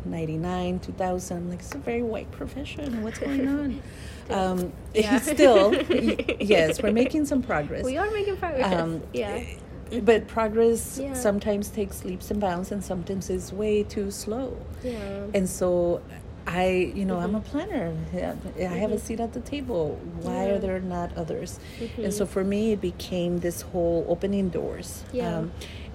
99 0.06 0.80
2000 0.80 1.50
like 1.50 1.60
it's 1.60 1.74
a 1.74 1.80
very 1.80 2.04
white 2.04 2.30
profession 2.32 3.02
what's 3.02 3.18
going 3.18 3.48
on 3.48 3.82
um, 4.30 4.74
yeah. 4.94 5.20
still 5.20 5.74
yes 6.40 6.82
we're 6.82 6.92
making 6.92 7.26
some 7.26 7.42
progress 7.42 7.84
we 7.84 7.98
are 7.98 8.12
making 8.12 8.38
progress 8.38 8.72
um, 8.72 9.02
yeah 9.14 9.40
mm-hmm. 9.40 9.65
But 10.02 10.28
progress 10.28 11.00
yeah. 11.02 11.14
sometimes 11.14 11.70
takes 11.70 12.04
leaps 12.04 12.32
and 12.32 12.40
bounds 12.40 12.72
and 12.72 12.84
sometimes 12.84 13.30
is 13.30 13.54
way 13.54 13.84
too 13.84 14.10
slow 14.10 14.58
yeah 14.84 15.26
and 15.34 15.50
so 15.50 16.02
I, 16.48 16.92
you 16.96 17.06
know, 17.06 17.16
mm-hmm. 17.16 17.24
I'm 17.24 17.36
a 17.36 17.40
mm-hmm. 17.40 17.50
planner. 17.50 17.98
I 18.14 18.62
have 18.62 18.92
a 18.92 18.96
mm-hmm. 18.96 19.06
seat 19.06 19.20
at 19.20 19.34
the 19.34 19.40
table. 19.40 20.00
Why 20.22 20.46
yeah. 20.46 20.54
are 20.54 20.60
there 20.60 20.80
not 20.80 21.18
others? 21.18 21.60
Mm-hmm. 21.80 22.04
And 22.06 22.14
so 22.14 22.26
for 22.26 22.44
me, 22.44 22.72
it 22.72 22.82
became 22.82 23.40
this 23.40 23.62
whole 23.62 24.06
opening 24.08 24.50
doors. 24.50 25.04
Yeah. 25.12 25.38
Um, 25.38 25.52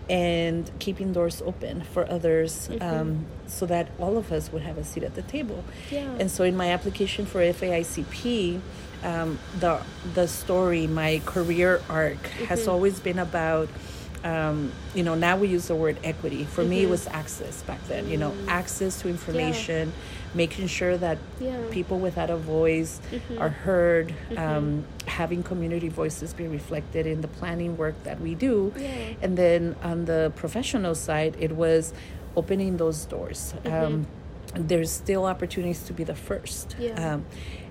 and 0.09 0.68
keeping 0.81 1.12
doors 1.12 1.40
open 1.46 1.83
for 1.83 2.11
others 2.11 2.66
mm-hmm. 2.66 2.83
um, 2.83 3.26
so 3.46 3.64
that 3.66 3.88
all 4.00 4.18
of 4.18 4.33
us 4.33 4.50
would 4.50 4.62
have 4.62 4.76
a 4.76 4.83
seat 4.83 5.05
at 5.05 5.14
the 5.14 5.22
table. 5.22 5.62
Yeah. 5.88 6.11
And 6.18 6.29
so 6.29 6.42
in 6.42 6.57
my 6.57 6.70
application 6.70 7.26
for 7.26 7.40
FAICP, 7.40 8.61
um, 9.03 9.39
the 9.59 9.81
the 10.15 10.27
story, 10.29 10.87
my 10.87 11.21
career 11.25 11.83
arc 11.89 12.23
mm-hmm. 12.23 12.45
has 12.45 12.69
always 12.69 13.01
been 13.01 13.19
about 13.19 13.69
um, 14.23 14.73
you 14.95 15.03
know, 15.03 15.15
now 15.15 15.37
we 15.37 15.49
use 15.49 15.69
the 15.69 15.75
word 15.75 15.99
equity. 16.05 16.45
For 16.45 16.61
mm-hmm. 16.61 16.71
me, 16.71 16.79
it 16.81 16.83
mm-hmm. 16.83 16.91
was 16.91 17.07
access 17.07 17.63
back 17.63 17.83
then. 17.89 18.09
You 18.09 18.19
know, 18.19 18.33
mm. 18.33 18.49
access 18.49 19.01
to 19.01 19.09
information, 19.09 19.89
yeah. 19.89 20.35
making 20.35 20.67
sure 20.67 20.97
that 20.99 21.19
yeah. 21.41 21.59
people 21.71 21.99
without 21.99 22.29
a 22.29 22.37
voice 22.37 23.01
mm-hmm. 23.11 23.39
are 23.39 23.49
heard, 23.49 24.09
mm-hmm. 24.09 24.39
um, 24.39 24.85
having 25.07 25.43
community 25.43 25.89
voices 25.89 26.35
be 26.35 26.47
reflected 26.47 27.07
in 27.07 27.23
the 27.23 27.29
planning 27.29 27.77
work 27.77 28.03
that 28.05 28.21
we 28.21 28.35
do. 28.35 28.73
Yeah. 28.77 29.15
And 29.23 29.39
then 29.39 29.77
on 29.83 30.05
the 30.05 30.33
professional 30.37 30.95
side, 30.95 31.37
it 31.39 31.53
was 31.53 31.95
opening 32.37 32.77
those 32.77 33.05
doors. 33.07 33.55
Mm-hmm. 33.65 33.85
Um, 33.85 34.07
there's 34.55 34.91
still 34.91 35.27
opportunities 35.27 35.83
to 35.85 35.93
be 35.93 36.05
the 36.05 36.15
first. 36.15 36.77
Um, 36.97 37.25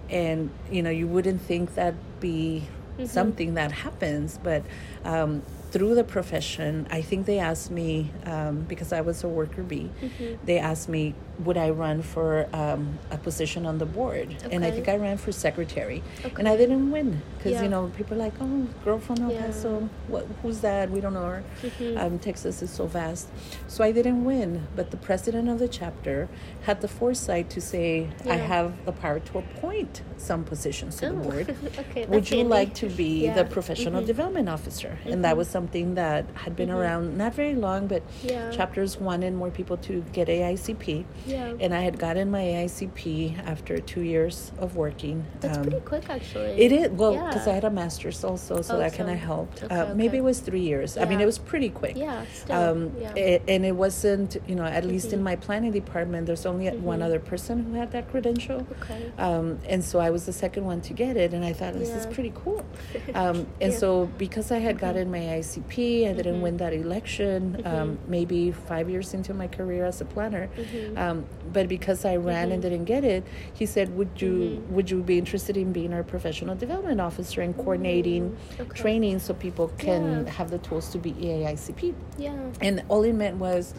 and, 0.09 0.49
you 0.71 0.81
know, 0.81 0.89
you 0.89 1.07
wouldn't 1.07 1.41
think 1.41 1.75
that 1.75 1.93
be 2.19 2.63
mm-hmm. 2.93 3.05
something 3.05 3.53
that 3.55 3.71
happens, 3.71 4.39
but 4.41 4.63
um, 5.05 5.41
through 5.71 5.95
the 5.95 6.03
profession, 6.03 6.87
I 6.89 7.01
think 7.01 7.25
they 7.25 7.39
asked 7.39 7.71
me 7.71 8.11
um, 8.25 8.61
because 8.61 8.91
I 8.91 9.01
was 9.01 9.23
a 9.23 9.27
worker 9.27 9.63
bee. 9.63 9.89
Mm-hmm. 10.01 10.45
They 10.45 10.59
asked 10.59 10.89
me, 10.89 11.13
would 11.39 11.57
I 11.57 11.69
run 11.69 12.01
for 12.01 12.47
um, 12.53 12.99
a 13.11 13.17
position 13.17 13.65
on 13.65 13.77
the 13.77 13.85
board? 13.85 14.35
Okay. 14.43 14.55
And 14.55 14.65
I 14.65 14.71
think 14.71 14.89
I 14.89 14.97
ran 14.97 15.17
for 15.17 15.31
secretary, 15.31 16.03
okay. 16.19 16.35
and 16.37 16.47
I 16.47 16.57
didn't 16.57 16.91
win 16.91 17.21
because 17.37 17.53
yeah. 17.53 17.63
you 17.63 17.69
know 17.69 17.91
people 17.95 18.15
are 18.15 18.25
like, 18.25 18.33
oh, 18.41 18.67
girl 18.83 18.99
from 18.99 19.21
El 19.21 19.31
Paso, 19.31 19.79
yeah. 19.79 19.87
what, 20.07 20.27
who's 20.41 20.59
that? 20.59 20.91
We 20.91 20.99
don't 20.99 21.13
know 21.13 21.25
her. 21.25 21.43
Mm-hmm. 21.61 21.97
Um, 21.97 22.19
Texas 22.19 22.61
is 22.61 22.69
so 22.69 22.85
vast, 22.85 23.29
so 23.67 23.83
I 23.83 23.91
didn't 23.91 24.25
win. 24.25 24.67
But 24.75 24.91
the 24.91 24.97
president 24.97 25.49
of 25.49 25.59
the 25.59 25.67
chapter 25.67 26.27
had 26.63 26.81
the 26.81 26.87
foresight 26.87 27.49
to 27.51 27.61
say, 27.61 28.09
yeah. 28.25 28.33
I 28.33 28.35
have 28.35 28.85
the 28.85 28.91
power 28.91 29.19
to 29.19 29.37
appoint 29.39 30.01
some 30.17 30.43
positions 30.43 30.97
to 30.97 31.07
oh. 31.07 31.09
the 31.09 31.15
board. 31.29 31.55
okay, 31.79 32.05
would 32.07 32.29
you 32.29 32.37
handy. 32.37 32.49
like 32.49 32.73
to 32.75 32.89
be 32.89 33.29
the 33.29 33.45
professional 33.45 34.01
mm-hmm. 34.01 34.07
development 34.07 34.49
officer? 34.49 34.97
And 35.05 35.23
that 35.23 35.29
mm-hmm. 35.29 35.37
was 35.37 35.47
something 35.47 35.95
that 35.95 36.25
had 36.33 36.55
been 36.55 36.69
mm-hmm. 36.69 36.77
around 36.77 37.17
not 37.17 37.33
very 37.33 37.55
long, 37.55 37.87
but 37.87 38.03
chapters 38.51 38.97
wanted 38.97 39.33
more 39.33 39.51
people 39.51 39.77
to 39.77 40.03
get 40.11 40.27
AICP. 40.27 41.05
Yeah. 41.29 41.53
And 41.59 41.73
I 41.73 41.81
had 41.81 41.99
gotten 41.99 42.31
my 42.31 42.41
AICP 42.41 43.45
after 43.45 43.79
two 43.79 44.01
years 44.01 44.51
of 44.57 44.75
working. 44.75 45.25
That's 45.41 45.57
um, 45.57 45.63
pretty 45.63 45.79
quick, 45.81 46.09
actually. 46.09 46.51
It 46.51 46.71
is. 46.71 46.89
Well, 46.89 47.13
because 47.13 47.45
yeah. 47.45 47.51
I 47.51 47.55
had 47.55 47.63
a 47.63 47.69
master's 47.69 48.23
also, 48.23 48.61
so 48.61 48.75
oh, 48.75 48.79
that 48.79 48.91
so, 48.91 48.97
kind 48.97 49.09
of 49.11 49.19
helped. 49.19 49.63
Okay, 49.63 49.75
uh, 49.75 49.83
okay. 49.85 49.93
Maybe 49.93 50.17
it 50.17 50.23
was 50.23 50.39
three 50.39 50.61
years. 50.61 50.95
Yeah. 50.95 51.03
I 51.03 51.05
mean, 51.05 51.21
it 51.21 51.25
was 51.25 51.37
pretty 51.37 51.69
quick. 51.69 51.95
Yeah, 51.95 52.25
still. 52.33 52.55
Um, 52.55 52.91
yeah. 52.99 53.13
It, 53.15 53.43
and 53.47 53.65
it 53.65 53.75
wasn't, 53.75 54.37
you 54.47 54.55
know, 54.55 54.65
at 54.65 54.85
least 54.85 55.07
mm-hmm. 55.07 55.15
in 55.15 55.23
my 55.23 55.35
planning 55.35 55.71
department, 55.71 56.27
there's 56.27 56.45
only 56.45 56.65
mm-hmm. 56.65 56.83
one 56.83 57.01
other 57.01 57.19
person 57.19 57.63
who 57.63 57.73
had 57.73 57.91
that 57.91 58.09
credential. 58.09 58.65
Okay. 58.81 59.11
Um, 59.17 59.59
and 59.67 59.83
so 59.83 59.99
I 59.99 60.09
was 60.09 60.25
the 60.25 60.33
second 60.33 60.65
one 60.65 60.81
to 60.81 60.93
get 60.93 61.17
it, 61.17 61.33
and 61.33 61.45
I 61.45 61.53
thought, 61.53 61.73
this 61.73 61.89
is 61.89 62.05
pretty 62.07 62.33
cool. 62.35 62.65
Um, 63.15 63.47
and 63.59 63.73
so 63.73 64.05
because 64.17 64.51
I 64.51 64.59
had 64.59 64.77
mm-hmm. 64.77 64.85
gotten 64.85 65.11
my 65.11 65.19
AICP, 65.19 66.09
I 66.09 66.13
didn't 66.13 66.35
mm-hmm. 66.35 66.41
win 66.41 66.57
that 66.57 66.73
election, 66.73 67.61
um, 67.65 67.97
mm-hmm. 67.97 68.11
maybe 68.11 68.51
five 68.51 68.89
years 68.89 69.13
into 69.13 69.33
my 69.33 69.47
career 69.47 69.85
as 69.85 69.99
a 70.01 70.05
planner. 70.05 70.49
Um, 70.95 71.18
but 71.51 71.67
because 71.67 72.05
I 72.05 72.15
ran 72.15 72.45
mm-hmm. 72.45 72.51
and 72.53 72.61
didn't 72.61 72.85
get 72.85 73.03
it, 73.03 73.23
he 73.53 73.65
said, 73.65 73.95
"Would 73.97 74.21
you 74.21 74.33
mm-hmm. 74.33 74.75
would 74.75 74.89
you 74.89 75.01
be 75.01 75.17
interested 75.17 75.57
in 75.57 75.71
being 75.71 75.93
our 75.93 76.03
professional 76.03 76.55
development 76.55 77.01
officer 77.01 77.41
and 77.41 77.55
coordinating 77.55 78.31
mm-hmm. 78.31 78.61
okay. 78.61 78.81
training 78.81 79.19
so 79.19 79.33
people 79.33 79.69
can 79.77 80.25
yeah. 80.25 80.31
have 80.31 80.51
the 80.51 80.59
tools 80.59 80.89
to 80.89 80.97
be 80.97 81.13
EAICP?" 81.13 81.93
Yeah. 82.17 82.35
And 82.61 82.83
all 82.89 83.03
it 83.03 83.13
meant 83.13 83.37
was 83.37 83.73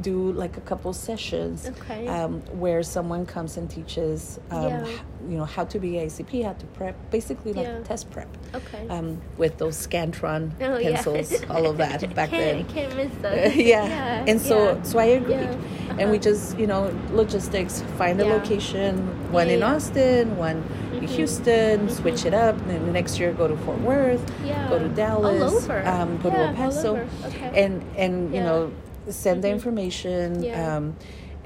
do 0.00 0.32
like 0.32 0.56
a 0.56 0.60
couple 0.60 0.92
sessions 0.92 1.68
okay. 1.68 2.06
um, 2.06 2.40
where 2.58 2.82
someone 2.82 3.24
comes 3.24 3.56
and 3.56 3.70
teaches 3.70 4.38
um, 4.50 4.68
yeah. 4.68 4.86
you 5.28 5.36
know 5.36 5.44
how 5.44 5.64
to 5.64 5.78
be 5.78 5.92
ACP, 5.92 6.44
how 6.44 6.52
to 6.52 6.66
prep, 6.66 6.94
basically 7.10 7.52
like 7.52 7.66
yeah. 7.66 7.80
test 7.80 8.10
prep. 8.10 8.28
Okay. 8.54 8.86
Um, 8.88 9.20
with 9.36 9.58
those 9.58 9.86
Scantron 9.86 10.52
oh, 10.60 10.80
pencils, 10.80 11.32
yeah. 11.32 11.46
all 11.48 11.66
of 11.66 11.78
that 11.78 12.14
back 12.14 12.30
then. 12.30 12.64
Can't 12.66 12.94
miss 12.96 13.12
those. 13.22 13.56
yeah. 13.56 14.24
And 14.26 14.40
so 14.40 14.80
so 14.82 14.98
I 14.98 15.04
agreed, 15.04 15.36
uh-huh. 15.36 15.96
and 15.98 16.10
we 16.10 16.18
just 16.18 16.58
you 16.58 16.66
know 16.66 16.94
logistics, 17.12 17.82
find 17.96 18.20
a 18.20 18.26
location, 18.26 19.32
one 19.32 19.48
in 19.48 19.62
Austin, 19.62 20.36
one 20.36 20.62
mm-hmm. 20.62 20.96
in 20.96 21.08
Houston, 21.08 21.80
mm-hmm. 21.80 21.88
switch 21.88 22.24
it 22.24 22.34
up, 22.34 22.56
and 22.56 22.70
then 22.70 22.86
the 22.86 22.92
next 22.92 23.18
year 23.18 23.32
go 23.32 23.48
to 23.48 23.56
Fort 23.58 23.80
Worth, 23.80 24.26
go 24.68 24.78
to 24.78 24.88
Dallas, 24.88 25.68
um, 25.68 26.18
go 26.18 26.30
to 26.30 26.38
El 26.38 26.54
Paso, 26.54 27.08
okay. 27.24 27.64
and 27.64 27.82
and 27.96 28.34
you 28.34 28.40
know 28.40 28.72
send 29.12 29.36
mm-hmm. 29.36 29.40
the 29.42 29.50
information 29.50 30.42
yeah. 30.42 30.76
um, 30.76 30.96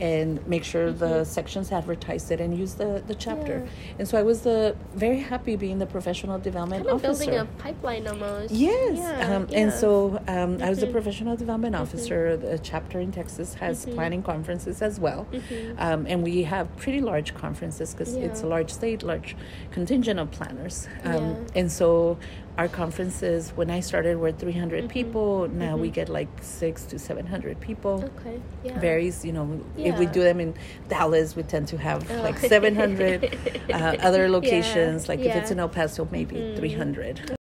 and 0.01 0.45
make 0.47 0.65
sure 0.65 0.89
mm-hmm. 0.89 0.99
the 0.99 1.25
sections 1.25 1.71
advertise 1.71 2.31
it 2.31 2.41
and 2.41 2.59
use 2.59 2.75
the, 2.75 3.03
the 3.07 3.15
chapter. 3.15 3.59
Yeah. 3.59 3.95
And 3.99 4.09
so 4.09 4.19
I 4.19 4.23
was 4.23 4.41
the 4.41 4.75
very 4.95 5.19
happy 5.19 5.57
being 5.57 5.79
the 5.79 5.87
professional 5.87 6.39
development 6.39 6.87
kind 6.87 6.97
of 6.97 7.05
officer. 7.05 7.27
building 7.27 7.41
a 7.41 7.45
pipeline 7.63 8.07
almost. 8.07 8.53
Yes. 8.53 8.97
Yeah, 8.97 9.37
um, 9.37 9.47
yeah. 9.51 9.59
And 9.59 9.73
so 9.73 10.17
um, 10.27 10.57
mm-hmm. 10.57 10.63
I 10.63 10.71
was 10.71 10.79
the 10.79 10.87
mm-hmm. 10.87 10.93
professional 10.93 11.37
development 11.37 11.75
mm-hmm. 11.75 11.83
officer. 11.83 12.37
The 12.39 12.59
chapter 12.59 12.99
in 12.99 13.13
Texas 13.13 13.53
has 13.55 13.85
mm-hmm. 13.85 13.95
planning 13.95 14.23
conferences 14.23 14.81
as 14.81 14.99
well. 14.99 15.27
Mm-hmm. 15.31 15.79
Um, 15.79 16.07
and 16.07 16.23
we 16.23 16.45
have 16.45 16.75
pretty 16.79 17.03
large 17.03 17.35
conferences 17.35 17.93
because 17.93 18.17
it's 18.17 18.43
a 18.43 18.47
large 18.47 18.71
state, 18.71 19.03
large 19.03 19.37
contingent 19.71 20.19
of 20.19 20.31
planners. 20.31 20.89
Um, 21.05 21.47
and 21.55 21.71
so 21.71 22.19
our 22.61 22.69
conferences 22.69 23.53
when 23.57 23.71
i 23.71 23.81
started 23.81 24.19
were 24.19 24.31
300 24.31 24.81
mm-hmm. 24.81 24.89
people 24.89 25.49
now 25.49 25.73
mm-hmm. 25.73 25.81
we 25.81 25.89
get 25.89 26.11
like 26.11 26.29
six 26.43 26.85
to 26.85 26.99
700 26.99 27.59
people 27.59 28.05
okay 28.17 28.39
yeah. 28.63 28.79
varies 28.79 29.25
you 29.25 29.33
know 29.33 29.47
yeah. 29.79 29.89
if 29.89 29.99
we 29.99 30.05
do 30.05 30.23
them 30.23 30.41
in 30.41 30.53
dallas 30.89 31.35
we 31.35 31.43
tend 31.43 31.67
to 31.67 31.79
have 31.79 32.09
oh. 32.11 32.21
like 32.21 32.37
700 32.37 33.39
uh, 33.73 33.97
other 34.01 34.29
locations 34.29 35.05
yeah. 35.05 35.09
like 35.09 35.21
if 35.21 35.35
it's 35.35 35.51
in 35.51 35.59
el 35.59 35.71
paso 35.71 36.07
maybe 36.11 36.37
mm. 36.37 36.57
300 36.57 37.37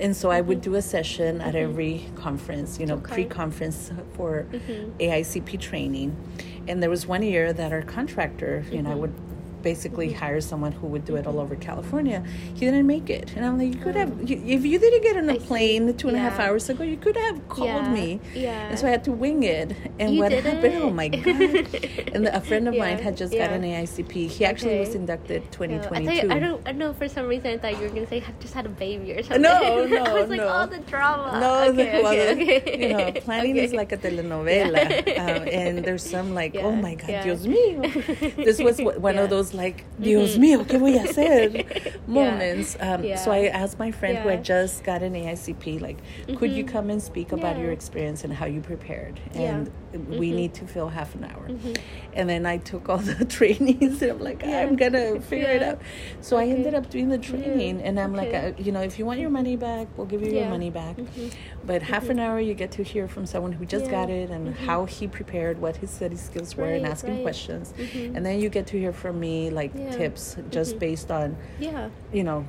and 0.00 0.14
so 0.14 0.28
I 0.28 0.40
would 0.40 0.58
mm-hmm. 0.58 0.72
do 0.72 0.74
a 0.74 0.82
session 0.82 1.40
at 1.40 1.54
mm-hmm. 1.54 1.70
every 1.70 2.06
conference, 2.16 2.80
you 2.80 2.84
know, 2.84 2.96
okay. 2.96 3.14
pre-conference 3.14 3.92
for 4.14 4.44
mm-hmm. 4.50 4.90
AICP 4.98 5.60
training. 5.60 6.16
And 6.66 6.82
there 6.82 6.90
was 6.90 7.06
one 7.06 7.22
year 7.22 7.52
that 7.52 7.72
our 7.72 7.82
contractor, 7.82 8.64
you 8.72 8.82
know, 8.82 8.90
I 8.90 8.96
would 8.96 9.14
basically 9.64 10.12
hire 10.12 10.40
someone 10.40 10.70
who 10.70 10.86
would 10.86 11.04
do 11.04 11.16
it 11.16 11.26
all 11.26 11.40
over 11.40 11.56
California. 11.56 12.22
He 12.54 12.60
didn't 12.60 12.86
make 12.86 13.10
it, 13.10 13.32
and 13.34 13.44
I'm 13.44 13.58
like, 13.58 13.74
you 13.74 13.80
could 13.80 13.96
have 13.96 14.12
oh. 14.12 14.22
you, 14.22 14.36
if 14.44 14.64
you 14.64 14.78
didn't 14.78 15.02
get 15.02 15.16
on 15.16 15.28
a 15.30 15.40
plane 15.40 15.96
two 15.96 16.08
and 16.08 16.16
a 16.16 16.20
half 16.20 16.38
hours 16.38 16.68
ago, 16.68 16.84
you 16.84 16.98
could 16.98 17.16
have 17.16 17.48
called 17.48 17.86
yeah. 17.86 17.98
me. 17.98 18.20
Yeah. 18.34 18.68
And 18.68 18.78
so 18.78 18.86
I 18.86 18.90
had 18.90 19.02
to 19.04 19.12
wing 19.12 19.42
it. 19.42 19.74
And 19.98 20.14
you 20.14 20.20
what 20.20 20.30
happened? 20.32 20.74
It? 20.74 20.82
Oh 20.82 20.90
my 20.90 21.08
god! 21.24 21.34
and 22.14 22.28
a 22.28 22.40
friend 22.40 22.68
of 22.68 22.74
yeah. 22.74 22.84
mine 22.84 22.98
had 22.98 23.16
just 23.16 23.32
yeah. 23.32 23.46
got 23.46 23.56
an 23.56 23.62
AICP. 23.62 24.12
He 24.28 24.44
actually 24.44 24.72
okay. 24.72 24.80
was 24.80 24.94
inducted 24.94 25.50
2022. 25.50 26.10
I, 26.10 26.22
you, 26.22 26.30
I 26.30 26.38
don't 26.38 26.68
I 26.68 26.72
know 26.72 26.92
for 26.92 27.08
some 27.08 27.26
reason 27.26 27.46
I 27.52 27.58
thought 27.58 27.74
you 27.78 27.88
were 27.88 27.94
gonna 27.94 28.06
say 28.06 28.22
just 28.40 28.54
had 28.54 28.66
a 28.66 28.68
baby 28.68 29.12
or 29.12 29.22
something. 29.22 29.42
No, 29.42 29.86
no, 29.96 30.04
I 30.04 30.12
was 30.12 30.28
like, 30.28 30.40
no. 30.40 30.48
all 30.48 30.66
the 30.66 30.80
drama. 30.80 31.40
No, 31.40 31.70
okay, 31.70 31.96
the, 31.96 32.02
well, 32.02 32.12
okay, 32.12 32.60
okay. 32.60 32.88
you 32.88 32.96
know, 32.96 33.20
planning 33.22 33.56
is 33.56 33.72
like 33.72 33.92
a 33.92 33.96
telenovela, 33.96 34.84
um, 35.18 35.48
and 35.48 35.84
there's 35.84 36.04
some 36.04 36.34
like, 36.34 36.54
oh 36.56 36.72
my 36.72 36.94
god, 36.94 37.22
Dios 37.24 37.46
mío. 37.46 37.80
This 38.36 38.60
was 38.60 38.78
one 39.08 39.18
of 39.18 39.30
those 39.30 39.53
like, 39.56 39.84
Dios 40.00 40.32
mm-hmm. 40.32 40.40
mío, 40.40 40.66
¿qué 40.66 40.78
voy 40.78 40.96
a 40.96 41.02
hacer? 41.08 42.00
moments. 42.06 42.76
Yeah. 42.78 42.94
Um, 42.94 43.04
yeah. 43.04 43.16
So 43.16 43.30
I 43.30 43.46
asked 43.46 43.78
my 43.78 43.90
friend 43.90 44.14
yeah. 44.14 44.22
who 44.22 44.28
had 44.28 44.44
just 44.44 44.84
got 44.84 45.02
an 45.02 45.14
AICP, 45.14 45.80
like, 45.80 45.98
could 46.36 46.52
you 46.52 46.64
mm-hmm. 46.64 46.72
come 46.72 46.90
and 46.90 47.02
speak 47.02 47.32
about 47.32 47.58
your 47.58 47.72
experience 47.72 48.24
and 48.24 48.32
how 48.32 48.46
you 48.46 48.60
prepared? 48.60 49.20
And 49.34 49.70
mm-hmm. 49.94 50.18
we 50.18 50.32
need 50.32 50.54
to 50.54 50.66
fill 50.66 50.88
half 50.88 51.14
an 51.14 51.24
hour. 51.24 51.48
Mm-hmm. 51.48 51.74
And 52.14 52.28
then 52.28 52.46
I 52.46 52.58
took 52.58 52.88
all 52.88 52.98
the 52.98 53.24
trainings 53.38 54.02
and 54.02 54.12
I'm 54.12 54.18
like, 54.20 54.44
I'm 54.44 54.76
going 54.76 54.92
to 54.92 55.20
figure 55.20 55.48
it 55.48 55.62
out. 55.62 55.80
So 56.20 56.36
okay. 56.36 56.50
I 56.50 56.54
ended 56.54 56.74
up 56.74 56.90
doing 56.90 57.08
the 57.08 57.18
training 57.18 57.82
and 57.82 57.98
I'm 57.98 58.14
okay. 58.14 58.32
like, 58.32 58.58
uh, 58.58 58.62
you 58.62 58.72
know, 58.72 58.82
if 58.82 58.98
you 58.98 59.06
want 59.06 59.20
your 59.20 59.30
money 59.30 59.56
back, 59.56 59.88
we'll 59.96 60.06
give 60.06 60.22
you 60.22 60.32
your 60.32 60.48
money 60.48 60.70
back. 60.70 60.96
Mm-hmm. 60.96 61.28
But 61.66 61.82
half 61.82 62.08
an 62.08 62.18
hour, 62.18 62.40
you 62.40 62.54
get 62.54 62.72
to 62.72 62.82
hear 62.82 63.08
from 63.08 63.26
someone 63.26 63.52
who 63.52 63.64
just 63.64 63.90
got 63.90 64.10
it 64.10 64.30
and 64.30 64.54
how 64.54 64.84
he 64.84 65.08
prepared, 65.08 65.58
what 65.58 65.76
his 65.76 65.90
study 65.90 66.16
skills 66.16 66.56
were, 66.56 66.64
right, 66.64 66.76
and 66.76 66.86
asking 66.86 67.14
right. 67.14 67.22
questions. 67.22 67.72
And 67.94 68.24
then 68.24 68.40
you 68.40 68.48
get 68.48 68.66
to 68.68 68.78
hear 68.78 68.92
from 68.92 69.18
me, 69.18 69.50
like, 69.50 69.72
tips 69.92 70.36
just 70.50 70.78
based 70.78 71.10
on, 71.10 71.36
yeah, 71.58 71.88
you 72.12 72.24
know, 72.24 72.46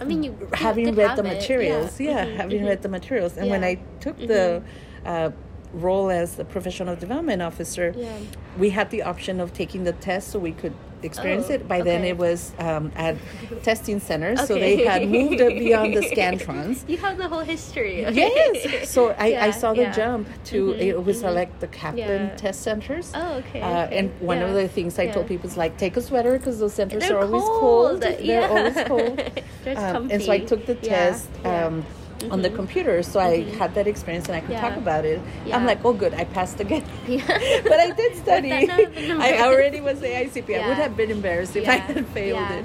I 0.00 0.04
mean, 0.04 0.22
you 0.22 0.48
having 0.52 0.94
read 0.94 1.16
the 1.16 1.22
materials, 1.22 2.00
yeah, 2.00 2.10
yeah 2.10 2.24
mm-hmm, 2.24 2.36
having 2.36 2.58
mm-hmm. 2.58 2.68
read 2.68 2.82
the 2.82 2.88
materials, 2.88 3.36
and 3.36 3.46
yeah. 3.46 3.52
when 3.52 3.64
I 3.64 3.74
took 4.00 4.16
mm-hmm. 4.16 4.26
the 4.26 4.62
uh, 5.04 5.30
role 5.74 6.10
as 6.10 6.36
the 6.36 6.44
professional 6.44 6.96
development 6.96 7.42
officer, 7.42 7.94
yeah. 7.96 8.18
we 8.58 8.70
had 8.70 8.90
the 8.90 9.02
option 9.02 9.40
of 9.40 9.52
taking 9.52 9.84
the 9.84 9.92
test 9.92 10.28
so 10.28 10.38
we 10.38 10.52
could 10.52 10.74
experience 11.04 11.46
oh, 11.50 11.54
it. 11.54 11.68
By 11.68 11.80
okay. 11.80 11.90
then, 11.90 12.04
it 12.04 12.16
was 12.16 12.52
um, 12.58 12.90
at 12.96 13.16
testing 13.62 14.00
centers, 14.00 14.38
okay. 14.38 14.46
so 14.46 14.54
they 14.54 14.84
had 14.84 15.08
moved 15.08 15.40
it 15.40 15.58
beyond 15.58 15.96
the 15.96 16.00
scantrons. 16.00 16.88
You 16.94 16.98
have 16.98 17.18
the 17.18 17.28
whole 17.28 17.40
history. 17.40 18.02
Yes. 18.02 18.90
So 18.90 19.10
I, 19.18 19.26
yeah, 19.26 19.44
I 19.44 19.50
saw 19.50 19.74
the 19.74 19.82
yeah. 19.82 19.92
jump 19.92 20.28
to 20.44 20.66
mm-hmm, 20.66 20.80
it 20.80 21.04
was 21.04 21.22
mm-hmm. 21.22 21.34
like 21.34 21.60
the 21.60 21.66
Kaplan 21.66 22.28
yeah. 22.28 22.36
test 22.36 22.62
centers. 22.62 23.10
Oh, 23.14 23.34
okay. 23.34 23.60
Uh, 23.60 23.86
okay. 23.86 23.98
And 23.98 24.20
one 24.20 24.40
of 24.42 24.54
the 24.54 24.68
things 24.68 24.98
I 24.98 25.08
told 25.08 25.26
people 25.26 25.48
is 25.50 25.56
like, 25.56 25.76
take 25.76 25.96
a 25.96 26.02
sweater 26.02 26.38
because 26.38 26.58
those 26.58 26.74
centers 26.74 27.02
They're 27.02 27.18
are 27.18 27.24
always 27.24 27.42
cold. 27.42 28.02
cold. 28.02 28.18
They're 28.18 28.48
always 28.48 28.74
cold. 28.86 29.20
um, 29.76 30.10
and 30.10 30.22
so 30.22 30.32
I 30.32 30.38
took 30.38 30.66
the 30.66 30.76
test. 30.76 31.28
Um, 31.44 31.84
mm-hmm. 32.24 32.32
on 32.32 32.42
the 32.42 32.48
mm-hmm. 32.48 32.56
computer. 32.56 33.02
So 33.02 33.20
mm-hmm. 33.20 33.54
I 33.54 33.56
had 33.56 33.74
that 33.74 33.86
experience 33.86 34.26
and 34.26 34.36
I 34.36 34.40
could 34.40 34.50
yeah. 34.50 34.60
talk 34.60 34.76
about 34.76 35.04
it. 35.04 35.20
Yeah. 35.46 35.56
I'm 35.56 35.66
like, 35.66 35.84
oh, 35.84 35.92
good, 35.92 36.14
I 36.14 36.24
passed 36.24 36.60
again. 36.60 36.84
Yeah. 37.06 37.26
but 37.62 37.78
I 37.80 37.90
did 37.90 38.16
study. 38.16 38.50
I 38.52 39.42
already 39.42 39.80
was 39.80 40.00
AICP. 40.00 40.62
I 40.62 40.68
would 40.68 40.76
have 40.76 40.96
been 40.96 41.10
embarrassed 41.10 41.54
if 41.54 41.68
I 41.68 41.76
had 41.76 42.06
failed 42.08 42.50
it. 42.50 42.64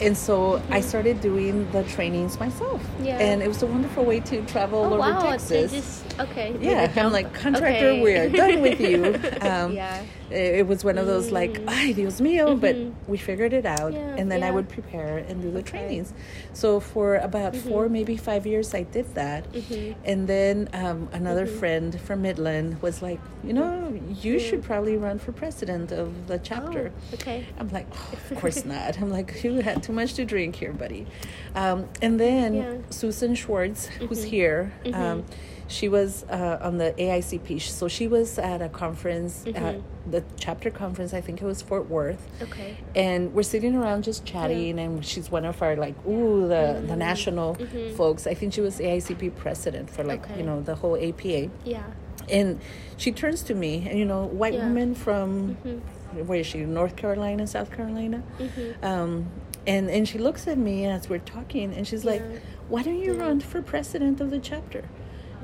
and 0.00 0.16
so 0.16 0.56
I 0.56 0.58
mm-hmm. 0.58 0.88
started 0.88 1.20
doing 1.22 1.70
the 1.72 1.82
trainings 1.84 2.38
myself. 2.38 2.82
Yeah. 3.00 3.18
And 3.18 3.42
it 3.42 3.48
was 3.48 3.62
a 3.62 3.66
wonderful 3.66 4.04
way 4.04 4.20
to 4.20 4.44
travel 4.44 4.80
oh, 4.80 4.86
over 4.86 4.98
wow. 4.98 5.20
Texas. 5.30 5.72
Just, 5.72 6.20
okay. 6.20 6.54
Yeah. 6.60 6.92
I'm 6.96 7.10
like, 7.10 7.32
contractor, 7.32 7.88
okay. 7.88 8.02
we're 8.02 8.28
done 8.28 8.60
with 8.60 8.80
you. 8.80 9.14
Um, 9.40 9.72
yeah 9.72 10.04
it 10.30 10.66
was 10.66 10.84
one 10.84 10.98
of 10.98 11.06
those 11.06 11.30
like 11.30 11.60
mm. 11.60 11.68
ay 11.68 11.92
dios 11.92 12.20
mío 12.20 12.48
mm-hmm. 12.48 12.60
but 12.60 12.76
we 13.08 13.16
figured 13.16 13.52
it 13.52 13.66
out 13.66 13.92
yeah, 13.92 14.16
and 14.16 14.30
then 14.30 14.40
yeah. 14.40 14.48
i 14.48 14.50
would 14.50 14.68
prepare 14.68 15.18
and 15.18 15.42
do 15.42 15.50
the 15.50 15.58
okay. 15.58 15.70
trainings 15.70 16.12
so 16.52 16.80
for 16.80 17.16
about 17.16 17.52
mm-hmm. 17.52 17.68
four 17.68 17.88
maybe 17.88 18.16
five 18.16 18.46
years 18.46 18.74
i 18.74 18.82
did 18.82 19.06
that 19.14 19.50
mm-hmm. 19.52 19.92
and 20.04 20.26
then 20.26 20.68
um, 20.72 21.08
another 21.12 21.46
mm-hmm. 21.46 21.58
friend 21.58 22.00
from 22.00 22.22
midland 22.22 22.80
was 22.82 23.02
like 23.02 23.20
you 23.42 23.52
know 23.52 23.92
you 24.22 24.38
should 24.38 24.62
probably 24.62 24.96
run 24.96 25.18
for 25.18 25.32
president 25.32 25.92
of 25.92 26.26
the 26.26 26.38
chapter 26.38 26.90
oh, 26.94 27.14
okay 27.14 27.46
i'm 27.58 27.68
like 27.68 27.86
oh, 27.92 28.12
of 28.30 28.36
course 28.40 28.64
not 28.64 28.98
i'm 29.00 29.10
like 29.10 29.44
you 29.44 29.60
had 29.60 29.82
too 29.82 29.92
much 29.92 30.14
to 30.14 30.24
drink 30.24 30.56
here 30.56 30.72
buddy 30.72 31.06
um, 31.54 31.88
and 32.00 32.18
then 32.18 32.54
yeah. 32.54 32.76
susan 32.90 33.34
schwartz 33.34 33.86
who's 33.86 34.20
mm-hmm. 34.20 34.28
here 34.28 34.72
mm-hmm. 34.84 35.00
um, 35.00 35.24
she 35.66 35.88
was 35.88 36.24
uh, 36.24 36.58
on 36.60 36.78
the 36.78 36.94
AICP. 36.98 37.60
So 37.60 37.88
she 37.88 38.06
was 38.06 38.38
at 38.38 38.60
a 38.60 38.68
conference, 38.68 39.44
mm-hmm. 39.46 39.64
at 39.64 39.80
the 40.10 40.22
chapter 40.38 40.70
conference, 40.70 41.14
I 41.14 41.20
think 41.20 41.40
it 41.40 41.44
was 41.44 41.62
Fort 41.62 41.88
Worth. 41.88 42.26
Okay. 42.42 42.76
And 42.94 43.32
we're 43.32 43.42
sitting 43.42 43.74
around 43.74 44.04
just 44.04 44.24
chatting, 44.24 44.78
yeah. 44.78 44.84
and 44.84 45.04
she's 45.04 45.30
one 45.30 45.44
of 45.44 45.62
our, 45.62 45.76
like, 45.76 45.94
ooh, 46.06 46.46
the, 46.46 46.54
mm-hmm. 46.54 46.86
the 46.86 46.96
national 46.96 47.56
mm-hmm. 47.56 47.96
folks. 47.96 48.26
I 48.26 48.34
think 48.34 48.52
she 48.52 48.60
was 48.60 48.78
AICP 48.78 49.36
president 49.36 49.90
for, 49.90 50.04
like, 50.04 50.24
okay. 50.24 50.38
you 50.38 50.44
know, 50.44 50.60
the 50.60 50.74
whole 50.74 50.96
APA. 50.96 51.50
Yeah. 51.64 51.84
And 52.28 52.60
she 52.96 53.12
turns 53.12 53.42
to 53.44 53.54
me, 53.54 53.86
and, 53.88 53.98
you 53.98 54.04
know, 54.04 54.26
white 54.26 54.54
yeah. 54.54 54.64
woman 54.64 54.94
from, 54.94 55.56
mm-hmm. 55.56 56.26
where 56.26 56.40
is 56.40 56.46
she, 56.46 56.58
North 56.60 56.96
Carolina, 56.96 57.46
South 57.46 57.70
Carolina? 57.70 58.22
Mm-hmm. 58.38 58.84
Um, 58.84 59.30
and, 59.66 59.88
and 59.88 60.06
she 60.06 60.18
looks 60.18 60.46
at 60.46 60.58
me 60.58 60.84
as 60.84 61.08
we're 61.08 61.18
talking, 61.18 61.72
and 61.72 61.86
she's 61.86 62.04
yeah. 62.04 62.12
like, 62.12 62.22
why 62.68 62.82
don't 62.82 62.98
you 62.98 63.14
run 63.14 63.40
for 63.40 63.62
president 63.62 64.20
of 64.20 64.30
the 64.30 64.38
chapter? 64.38 64.84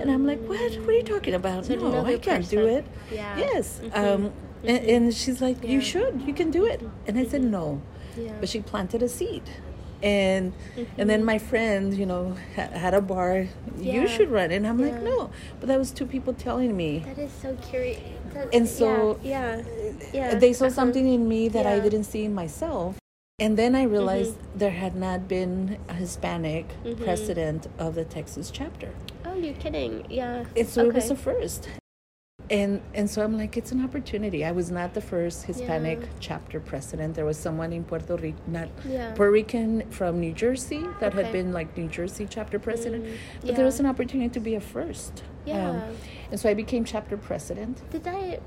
And 0.01 0.11
I'm 0.11 0.27
like, 0.27 0.41
what? 0.41 0.73
What 0.73 0.89
are 0.89 0.93
you 0.93 1.03
talking 1.03 1.35
about? 1.35 1.67
So 1.67 1.75
no, 1.75 2.05
I 2.05 2.19
can't 2.19 2.43
person. 2.45 2.59
do 2.59 2.67
it. 2.67 2.87
Yeah. 3.13 3.37
Yes. 3.37 3.81
Mm-hmm. 3.83 3.95
Um, 3.95 4.25
mm-hmm. 4.25 4.69
And, 4.69 4.87
and, 4.87 5.15
she's 5.15 5.41
like, 5.41 5.63
yeah. 5.63 5.71
you 5.71 5.81
should. 5.81 6.23
You 6.23 6.35
can 6.35 6.51
do 6.51 6.65
it. 6.65 6.83
And 7.07 7.19
I 7.19 7.25
said, 7.25 7.43
no. 7.43 7.81
Yeah. 8.17 8.33
But 8.41 8.49
she 8.49 8.61
planted 8.61 9.03
a 9.03 9.09
seed. 9.09 9.43
And 10.03 10.53
mm-hmm. 10.53 11.01
and 11.01 11.11
then 11.11 11.21
mm-hmm. 11.21 11.27
my 11.27 11.39
friend, 11.39 11.93
you 11.93 12.07
know, 12.07 12.37
ha- 12.57 12.71
had 12.73 12.95
a 12.95 13.03
bar. 13.03 13.47
Yeah. 13.77 13.93
You 13.95 14.09
should 14.09 14.31
run. 14.31 14.51
And 14.51 14.67
I'm 14.67 14.79
like, 14.79 15.03
no. 15.03 15.31
But 15.61 15.69
that 15.69 15.79
was 15.79 15.91
two 15.91 16.07
people 16.07 16.33
telling 16.33 16.75
me. 16.77 17.01
That 17.01 17.19
is 17.19 17.33
so 17.33 17.55
curious. 17.57 18.01
and 18.53 18.67
so 18.67 19.21
yeah, 19.23 19.63
yeah. 20.15 20.35
they 20.35 20.53
saw 20.53 20.67
uh-huh. 20.67 20.75
something 20.75 21.07
in 21.07 21.29
me 21.29 21.49
that 21.49 21.67
I 21.67 21.81
didn't 21.81 22.05
see 22.05 22.25
in 22.25 22.35
myself. 22.35 22.97
And 23.41 23.57
then 23.57 23.75
I 23.75 23.85
realized 23.85 24.35
mm-hmm. 24.35 24.59
there 24.59 24.71
had 24.71 24.95
not 24.95 25.27
been 25.27 25.79
a 25.89 25.95
Hispanic 25.95 26.69
mm-hmm. 26.85 27.03
president 27.03 27.69
of 27.79 27.95
the 27.95 28.05
Texas 28.05 28.51
chapter. 28.51 28.93
You're 29.45 29.55
kidding. 29.55 30.07
Yeah. 30.11 30.45
And 30.57 30.69
so 30.69 30.83
okay. 30.83 30.91
it 30.91 30.95
was 30.95 31.09
the 31.09 31.17
first. 31.17 31.69
And 32.51 32.83
and 32.95 33.09
so 33.09 33.23
I'm 33.23 33.37
like, 33.37 33.57
it's 33.57 33.71
an 33.71 33.85
opportunity. 33.85 34.45
I 34.45 34.51
was 34.51 34.73
not 34.73 34.93
the 34.93 35.01
first 35.01 35.45
Hispanic 35.45 36.01
yeah. 36.01 36.09
chapter 36.19 36.59
president. 36.59 37.15
There 37.15 37.25
was 37.25 37.39
someone 37.39 37.73
in 37.73 37.85
Puerto 37.85 38.17
Rico, 38.17 38.39
not 38.49 38.69
yeah. 38.85 39.13
Puerto 39.15 39.31
Rican 39.31 39.89
from 39.91 40.19
New 40.19 40.33
Jersey 40.33 40.85
that 40.99 41.15
okay. 41.15 41.23
had 41.23 41.33
been 41.33 41.53
like 41.53 41.77
New 41.77 41.87
Jersey 41.87 42.27
chapter 42.29 42.59
president. 42.59 43.05
Mm, 43.05 43.17
but 43.41 43.51
yeah. 43.51 43.57
there 43.57 43.65
was 43.65 43.79
an 43.79 43.87
opportunity 43.87 44.31
to 44.31 44.41
be 44.41 44.57
a 44.57 44.61
first. 44.61 45.23
Yeah. 45.47 45.71
Um, 45.71 45.97
and 46.33 46.41
so 46.41 46.49
I 46.51 46.55
became 46.55 46.85
chapter 46.85 47.17
president. 47.17 47.89
Did 47.91 48.03
that 48.03 48.43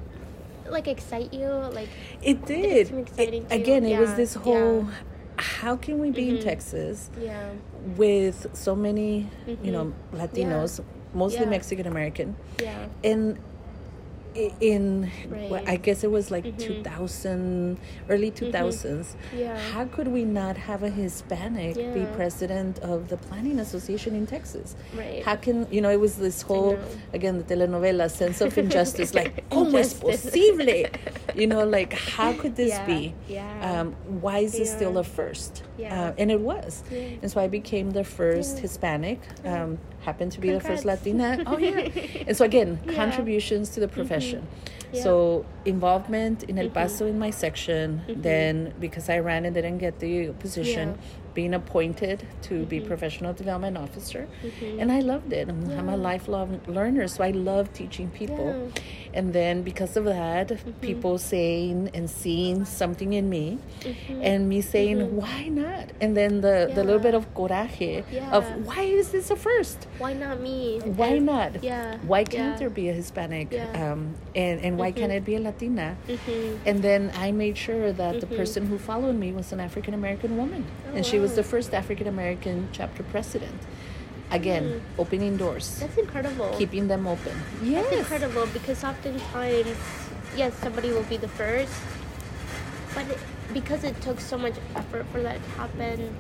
like 0.67 0.89
excite 0.89 1.33
you? 1.33 1.47
Like 1.47 1.89
it 2.21 2.45
did. 2.45 2.91
It, 3.17 3.45
again, 3.51 3.85
it 3.85 3.99
was 3.99 4.15
this 4.15 4.33
whole 4.33 4.89
how 5.37 5.75
can 5.75 5.99
we 5.99 6.11
be 6.11 6.27
mm-hmm. 6.27 6.37
in 6.37 6.43
Texas 6.43 7.09
yeah. 7.19 7.49
With 7.97 8.47
so 8.53 8.75
many, 8.75 9.29
mm-hmm. 9.47 9.65
you 9.65 9.71
know, 9.71 9.85
mm-hmm. 9.85 10.17
Latinos, 10.17 10.79
yeah. 10.79 10.85
mostly 11.13 11.41
yeah. 11.41 11.49
Mexican 11.49 11.87
American, 11.87 12.35
yeah. 12.61 12.87
and 13.03 13.37
in 14.35 15.11
right. 15.27 15.67
I 15.67 15.75
guess 15.77 16.03
it 16.03 16.11
was 16.11 16.31
like 16.31 16.45
mm-hmm. 16.45 16.83
2000 16.83 17.79
early 18.09 18.31
2000s 18.31 18.51
mm-hmm. 18.51 19.37
yeah. 19.37 19.57
how 19.71 19.85
could 19.85 20.07
we 20.07 20.23
not 20.23 20.57
have 20.57 20.83
a 20.83 20.89
Hispanic 20.89 21.75
yeah. 21.75 21.93
be 21.93 22.05
president 22.15 22.79
of 22.79 23.09
the 23.09 23.17
planning 23.17 23.59
association 23.59 24.15
in 24.15 24.25
Texas 24.25 24.75
right. 24.95 25.23
how 25.23 25.35
can 25.35 25.67
you 25.71 25.81
know 25.81 25.89
it 25.89 25.99
was 25.99 26.15
this 26.15 26.41
whole 26.41 26.77
again 27.13 27.37
the 27.37 27.43
telenovela 27.43 28.09
sense 28.09 28.41
of 28.41 28.57
injustice 28.63 29.13
like 29.13 29.49
como 29.49 29.77
es 29.77 29.93
posible 29.93 30.85
you 31.35 31.47
know 31.47 31.65
like 31.65 31.93
how 31.93 32.33
could 32.39 32.55
this 32.55 32.69
yeah. 32.69 32.85
be 32.85 33.13
yeah. 33.27 33.81
Um, 33.81 33.93
why 34.21 34.39
is 34.39 34.53
this 34.53 34.71
still 34.71 34.97
a 34.97 35.03
first 35.03 35.63
uh, 35.79 36.13
and 36.17 36.31
it 36.31 36.39
was 36.39 36.83
and 37.21 37.31
so 37.31 37.41
I 37.41 37.47
became 37.47 37.91
the 37.91 38.03
first 38.03 38.59
Hispanic 38.59 39.19
um, 39.45 39.79
happened 40.01 40.31
to 40.33 40.41
be 40.41 40.49
Congrats. 40.49 40.63
the 40.63 40.73
first 40.73 40.85
Latina. 40.85 41.43
Oh 41.45 41.57
yeah. 41.57 41.89
and 42.27 42.35
so 42.35 42.45
again, 42.45 42.79
yeah. 42.85 42.93
contributions 42.93 43.69
to 43.71 43.79
the 43.79 43.87
mm-hmm. 43.87 43.95
profession. 43.95 44.22
Mm-hmm. 44.23 44.45
Yeah. 44.93 45.03
So 45.03 45.45
involvement 45.65 46.43
in 46.43 46.59
El 46.59 46.65
mm-hmm. 46.65 46.73
Paso 46.73 47.05
mm-hmm. 47.05 47.13
in 47.13 47.19
my 47.19 47.31
section. 47.31 48.01
Mm-hmm. 48.07 48.21
Then 48.21 48.73
because 48.79 49.09
I 49.09 49.19
ran 49.19 49.45
and 49.45 49.53
didn't 49.55 49.79
get 49.79 49.99
the 49.99 50.29
position, 50.39 50.89
yeah. 50.89 51.33
being 51.33 51.53
appointed 51.53 52.27
to 52.43 52.53
mm-hmm. 52.53 52.63
be 52.65 52.79
professional 52.79 53.33
development 53.33 53.77
officer, 53.77 54.27
and 54.79 54.91
I 54.91 54.99
loved 54.99 55.33
it. 55.33 55.49
I'm, 55.49 55.69
I'm, 55.71 55.89
a 55.89 55.97
lifelong 55.97 56.61
learner, 56.67 57.07
so 57.07 57.23
I 57.23 57.31
love 57.31 57.73
teaching 57.73 58.09
people 58.11 58.71
and 59.13 59.33
then 59.33 59.61
because 59.61 59.95
of 59.95 60.05
that 60.05 60.47
mm-hmm. 60.47 60.71
people 60.81 61.17
saying 61.17 61.89
and 61.93 62.09
seeing 62.09 62.65
something 62.65 63.13
in 63.13 63.29
me 63.29 63.59
mm-hmm. 63.81 64.21
and 64.21 64.49
me 64.49 64.61
saying 64.61 64.97
mm-hmm. 64.97 65.15
why 65.17 65.47
not 65.47 65.89
and 66.01 66.17
then 66.17 66.41
the 66.41 66.65
yeah. 66.67 66.75
the 66.75 66.83
little 66.83 66.99
bit 66.99 67.13
of 67.13 67.31
coraje 67.33 68.03
yeah. 68.11 68.31
of 68.31 68.43
why 68.65 68.81
is 68.81 69.09
this 69.09 69.29
a 69.29 69.35
first 69.35 69.87
why 69.97 70.13
not 70.13 70.39
me 70.39 70.79
why 70.83 71.07
and, 71.07 71.25
not 71.25 71.63
yeah 71.63 71.97
why 72.07 72.23
can't 72.23 72.53
yeah. 72.53 72.59
there 72.59 72.69
be 72.69 72.89
a 72.89 72.93
hispanic 72.93 73.53
um, 73.75 74.13
and 74.35 74.59
and 74.61 74.77
why 74.77 74.91
can't 74.91 75.11
mm-hmm. 75.11 75.17
it 75.17 75.25
be 75.25 75.35
a 75.35 75.39
latina 75.39 75.95
mm-hmm. 76.07 76.57
and 76.67 76.81
then 76.81 77.11
i 77.15 77.31
made 77.31 77.57
sure 77.57 77.91
that 77.91 78.19
the 78.19 78.27
mm-hmm. 78.27 78.35
person 78.35 78.65
who 78.65 78.77
followed 78.77 79.15
me 79.15 79.31
was 79.31 79.51
an 79.51 79.59
african 79.59 79.93
american 79.93 80.37
woman 80.37 80.65
oh, 80.91 80.95
and 80.95 81.05
she 81.05 81.19
was 81.19 81.35
the 81.35 81.43
first 81.43 81.73
african 81.73 82.07
american 82.07 82.67
chapter 82.71 83.03
president 83.03 83.59
again 84.31 84.63
mm. 84.63 84.81
opening 84.97 85.37
doors 85.37 85.79
that's 85.79 85.97
incredible 85.97 86.53
keeping 86.57 86.87
them 86.87 87.07
open 87.07 87.35
yes 87.61 87.83
that's 87.85 87.97
incredible 87.97 88.45
because 88.47 88.83
oftentimes 88.83 89.77
yes 90.35 90.53
somebody 90.55 90.89
will 90.91 91.03
be 91.03 91.17
the 91.17 91.27
first 91.27 91.73
but 92.95 93.07
it, 93.09 93.19
because 93.53 93.83
it 93.83 93.99
took 94.01 94.19
so 94.19 94.37
much 94.37 94.55
effort 94.75 95.05
for 95.07 95.21
that 95.21 95.41
to 95.43 95.49
happen 95.51 96.15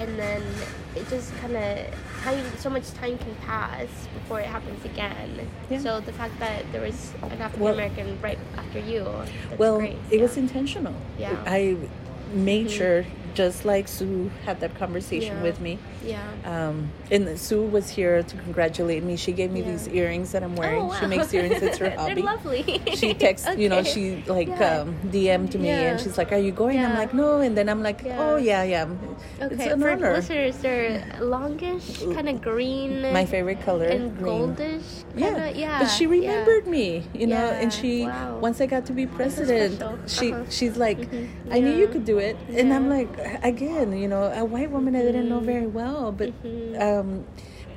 and 0.00 0.16
then 0.16 0.42
it 0.94 1.08
just 1.08 1.34
kind 1.38 1.56
of 1.56 1.78
time 2.22 2.44
so 2.58 2.70
much 2.70 2.88
time 2.94 3.18
can 3.18 3.34
pass 3.46 3.88
before 4.14 4.40
it 4.40 4.46
happens 4.46 4.84
again 4.84 5.48
yeah. 5.70 5.78
so 5.78 6.00
the 6.00 6.12
fact 6.12 6.38
that 6.38 6.70
there 6.70 6.82
was 6.82 7.12
an 7.22 7.40
african 7.42 7.66
american 7.66 8.06
well, 8.06 8.16
right 8.22 8.38
after 8.56 8.78
you 8.78 9.06
well 9.58 9.78
great. 9.78 9.96
it 10.10 10.16
yeah. 10.16 10.22
was 10.22 10.36
intentional 10.36 10.94
yeah 11.18 11.42
i 11.46 11.76
made 12.32 12.66
mm-hmm. 12.66 12.76
sure 12.76 13.04
just 13.38 13.64
like 13.64 13.86
Sue 13.86 14.32
had 14.44 14.58
that 14.58 14.74
conversation 14.74 15.36
yeah. 15.36 15.42
with 15.44 15.60
me. 15.60 15.78
Yeah. 16.08 16.24
Um, 16.44 16.90
and 17.10 17.38
Sue 17.38 17.62
was 17.62 17.88
here 17.88 18.22
to 18.22 18.36
congratulate 18.36 19.02
me. 19.02 19.16
She 19.16 19.32
gave 19.32 19.50
me 19.50 19.60
yeah. 19.60 19.70
these 19.70 19.88
earrings 19.88 20.32
that 20.32 20.42
I'm 20.42 20.56
wearing. 20.56 20.82
Oh, 20.82 20.86
wow. 20.86 21.00
She 21.00 21.06
makes 21.06 21.32
earrings. 21.32 21.62
It's 21.62 21.78
her 21.78 21.90
hobby. 21.90 22.14
They're 22.14 22.24
lovely. 22.24 22.82
she 22.96 23.14
texts, 23.14 23.48
okay. 23.48 23.62
you 23.62 23.68
know, 23.68 23.82
she 23.82 24.22
like 24.26 24.48
yeah. 24.48 24.80
um, 24.80 24.96
DM'd 25.06 25.54
me 25.60 25.70
and 25.70 26.00
she's 26.00 26.18
like, 26.18 26.32
"Are 26.32 26.38
you 26.48 26.52
going?" 26.52 26.78
I'm 26.78 26.96
like, 26.96 27.14
"No." 27.14 27.40
And 27.40 27.56
then 27.56 27.68
I'm 27.68 27.82
like, 27.82 28.04
"Oh 28.04 28.36
yeah, 28.36 28.62
yeah." 28.62 28.88
Okay. 29.40 29.54
It's 29.54 29.66
an 29.66 29.80
For 29.80 29.90
honor. 29.90 30.12
listeners, 30.14 30.56
they're 30.58 31.04
longish, 31.20 32.02
kind 32.14 32.28
of 32.28 32.40
green. 32.42 33.02
My 33.12 33.24
favorite 33.24 33.60
color. 33.62 33.86
And 33.86 34.16
green. 34.18 34.54
goldish. 34.54 35.04
Kinda, 35.16 35.52
yeah. 35.54 35.68
Yeah. 35.68 35.78
But 35.80 35.88
she 35.88 36.06
remembered 36.06 36.66
me, 36.66 37.04
you 37.14 37.26
know, 37.26 37.36
and 37.60 37.72
she 37.72 38.04
wow. 38.04 38.38
once 38.38 38.60
I 38.60 38.66
got 38.66 38.86
to 38.86 38.92
be 38.92 39.06
president, 39.06 39.82
she 40.08 40.32
uh-huh. 40.32 40.44
she's 40.50 40.76
like, 40.76 40.98
mm-hmm. 40.98 41.52
"I 41.52 41.60
knew 41.60 41.74
you 41.74 41.88
could 41.88 42.04
do 42.04 42.18
it," 42.18 42.36
and 42.48 42.72
I'm 42.72 42.88
like 42.88 43.10
again, 43.42 43.96
you 43.96 44.08
know, 44.08 44.24
a 44.32 44.44
white 44.44 44.70
woman. 44.70 44.96
I 44.96 45.02
didn't 45.02 45.28
know 45.28 45.36
mm-hmm. 45.36 45.54
very 45.54 45.66
well, 45.66 45.97
but 46.12 46.30
mm-hmm. 46.42 46.80
um, 46.80 47.26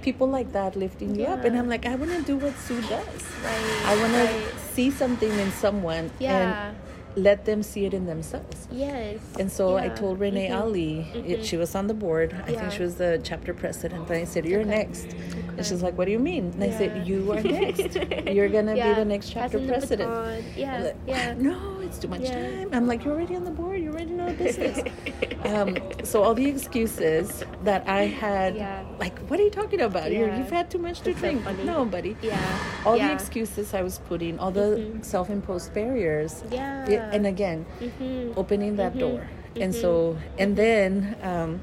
people 0.01 0.27
like 0.27 0.51
that 0.53 0.75
lifting 0.75 1.15
yeah. 1.15 1.21
you 1.21 1.34
up, 1.34 1.45
and 1.45 1.57
I'm 1.57 1.69
like, 1.69 1.86
I 1.86 1.95
want 1.95 2.12
to 2.12 2.21
do 2.21 2.38
what 2.38 2.55
Sue 2.57 2.81
does. 2.81 3.23
Right. 3.43 3.81
I 3.86 3.95
want 3.99 4.13
right. 4.13 4.29
to 4.29 4.60
see 4.73 4.91
something 4.91 5.31
in 5.31 5.51
someone. 5.51 6.12
Yeah. 6.19 6.69
And 6.69 6.77
let 7.15 7.45
them 7.45 7.62
see 7.62 7.86
it 7.86 7.93
in 7.93 8.05
themselves. 8.05 8.67
Yes. 8.71 9.19
And 9.39 9.51
so 9.51 9.75
yeah. 9.75 9.84
I 9.84 9.89
told 9.89 10.19
Renee 10.19 10.47
mm-hmm. 10.47 10.62
Ali, 10.62 11.07
mm-hmm. 11.13 11.29
It, 11.29 11.45
she 11.45 11.57
was 11.57 11.75
on 11.75 11.88
the 11.88 11.93
board. 11.93 12.34
I 12.45 12.53
think 12.53 12.71
she 12.71 12.84
was 12.84 12.95
the 12.95 13.19
chapter 13.23 13.53
president. 13.53 14.10
And 14.10 14.17
I 14.17 14.23
said, 14.23 14.45
You're 14.45 14.62
okay. 14.62 14.69
next. 14.69 15.07
Okay. 15.07 15.47
And 15.57 15.65
she's 15.65 15.84
like, 15.84 15.97
What 15.97 16.05
do 16.05 16.12
you 16.12 16.19
mean? 16.19 16.51
And 16.51 16.63
yeah. 16.63 16.75
I 16.75 16.77
said, 16.77 17.07
You 17.07 17.31
are 17.34 17.43
next. 17.43 17.95
You're 18.27 18.49
going 18.49 18.67
to 18.67 18.75
be 18.75 18.93
the 18.93 19.05
next 19.05 19.29
chapter 19.31 19.60
president. 19.60 20.45
Yeah. 20.55 20.84
Like, 20.84 20.95
yeah. 21.05 21.34
No, 21.34 21.79
it's 21.81 21.99
too 21.99 22.07
much 22.07 22.27
time. 22.27 22.69
I'm 22.71 22.88
like, 22.88 23.03
You're 23.03 23.13
already 23.13 23.36
on 23.36 23.43
the 23.43 23.51
board. 23.51 23.70
Know 24.09 24.27
the 24.27 24.43
business. 24.43 24.79
um, 25.45 25.77
so 26.03 26.23
all 26.23 26.33
the 26.33 26.47
excuses 26.47 27.43
that 27.63 27.87
I 27.87 28.07
had, 28.07 28.55
like, 28.99 29.17
What 29.29 29.39
are 29.39 29.43
you 29.43 29.49
talking 29.49 29.81
about? 29.81 30.11
you 30.11 30.25
have 30.25 30.49
had 30.49 30.71
too 30.71 30.79
much 30.79 31.01
to 31.01 31.13
drink. 31.13 31.43
So 31.43 31.53
no, 31.63 31.85
buddy. 31.85 32.17
Yeah. 32.21 32.37
All 32.86 32.97
the 32.97 33.11
excuses 33.11 33.73
I 33.73 33.82
was 33.82 33.99
putting, 33.99 34.39
all 34.39 34.51
the 34.51 34.78
mm-hmm. 34.78 35.01
self 35.01 35.30
imposed 35.30 35.73
barriers. 35.73 36.43
Yeah. 36.51 36.86
It, 36.89 36.99
and 37.13 37.28
again 37.28 37.65
mm-hmm. 37.80 38.38
opening 38.38 38.76
that 38.78 38.91
mm-hmm. 38.91 38.99
door 38.99 39.30
and 39.55 39.73
mm-hmm. 39.73 39.82
so 39.82 40.17
and 40.38 40.55
then 40.55 41.15
um, 41.21 41.61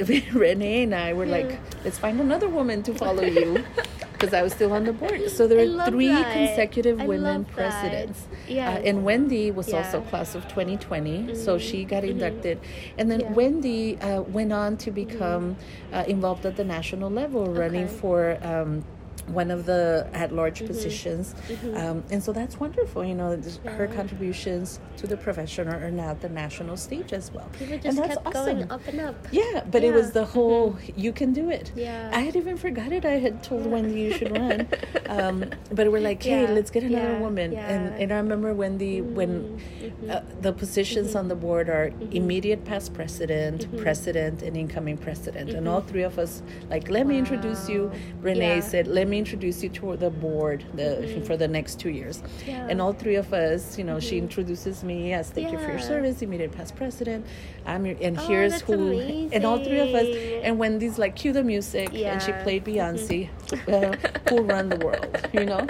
renee 0.32 0.82
and 0.84 0.94
i 0.94 1.12
were 1.12 1.26
like 1.26 1.58
let's 1.84 1.98
find 1.98 2.20
another 2.20 2.48
woman 2.48 2.82
to 2.82 2.94
follow 2.94 3.22
you 3.22 3.64
because 4.12 4.32
i 4.34 4.42
was 4.42 4.52
still 4.52 4.72
on 4.72 4.84
the 4.84 4.92
board 4.92 5.30
so 5.30 5.46
there 5.46 5.58
were 5.66 5.84
three 5.86 6.08
that. 6.08 6.32
consecutive 6.32 7.02
women 7.02 7.44
presidents 7.44 8.26
yeah. 8.48 8.70
Uh, 8.70 8.78
and 8.78 9.04
wendy 9.04 9.50
was 9.50 9.68
yeah. 9.68 9.78
also 9.78 10.00
class 10.02 10.34
of 10.34 10.42
2020 10.44 11.34
so 11.34 11.56
mm-hmm. 11.56 11.66
she 11.66 11.84
got 11.84 12.02
mm-hmm. 12.02 12.12
inducted 12.12 12.60
and 12.98 13.10
then 13.10 13.20
yeah. 13.20 13.32
wendy 13.32 13.98
uh, 13.98 14.22
went 14.22 14.52
on 14.52 14.76
to 14.76 14.90
become 14.90 15.54
mm-hmm. 15.54 15.94
uh, 15.94 16.02
involved 16.04 16.44
at 16.46 16.56
the 16.56 16.64
national 16.64 17.10
level 17.10 17.46
running 17.46 17.84
okay. 17.84 17.96
for 17.96 18.38
um, 18.42 18.84
one 19.32 19.50
of 19.50 19.66
the 19.66 20.08
at 20.12 20.32
large 20.32 20.58
mm-hmm. 20.58 20.68
positions. 20.68 21.34
Mm-hmm. 21.48 21.76
Um, 21.76 22.04
and 22.10 22.22
so 22.22 22.32
that's 22.32 22.58
wonderful. 22.58 23.04
You 23.04 23.14
know, 23.14 23.40
yeah. 23.64 23.70
her 23.72 23.86
contributions 23.86 24.80
to 24.98 25.06
the 25.06 25.16
profession 25.16 25.68
are, 25.68 25.90
now 25.90 26.10
at 26.10 26.20
the 26.20 26.28
national 26.28 26.76
stage 26.76 27.12
as 27.12 27.32
well. 27.32 27.48
People 27.58 27.76
just 27.76 27.86
and 27.86 27.98
that's 27.98 28.14
kept 28.14 28.26
awesome. 28.26 28.58
going 28.58 28.70
up 28.70 28.86
and 28.86 29.00
up. 29.00 29.16
Yeah, 29.32 29.64
but 29.70 29.82
yeah. 29.82 29.88
it 29.88 29.94
was 29.94 30.12
the 30.12 30.24
whole 30.24 30.72
mm-hmm. 30.72 31.00
you 31.00 31.12
can 31.12 31.32
do 31.32 31.50
it. 31.50 31.72
Yeah. 31.74 32.10
I 32.12 32.20
had 32.20 32.36
even 32.36 32.56
forgot 32.56 32.92
it. 32.92 33.04
I 33.04 33.18
had 33.18 33.42
told 33.42 33.64
yeah. 33.64 33.70
Wendy 33.70 34.00
you 34.00 34.12
should 34.12 34.32
run. 34.32 34.68
um, 35.06 35.50
but 35.72 35.90
we're 35.90 36.00
like, 36.00 36.22
hey, 36.22 36.46
let's 36.46 36.70
get 36.70 36.82
another 36.82 37.18
woman. 37.18 37.54
And, 37.54 37.94
and 37.94 38.12
I 38.12 38.16
remember 38.16 38.54
Wendy, 38.54 39.00
when 39.00 39.58
mm-hmm. 39.58 40.10
uh, 40.10 40.20
the 40.40 40.52
positions 40.52 41.14
on 41.14 41.28
the 41.28 41.34
mm-hmm. 41.34 41.46
board 41.46 41.68
are 41.68 41.90
mm-hmm. 41.90 42.12
immediate 42.12 42.64
past 42.64 42.94
president, 42.94 43.74
president, 43.78 44.42
and 44.42 44.56
incoming 44.56 44.98
president. 44.98 45.50
And 45.50 45.68
all 45.68 45.80
three 45.80 46.02
of 46.02 46.18
us, 46.18 46.42
like, 46.68 46.88
let 46.88 47.04
wow. 47.04 47.10
me 47.10 47.18
introduce 47.18 47.68
you. 47.68 47.90
Renee 48.20 48.60
said, 48.60 48.86
let 48.86 49.08
me 49.08 49.18
introduce 49.20 49.62
you 49.62 49.68
to 49.80 49.96
the 49.96 50.10
board 50.10 50.64
the, 50.74 50.82
mm-hmm. 50.82 51.24
for 51.24 51.36
the 51.36 51.48
next 51.56 51.78
two 51.82 51.90
years. 51.90 52.22
Yeah. 52.46 52.66
And 52.70 52.80
all 52.80 52.92
three 52.92 53.16
of 53.16 53.32
us, 53.32 53.78
you 53.78 53.84
know, 53.84 53.96
mm-hmm. 53.96 54.08
she 54.08 54.18
introduces 54.18 54.82
me 54.90 55.12
as 55.12 55.30
thank 55.30 55.48
yeah. 55.48 55.52
you 55.54 55.64
for 55.64 55.70
your 55.70 55.84
service, 55.92 56.22
immediate 56.22 56.52
past 56.52 56.76
president. 56.76 57.26
I'm 57.66 57.86
your, 57.86 57.96
and 58.00 58.18
oh, 58.18 58.26
here's 58.26 58.60
who, 58.62 58.74
amazing. 58.74 59.34
and 59.34 59.44
all 59.44 59.62
three 59.62 59.80
of 59.80 59.94
us. 59.94 60.08
And 60.44 60.58
Wendy's 60.58 60.98
like, 60.98 61.14
cue 61.16 61.32
the 61.32 61.44
music, 61.44 61.90
yeah. 61.92 62.12
and 62.12 62.22
she 62.22 62.32
played 62.44 62.64
Beyonce, 62.64 63.28
mm-hmm. 63.28 63.72
uh, 63.72 64.30
who 64.30 64.42
run 64.42 64.68
the 64.68 64.80
world, 64.84 65.28
you 65.32 65.44
know. 65.44 65.66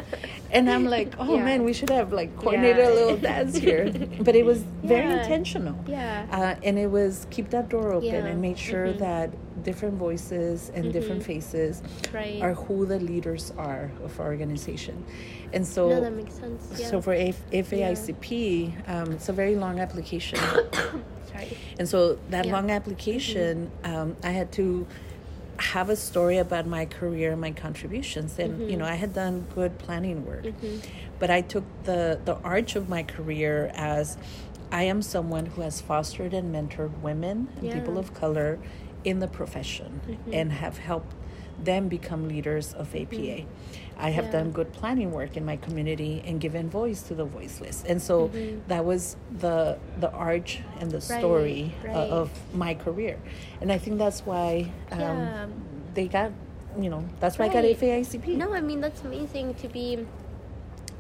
And 0.53 0.69
I'm 0.69 0.87
like, 0.87 1.15
oh 1.19 1.37
man, 1.37 1.65
we 1.65 1.73
should 1.73 1.91
have 1.91 2.13
like 2.13 2.35
coordinated 2.37 2.85
a 2.85 2.95
little 2.95 3.17
dance 3.17 3.57
here. 3.57 3.93
But 4.21 4.35
it 4.37 4.45
was 4.45 4.63
very 4.83 5.11
intentional. 5.19 5.77
Yeah. 5.87 6.27
Uh, 6.31 6.67
and 6.67 6.79
it 6.79 6.91
was 6.91 7.27
keep 7.31 7.51
that 7.51 7.69
door 7.69 7.93
open 7.93 8.27
and 8.27 8.41
make 8.41 8.59
sure 8.59 8.89
mm-hmm. 8.89 8.99
that 8.99 9.31
different 9.63 9.97
voices 9.99 10.71
and 10.75 10.85
mm-hmm. 10.85 10.93
different 10.93 11.23
faces 11.23 11.83
right. 12.13 12.41
are 12.43 12.55
who 12.55 12.87
the 12.87 12.99
leaders 12.99 13.53
are 13.59 13.91
of 14.05 14.19
our 14.21 14.27
organization. 14.27 15.05
And 15.53 15.67
so, 15.67 15.89
no, 15.89 16.01
that 16.01 16.13
makes 16.13 16.35
sense. 16.35 16.69
Yeah. 16.79 16.87
So 16.87 17.01
for 17.01 17.13
F- 17.13 17.51
FAICP, 17.51 18.75
yeah. 18.87 19.03
um, 19.03 19.13
it's 19.13 19.29
a 19.29 19.33
very 19.33 19.57
long 19.57 19.81
application. 19.81 20.39
Sorry. 21.33 21.57
And 21.79 21.89
so 21.89 22.19
that 22.31 22.47
yeah. 22.47 22.53
long 22.53 22.71
application, 22.71 23.71
mm-hmm. 23.83 23.95
um, 23.95 24.17
I 24.23 24.31
had 24.31 24.53
to 24.53 24.87
have 25.61 25.91
a 25.91 25.97
story 25.97 26.39
about 26.39 26.67
my 26.67 26.87
career 26.87 27.33
and 27.33 27.41
my 27.41 27.51
contributions 27.51 28.39
and 28.39 28.55
mm-hmm. 28.55 28.71
you 28.71 28.77
know 28.77 28.85
i 28.85 28.95
had 28.95 29.13
done 29.13 29.47
good 29.55 29.79
planning 29.79 30.25
work 30.25 30.45
mm-hmm. 30.45 30.79
but 31.19 31.31
i 31.31 31.41
took 31.41 31.65
the 31.85 32.19
the 32.25 32.35
arch 32.39 32.77
of 32.77 32.89
my 32.89 33.03
career 33.03 33.71
as 33.75 34.17
i 34.73 34.83
am 34.83 35.03
someone 35.03 35.47
who 35.47 35.61
has 35.61 35.81
fostered 35.81 36.33
and 36.33 36.55
mentored 36.55 36.99
women 37.01 37.49
and 37.57 37.67
yeah. 37.67 37.75
people 37.75 37.99
of 37.99 38.15
color 38.15 38.59
in 39.05 39.21
the 39.21 39.29
profession 39.29 40.01
mm-hmm. 40.07 40.35
and 40.35 40.53
have 40.53 40.79
helped 40.79 41.15
them 41.63 41.89
become 41.89 42.29
leaders 42.29 42.73
of 42.75 42.95
APA. 42.95 43.15
Mm-hmm. 43.15 43.49
I 43.99 44.11
have 44.11 44.27
yeah. 44.27 44.33
done 44.33 44.51
good 44.51 44.73
planning 44.73 45.13
work 45.13 45.37
in 45.37 45.45
my 45.45 45.57
community 45.57 46.23
and 46.25 46.41
given 46.41 46.71
voice 46.71 47.03
to 47.03 47.15
the 47.15 47.25
voiceless. 47.25 47.85
And 47.87 48.01
so 48.01 48.29
mm-hmm. 48.29 48.61
that 48.69 48.85
was 48.85 49.17
the 49.31 49.79
the 49.99 50.11
arch 50.11 50.61
and 50.81 50.91
the 50.91 51.01
story 51.03 51.75
right, 51.85 51.95
right. 51.95 52.11
of 52.11 52.31
my 52.55 52.75
career. 52.75 53.19
And 53.61 53.71
I 53.71 53.77
think 53.77 53.99
that's 53.99 54.21
why 54.25 54.73
um, 54.91 55.01
yeah. 55.01 55.47
they 55.93 56.09
got, 56.09 56.33
you 56.79 56.89
know, 56.89 57.05
that's 57.21 57.39
why 57.39 57.49
right. 57.49 57.57
I 57.57 57.73
got 57.73 57.81
FAICP. 57.81 58.29
No, 58.37 58.55
I 58.55 58.63
mean, 58.63 58.81
that's 58.81 59.03
amazing 59.03 59.55
to 59.57 59.69
be 59.69 60.07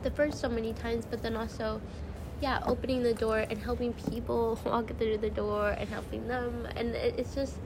the 0.02 0.10
first 0.10 0.38
so 0.38 0.48
many 0.48 0.74
times, 0.74 1.06
but 1.06 1.22
then 1.22 1.36
also 1.36 1.80
yeah, 2.40 2.60
opening 2.66 3.02
the 3.02 3.14
door 3.14 3.38
and 3.38 3.58
helping 3.58 3.92
people 3.92 4.58
walk 4.66 4.96
through 4.98 5.18
the 5.18 5.30
door 5.30 5.70
and 5.70 5.88
helping 5.88 6.26
them. 6.26 6.66
And 6.76 6.94
it's 6.94 7.34
just, 7.34 7.58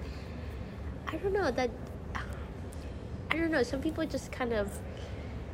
I 1.14 1.16
don't 1.18 1.32
know 1.32 1.50
that 1.52 1.70
I 3.30 3.36
don't 3.36 3.52
know. 3.52 3.62
Some 3.62 3.80
people 3.80 4.04
just 4.04 4.32
kind 4.32 4.52
of 4.52 4.76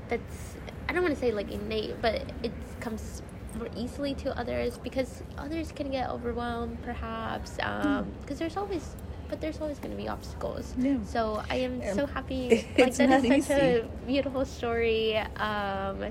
that's 0.09 0.57
I 0.89 0.93
don't 0.93 1.03
want 1.03 1.15
to 1.15 1.21
say 1.21 1.33
like 1.33 1.51
innate, 1.51 2.01
but 2.01 2.23
it 2.43 2.53
comes 2.81 3.23
more 3.59 3.69
easily 3.77 4.15
to 4.15 4.37
others 4.39 4.79
because 4.79 5.23
others 5.37 5.71
can 5.73 5.91
get 5.91 6.09
overwhelmed 6.09 6.81
perhaps 6.83 7.57
because 7.57 7.99
um, 7.99 8.07
mm. 8.27 8.39
there's 8.39 8.57
always 8.57 8.97
but 9.29 9.41
there's 9.41 9.61
always 9.61 9.79
going 9.79 9.93
to 9.93 10.03
be 10.03 10.09
obstacles. 10.09 10.75
Yeah. 10.79 10.97
So 11.05 11.43
I 11.49 11.57
am 11.57 11.83
um, 11.83 11.95
so 11.95 12.07
happy. 12.07 12.67
Like 12.79 12.95
that 12.97 13.25
is 13.25 13.47
such 13.47 13.53
easy. 13.53 13.53
a 13.53 13.89
beautiful 14.07 14.45
story. 14.45 15.17
Um, 15.19 16.07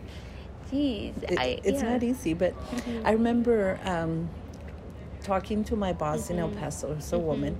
geez, 0.71 1.15
it, 1.23 1.37
I, 1.37 1.59
it's 1.63 1.81
yeah. 1.81 1.93
not 1.93 2.03
easy, 2.03 2.33
but 2.33 2.53
mm-hmm. 2.53 3.05
I 3.05 3.11
remember 3.11 3.79
um, 3.83 4.29
talking 5.23 5.63
to 5.65 5.75
my 5.75 5.91
boss 5.91 6.23
mm-hmm. 6.23 6.33
in 6.33 6.39
El 6.39 6.49
mm-hmm. 6.49 6.59
Paso, 6.59 6.93
it's 6.93 7.11
a 7.11 7.15
mm-hmm. 7.15 7.25
woman, 7.25 7.59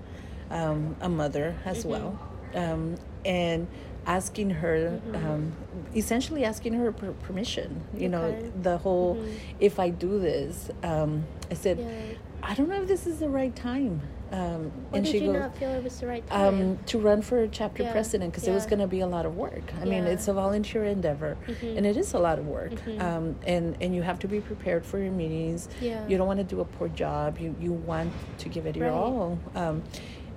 um, 0.50 0.96
a 1.02 1.10
mother 1.10 1.56
as 1.66 1.80
mm-hmm. 1.80 1.90
well, 1.90 2.20
um, 2.56 2.96
and 3.26 3.68
asking 4.06 4.50
her, 4.50 5.00
mm-hmm. 5.06 5.16
um, 5.16 5.54
essentially 5.96 6.44
asking 6.44 6.74
her 6.74 6.92
per- 6.92 7.12
permission. 7.12 7.84
You 7.94 8.08
okay. 8.08 8.08
know, 8.08 8.52
the 8.62 8.78
whole, 8.78 9.16
mm-hmm. 9.16 9.36
if 9.60 9.80
I 9.80 9.90
do 9.90 10.20
this, 10.20 10.70
um, 10.84 11.26
I 11.52 11.54
said, 11.54 11.80
yeah. 11.80 12.18
I 12.42 12.54
don't 12.54 12.70
know 12.70 12.82
if 12.82 12.88
this 12.88 13.06
is 13.06 13.20
the 13.20 13.30
right 13.30 13.56
time. 13.56 14.02
Um, 14.32 14.72
and 14.94 15.04
did 15.04 15.12
she 15.12 15.20
you 15.20 15.32
goes, 15.32 15.42
not 15.42 15.58
feel 15.58 15.70
it 15.72 15.84
was 15.84 16.00
the 16.00 16.06
right 16.06 16.26
time? 16.28 16.54
Um, 16.54 16.80
to 16.86 17.00
run 17.00 17.22
for 17.24 17.48
chapter 17.48 17.84
yeah. 17.84 17.92
president 17.92 18.32
because 18.32 18.46
yeah. 18.46 18.52
it 18.52 18.56
was 18.56 18.68
going 18.68 18.80
to 18.80 18.88
be 18.88 19.00
a 19.00 19.08
lot 19.08 19.26
of 19.26 19.36
work. 19.36 19.74
I 19.76 19.86
yeah. 19.86 19.86
mean, 19.86 20.04
it's 20.04 20.28
a 20.28 20.34
volunteer 20.34 20.84
endeavor, 20.86 21.36
mm-hmm. 21.48 21.78
and 21.78 21.86
it 21.86 21.98
is 21.98 22.14
a 22.14 22.20
lot 22.20 22.38
of 22.38 22.46
work. 22.46 22.72
Mm-hmm. 22.72 23.02
Um, 23.02 23.36
and 23.48 23.76
and 23.82 23.96
you 23.96 24.04
have 24.04 24.20
to 24.20 24.28
be 24.28 24.40
prepared 24.40 24.86
for 24.86 25.00
your 25.00 25.12
meetings. 25.12 25.68
Yeah. 25.82 26.08
You 26.08 26.18
don't 26.18 26.28
want 26.28 26.38
to 26.40 26.44
do 26.44 26.62
a 26.62 26.66
poor 26.66 26.90
job. 26.90 27.40
You 27.40 27.56
you 27.60 27.74
want 27.74 28.14
to 28.40 28.50
give 28.50 28.68
it 28.68 28.76
your 28.76 28.92
right. 28.92 28.96
all. 28.96 29.40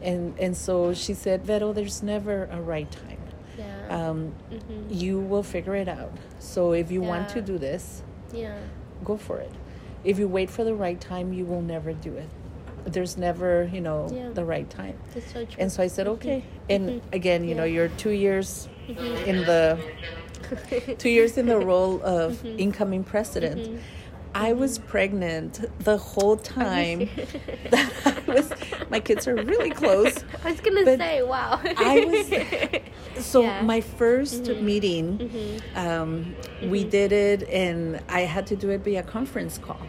And 0.02 0.38
and 0.38 0.56
so 0.56 0.94
she 0.94 1.14
said, 1.14 1.44
Vero, 1.44 1.72
there's 1.72 2.02
never 2.02 2.44
a 2.44 2.60
right 2.60 2.90
time. 2.90 3.18
Yeah. 3.58 3.88
Um, 3.88 4.34
mm-hmm. 4.50 4.92
You 4.92 5.18
will 5.20 5.42
figure 5.42 5.76
it 5.76 5.88
out. 5.88 6.12
So 6.38 6.72
if 6.72 6.90
you 6.90 7.02
want 7.02 7.28
to 7.30 7.42
do 7.42 7.58
this, 7.58 8.02
yeah, 8.32 8.58
go 9.04 9.16
for 9.16 9.38
it. 9.38 9.52
If 10.04 10.18
you 10.18 10.26
wait 10.26 10.50
for 10.50 10.64
the 10.64 10.74
right 10.74 11.00
time, 11.00 11.32
you 11.32 11.44
will 11.44 11.62
never 11.62 11.92
do 11.92 12.14
it 12.14 12.28
there's 12.84 13.16
never 13.16 13.70
you 13.72 13.80
know 13.80 14.08
yeah. 14.12 14.28
the 14.30 14.44
right 14.44 14.68
time 14.68 14.98
That's 15.14 15.32
so 15.32 15.44
true. 15.44 15.56
and 15.58 15.70
so 15.70 15.82
i 15.82 15.86
said 15.86 16.06
mm-hmm. 16.06 16.14
okay 16.14 16.44
and 16.68 16.88
mm-hmm. 16.88 17.14
again 17.14 17.44
you 17.44 17.50
yeah. 17.50 17.56
know 17.56 17.64
you're 17.64 17.88
two 17.88 18.10
years 18.10 18.68
mm-hmm. 18.88 19.28
in 19.28 19.36
the 19.44 19.78
two 20.98 21.08
years 21.08 21.38
in 21.38 21.46
the 21.46 21.58
role 21.58 22.02
of 22.02 22.34
mm-hmm. 22.34 22.58
incoming 22.58 23.04
president 23.04 23.60
mm-hmm. 23.60 23.78
I 24.34 24.52
was 24.52 24.78
pregnant 24.78 25.64
the 25.80 25.96
whole 25.96 26.36
time 26.58 26.98
that 27.70 27.92
I 28.04 28.30
was. 28.30 28.52
My 28.90 29.00
kids 29.00 29.26
are 29.26 29.34
really 29.34 29.70
close. 29.70 30.24
I 30.44 30.50
was 30.50 30.60
gonna 30.60 30.84
say, 30.84 31.22
wow. 31.22 31.60
I 31.62 32.04
was. 32.04 33.24
So 33.24 33.42
yeah. 33.42 33.62
my 33.62 33.80
1st 33.80 34.46
mm-hmm. 34.46 34.64
meeting, 34.64 35.18
mm-hmm. 35.18 35.78
Um, 35.78 36.24
mm-hmm. 36.24 36.70
we 36.70 36.84
did 36.84 37.12
it, 37.12 37.42
and 37.48 38.02
I 38.08 38.20
had 38.20 38.46
to 38.48 38.56
do 38.56 38.70
it 38.70 38.82
via 38.82 39.02
conference 39.02 39.58
call 39.58 39.80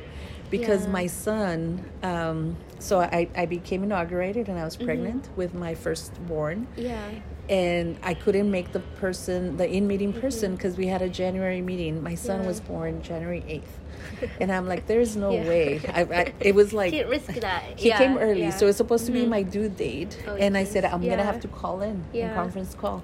because 0.49 0.85
yeah. 0.85 0.91
my 0.91 1.07
son 1.07 1.83
um, 2.03 2.55
so 2.77 2.99
I, 2.99 3.27
I 3.35 3.47
became 3.47 3.83
inaugurated 3.83 4.49
and 4.49 4.59
i 4.59 4.63
was 4.63 4.75
mm-hmm. 4.75 4.85
pregnant 4.85 5.23
mm-hmm. 5.23 5.35
with 5.35 5.55
my 5.55 5.73
firstborn 5.73 6.67
yeah 6.75 7.09
and 7.49 7.97
I 8.03 8.13
couldn't 8.13 8.49
make 8.49 8.71
the 8.71 8.79
person, 8.79 9.57
the 9.57 9.69
in 9.69 9.87
meeting 9.87 10.13
person, 10.13 10.55
because 10.55 10.73
mm-hmm. 10.73 10.83
we 10.83 10.87
had 10.87 11.01
a 11.01 11.09
January 11.09 11.61
meeting. 11.61 12.01
My 12.01 12.15
son 12.15 12.41
yeah. 12.41 12.47
was 12.47 12.59
born 12.59 13.01
January 13.01 13.41
8th 13.41 13.83
and 14.39 14.51
I'm 14.51 14.67
like, 14.67 14.87
there's 14.87 15.15
no 15.15 15.31
yeah. 15.31 15.47
way. 15.47 15.81
I, 15.93 16.01
I, 16.01 16.33
it 16.39 16.55
was 16.55 16.73
like 16.73 16.93
can't 16.93 17.09
risk 17.09 17.33
that. 17.33 17.79
He 17.79 17.89
yeah. 17.89 17.97
came 17.97 18.17
early, 18.17 18.51
so 18.51 18.67
it's 18.67 18.77
supposed 18.77 19.05
to 19.07 19.11
mm-hmm. 19.11 19.21
be 19.21 19.27
my 19.27 19.43
due 19.43 19.69
date, 19.69 20.21
oh, 20.27 20.35
and. 20.35 20.53
I 20.53 20.65
said 20.65 20.85
I'm 20.85 21.01
gonna 21.01 21.23
have 21.23 21.41
to 21.41 21.47
call 21.47 21.81
in 21.81 22.03
yeah. 22.13 22.35
conference 22.35 22.75
call 22.75 23.03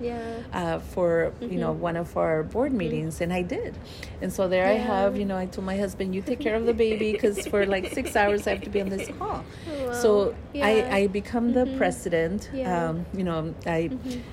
uh, 0.54 0.78
for 0.80 1.34
mm-hmm. 1.42 1.52
you 1.52 1.60
know 1.60 1.72
mm-hmm. 1.72 1.82
one 1.82 1.98
of 1.98 2.16
our 2.16 2.44
board 2.44 2.70
mm-hmm. 2.70 2.78
meetings, 2.78 3.16
mm-hmm. 3.16 3.24
and 3.24 3.34
I 3.34 3.42
did, 3.42 3.76
and 4.22 4.32
so 4.32 4.48
there 4.48 4.68
I 4.68 4.74
have. 4.74 5.18
You 5.18 5.26
know, 5.26 5.36
I 5.36 5.48
told 5.48 5.66
my 5.66 5.78
husband, 5.78 6.14
you 6.14 6.22
take 6.22 6.40
care 6.40 6.56
of 6.56 6.66
the 6.68 6.76
baby 6.76 7.12
because 7.12 7.48
for 7.48 7.66
like 7.66 7.92
six 7.92 8.16
hours 8.20 8.46
I 8.46 8.52
have 8.52 8.62
to 8.62 8.70
be 8.70 8.82
on 8.82 8.90
this 8.90 9.10
call. 9.18 9.44
Oh, 9.72 9.94
So 9.94 10.36
I 10.56 10.84
I 10.90 11.08
become 11.08 11.54
the 11.54 11.66
mm-hmm. 11.66 11.78
president. 11.78 12.50
Um, 12.66 13.06
you 13.14 13.24
know, 13.24 13.54
I 13.66 13.90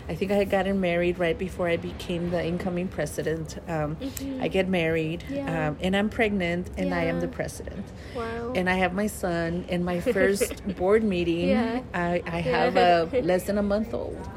I 0.08 0.14
think 0.14 0.30
I 0.30 0.34
had 0.36 0.50
gotten 0.50 0.80
married 0.80 1.18
right 1.18 1.36
before 1.36 1.68
I 1.68 1.76
became 1.76 2.30
the 2.30 2.44
incoming 2.44 2.88
president. 2.88 3.58
Um, 3.68 3.96
I 4.40 4.48
get 4.48 4.68
married, 4.68 5.24
um, 5.46 5.76
and 5.80 5.96
I'm 5.96 6.08
pregnant 6.08 6.70
and 6.76 6.90
yeah. 6.90 6.98
I 6.98 7.04
am 7.04 7.20
the 7.20 7.28
president. 7.28 7.84
Wow. 8.14 8.52
And 8.54 8.70
I 8.70 8.74
have 8.74 8.94
my 8.94 9.06
son. 9.08 9.64
In 9.68 9.84
my 9.84 10.00
first 10.16 10.66
board 10.76 11.02
meeting, 11.02 11.48
yeah. 11.48 11.82
I, 11.92 12.22
I 12.26 12.40
have 12.40 12.76
a 12.76 13.20
less 13.22 13.44
than 13.44 13.58
a 13.58 13.62
month 13.62 13.94
old. 13.94 14.28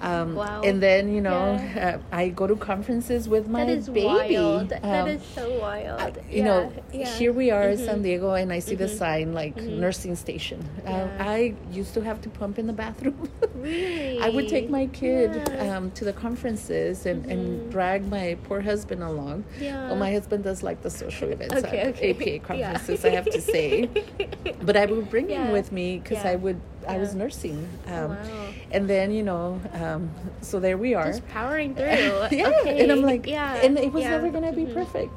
Um, 0.00 0.34
wow. 0.34 0.62
And 0.62 0.82
then, 0.82 1.12
you 1.12 1.20
know, 1.20 1.54
yeah. 1.54 1.98
uh, 1.98 2.16
I 2.16 2.28
go 2.28 2.46
to 2.46 2.56
conferences 2.56 3.28
with 3.28 3.48
my 3.48 3.64
that 3.64 3.72
is 3.72 3.88
baby. 3.88 4.06
Wild. 4.06 4.72
Um, 4.72 4.80
that 4.82 5.08
is 5.08 5.22
so 5.34 5.58
wild. 5.60 6.00
I, 6.00 6.08
you 6.30 6.38
yeah. 6.38 6.44
know, 6.44 6.72
yeah. 6.92 7.18
here 7.18 7.32
we 7.32 7.50
are 7.50 7.64
mm-hmm. 7.64 7.80
in 7.80 7.86
San 7.86 8.02
Diego, 8.02 8.32
and 8.32 8.52
I 8.52 8.60
see 8.60 8.72
mm-hmm. 8.72 8.82
the 8.82 8.88
sign 8.88 9.32
like 9.34 9.56
mm-hmm. 9.56 9.80
nursing 9.80 10.16
station. 10.16 10.66
Uh, 10.86 11.08
I 11.18 11.54
used 11.70 11.94
to 11.94 12.00
have 12.00 12.20
to 12.22 12.30
pump 12.30 12.58
in 12.58 12.66
the 12.66 12.72
bathroom. 12.72 13.28
really? 13.54 14.20
I 14.22 14.30
would 14.30 14.48
take 14.48 14.70
my 14.70 14.86
kid 14.86 15.48
um, 15.60 15.90
to 15.92 16.04
the 16.04 16.12
conferences 16.12 17.06
and, 17.06 17.26
and 17.26 17.60
mm-hmm. 17.60 17.70
drag 17.70 18.08
my 18.08 18.38
poor 18.44 18.60
husband 18.60 19.02
along. 19.02 19.44
Yeah. 19.60 19.88
Well, 19.88 19.96
my 19.96 20.12
husband 20.12 20.44
does 20.44 20.62
like 20.62 20.82
the 20.82 20.90
social 20.90 21.28
events 21.28 21.54
okay, 21.54 21.80
at 21.80 21.96
okay. 21.96 22.10
APA 22.10 22.46
conferences, 22.46 23.04
I 23.04 23.10
have 23.10 23.26
to 23.26 23.40
say. 23.40 23.90
but 24.62 24.76
I 24.76 24.86
would 24.86 25.10
bring 25.10 25.28
him 25.28 25.52
with 25.52 25.72
me 25.72 25.98
because 25.98 26.24
I 26.24 26.36
would 26.36 26.60
I 26.90 26.98
was 26.98 27.14
nursing. 27.14 27.68
Um, 27.86 28.10
wow. 28.10 28.48
And 28.72 28.88
then, 28.88 29.12
you 29.12 29.22
know, 29.22 29.60
um, 29.74 30.10
so 30.40 30.58
there 30.58 30.76
we 30.76 30.94
are. 30.94 31.06
Just 31.06 31.26
powering 31.28 31.74
through. 31.74 31.86
yeah. 32.32 32.52
Okay. 32.60 32.82
And 32.82 32.90
I'm 32.90 33.02
like, 33.02 33.26
yeah. 33.26 33.54
And 33.62 33.78
it 33.78 33.92
was 33.92 34.02
yeah. 34.02 34.10
never 34.10 34.30
going 34.30 34.44
to 34.44 34.52
be 34.52 34.64
mm-hmm. 34.64 34.74
perfect. 34.74 35.12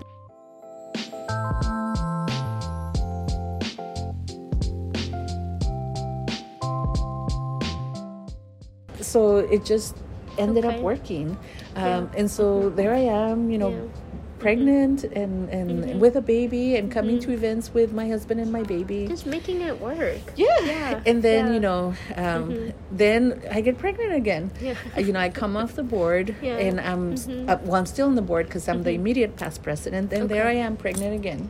So 9.01 9.37
it 9.37 9.65
just 9.65 9.97
ended 10.37 10.65
okay. 10.65 10.77
up 10.77 10.81
working. 10.81 11.37
Um, 11.75 11.83
yeah. 11.85 12.07
And 12.17 12.29
so 12.29 12.69
there 12.69 12.93
I 12.93 12.99
am, 12.99 13.49
you 13.49 13.57
know 13.57 13.89
pregnant 14.43 15.03
and 15.03 15.49
and 15.49 15.83
mm-hmm. 15.83 15.99
with 15.99 16.15
a 16.15 16.21
baby 16.21 16.75
and 16.75 16.91
coming 16.91 17.17
mm-hmm. 17.17 17.31
to 17.31 17.33
events 17.33 17.73
with 17.73 17.93
my 17.93 18.07
husband 18.07 18.39
and 18.39 18.51
my 18.51 18.63
baby 18.63 19.07
just 19.07 19.25
making 19.25 19.61
it 19.61 19.79
work 19.79 20.21
yeah, 20.35 20.47
yeah. 20.63 21.01
and 21.05 21.23
then 21.23 21.47
yeah. 21.47 21.53
you 21.53 21.59
know 21.59 21.93
um, 22.15 22.51
mm-hmm. 22.51 22.69
then 22.91 23.41
i 23.51 23.61
get 23.61 23.77
pregnant 23.77 24.13
again 24.13 24.51
yeah. 24.61 24.75
Uh, 24.95 25.01
you 25.01 25.11
know 25.13 25.19
i 25.19 25.29
come 25.29 25.55
off 25.55 25.73
the 25.75 25.83
board 25.83 26.35
yeah. 26.41 26.57
and 26.57 26.79
i'm 26.81 27.13
uh, 27.49 27.57
well 27.63 27.75
i'm 27.75 27.85
still 27.85 28.07
on 28.07 28.15
the 28.15 28.21
board 28.21 28.45
because 28.45 28.67
i'm 28.67 28.83
the 28.83 28.91
mm-hmm. 28.91 29.01
immediate 29.01 29.35
past 29.37 29.63
president 29.63 30.11
and 30.13 30.23
okay. 30.23 30.33
there 30.33 30.47
i 30.47 30.53
am 30.53 30.75
pregnant 30.75 31.15
again 31.15 31.49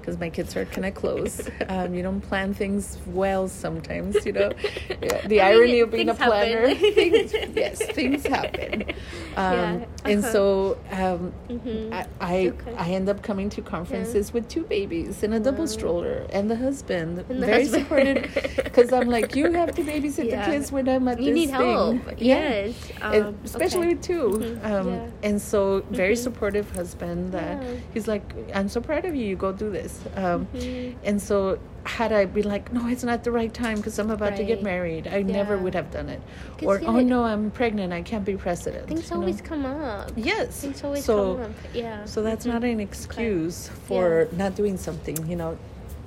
because 0.00 0.18
my 0.18 0.30
kids 0.30 0.56
are 0.56 0.64
kind 0.64 0.86
of 0.86 0.94
close. 0.94 1.48
Um, 1.68 1.92
you 1.92 2.02
don't 2.02 2.22
plan 2.22 2.54
things 2.54 2.96
well 3.06 3.46
sometimes, 3.46 4.24
you 4.24 4.32
know. 4.32 4.50
The 5.26 5.40
I 5.40 5.50
irony 5.50 5.72
mean, 5.72 5.82
of 5.82 5.90
being 5.90 6.08
a 6.08 6.14
planner. 6.14 6.74
things, 6.74 7.32
yes, 7.54 7.82
things 7.92 8.26
happen. 8.26 8.82
Um, 8.82 8.94
yeah. 9.36 9.74
uh-huh. 9.74 9.84
And 10.06 10.24
so 10.24 10.78
um, 10.90 11.32
mm-hmm. 11.48 11.92
I 11.92 12.06
I, 12.20 12.48
okay. 12.48 12.74
I, 12.76 12.90
end 12.90 13.08
up 13.08 13.22
coming 13.22 13.48
to 13.50 13.62
conferences 13.62 14.28
yeah. 14.28 14.34
with 14.34 14.48
two 14.48 14.64
babies 14.64 15.22
and 15.22 15.34
a 15.34 15.38
wow. 15.38 15.44
double 15.44 15.66
stroller 15.66 16.26
and 16.30 16.50
the 16.50 16.56
husband, 16.56 17.18
and 17.28 17.42
the 17.42 17.46
very 17.46 17.62
husband. 17.62 17.84
supportive. 17.84 18.64
Because 18.68 18.92
I'm 18.92 19.08
like, 19.08 19.34
you 19.34 19.52
have 19.52 19.74
to 19.74 19.82
babysit 19.82 20.30
the 20.30 20.50
kids 20.50 20.70
when 20.70 20.88
I'm 20.88 21.08
at 21.08 21.18
you 21.18 21.26
this 21.26 21.34
need 21.34 21.50
thing. 21.50 21.98
help. 22.00 22.00
Yes, 22.18 22.74
um, 23.00 23.36
especially 23.44 23.88
okay. 23.88 23.94
with 23.94 24.02
2 24.02 24.28
mm-hmm. 24.28 24.66
Um, 24.66 25.12
and 25.22 25.40
so 25.40 25.84
very 25.90 26.14
mm-hmm. 26.14 26.22
supportive 26.22 26.70
husband. 26.70 27.32
That 27.32 27.62
he's 27.92 28.08
like, 28.08 28.22
I'm 28.54 28.68
so 28.68 28.80
proud 28.80 29.04
of 29.04 29.14
you. 29.14 29.26
You 29.26 29.36
go 29.36 29.52
do 29.52 29.70
this. 29.70 30.00
Um, 30.16 30.46
mm-hmm. 30.46 30.98
And 31.04 31.20
so, 31.20 31.58
had 31.84 32.12
I 32.12 32.24
been 32.26 32.48
like, 32.48 32.72
no, 32.72 32.88
it's 32.88 33.04
not 33.04 33.24
the 33.24 33.30
right 33.30 33.52
time 33.52 33.76
because 33.76 33.98
I'm 33.98 34.10
about 34.10 34.30
right. 34.30 34.36
to 34.38 34.44
get 34.44 34.62
married, 34.62 35.06
I 35.06 35.18
yeah. 35.18 35.24
never 35.24 35.56
would 35.58 35.74
have 35.74 35.90
done 35.90 36.08
it. 36.08 36.20
Or, 36.62 36.80
oh 36.84 37.00
no, 37.00 37.24
I'm 37.24 37.50
pregnant, 37.50 37.92
I 37.92 38.02
can't 38.02 38.24
be 38.24 38.36
president. 38.36 38.88
Things 38.88 39.10
always 39.10 39.42
know? 39.42 39.48
come 39.48 39.66
up. 39.66 40.12
Yes. 40.16 40.60
Things 40.60 40.82
always 40.84 41.04
so, 41.04 41.36
come 41.36 41.44
up. 41.44 41.50
Yeah. 41.72 42.04
So 42.04 42.22
that's 42.22 42.44
mm-hmm. 42.44 42.54
not 42.54 42.64
an 42.64 42.80
excuse 42.80 43.68
okay. 43.68 43.78
for 43.86 44.28
yeah. 44.30 44.38
not 44.38 44.54
doing 44.54 44.76
something. 44.76 45.28
You 45.28 45.36
know, 45.36 45.58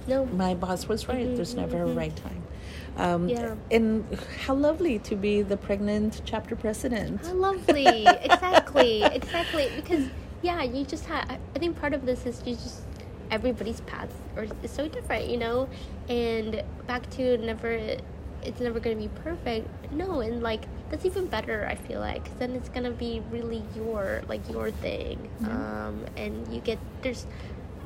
no. 0.07 0.25
My 0.25 0.53
boss 0.53 0.87
was 0.87 1.07
right. 1.07 1.25
Mm-hmm. 1.25 1.35
There's 1.35 1.55
never 1.55 1.77
mm-hmm. 1.77 1.91
a 1.91 1.93
right 1.93 2.15
time. 2.15 2.43
Um, 2.97 3.29
yeah. 3.29 3.55
And 3.69 4.05
how 4.45 4.53
lovely 4.53 4.99
to 4.99 5.15
be 5.15 5.41
the 5.41 5.57
pregnant 5.57 6.21
chapter 6.25 6.55
president. 6.55 7.25
How 7.25 7.33
lovely. 7.33 8.05
exactly. 8.23 9.03
Exactly. 9.03 9.71
Because, 9.75 10.07
yeah, 10.41 10.63
you 10.63 10.85
just 10.85 11.05
have, 11.05 11.29
I 11.29 11.59
think 11.59 11.79
part 11.79 11.93
of 11.93 12.05
this 12.05 12.25
is 12.25 12.41
you 12.45 12.55
just 12.55 12.81
everybody's 13.31 13.81
path 13.81 14.13
or 14.35 14.45
is 14.61 14.71
so 14.71 14.87
different, 14.87 15.27
you 15.29 15.37
know. 15.37 15.67
And 16.09 16.61
back 16.85 17.09
to 17.11 17.37
never, 17.37 17.71
it's 18.43 18.59
never 18.59 18.79
gonna 18.79 18.97
be 18.97 19.09
perfect. 19.23 19.67
No, 19.91 20.19
and 20.19 20.43
like 20.43 20.65
that's 20.89 21.05
even 21.05 21.27
better. 21.27 21.65
I 21.65 21.75
feel 21.75 21.99
like 21.99 22.25
Cause 22.25 22.35
then 22.37 22.51
it's 22.51 22.69
gonna 22.69 22.91
be 22.91 23.21
really 23.31 23.63
your 23.75 24.21
like 24.27 24.47
your 24.49 24.71
thing, 24.71 25.29
mm-hmm. 25.41 25.51
um, 25.51 26.05
and 26.15 26.53
you 26.53 26.61
get 26.61 26.77
there's. 27.01 27.25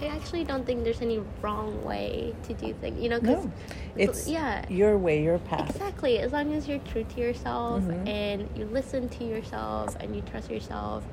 I 0.02 0.08
actually 0.08 0.44
don't 0.44 0.66
think 0.66 0.84
there's 0.84 1.02
any 1.02 1.24
wrong 1.42 1.82
way 1.86 2.36
to 2.44 2.54
do 2.54 2.74
things, 2.74 3.02
you 3.02 3.08
know. 3.08 3.22
Cause, 3.22 3.46
no, 3.46 3.52
it's 3.96 4.28
yeah, 4.28 4.66
your 4.68 4.98
way, 4.98 5.24
your 5.24 5.40
path. 5.40 5.70
Exactly. 5.70 6.20
As 6.20 6.34
long 6.34 6.54
as 6.54 6.68
you're 6.68 6.80
true 6.80 7.06
to 7.06 7.22
yourself 7.22 7.82
mm-hmm. 7.82 8.06
and 8.06 8.50
you 8.58 8.66
listen 8.66 9.08
to 9.08 9.24
yourself 9.24 9.96
and 10.02 10.14
you 10.14 10.22
trust 10.24 10.52
yourself, 10.52 11.06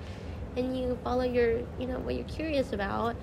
and 0.56 0.76
you 0.76 0.98
follow 1.02 1.22
your, 1.22 1.58
you 1.78 1.86
know, 1.86 1.98
what 2.00 2.14
you're 2.14 2.24
curious 2.24 2.72
about, 2.72 3.16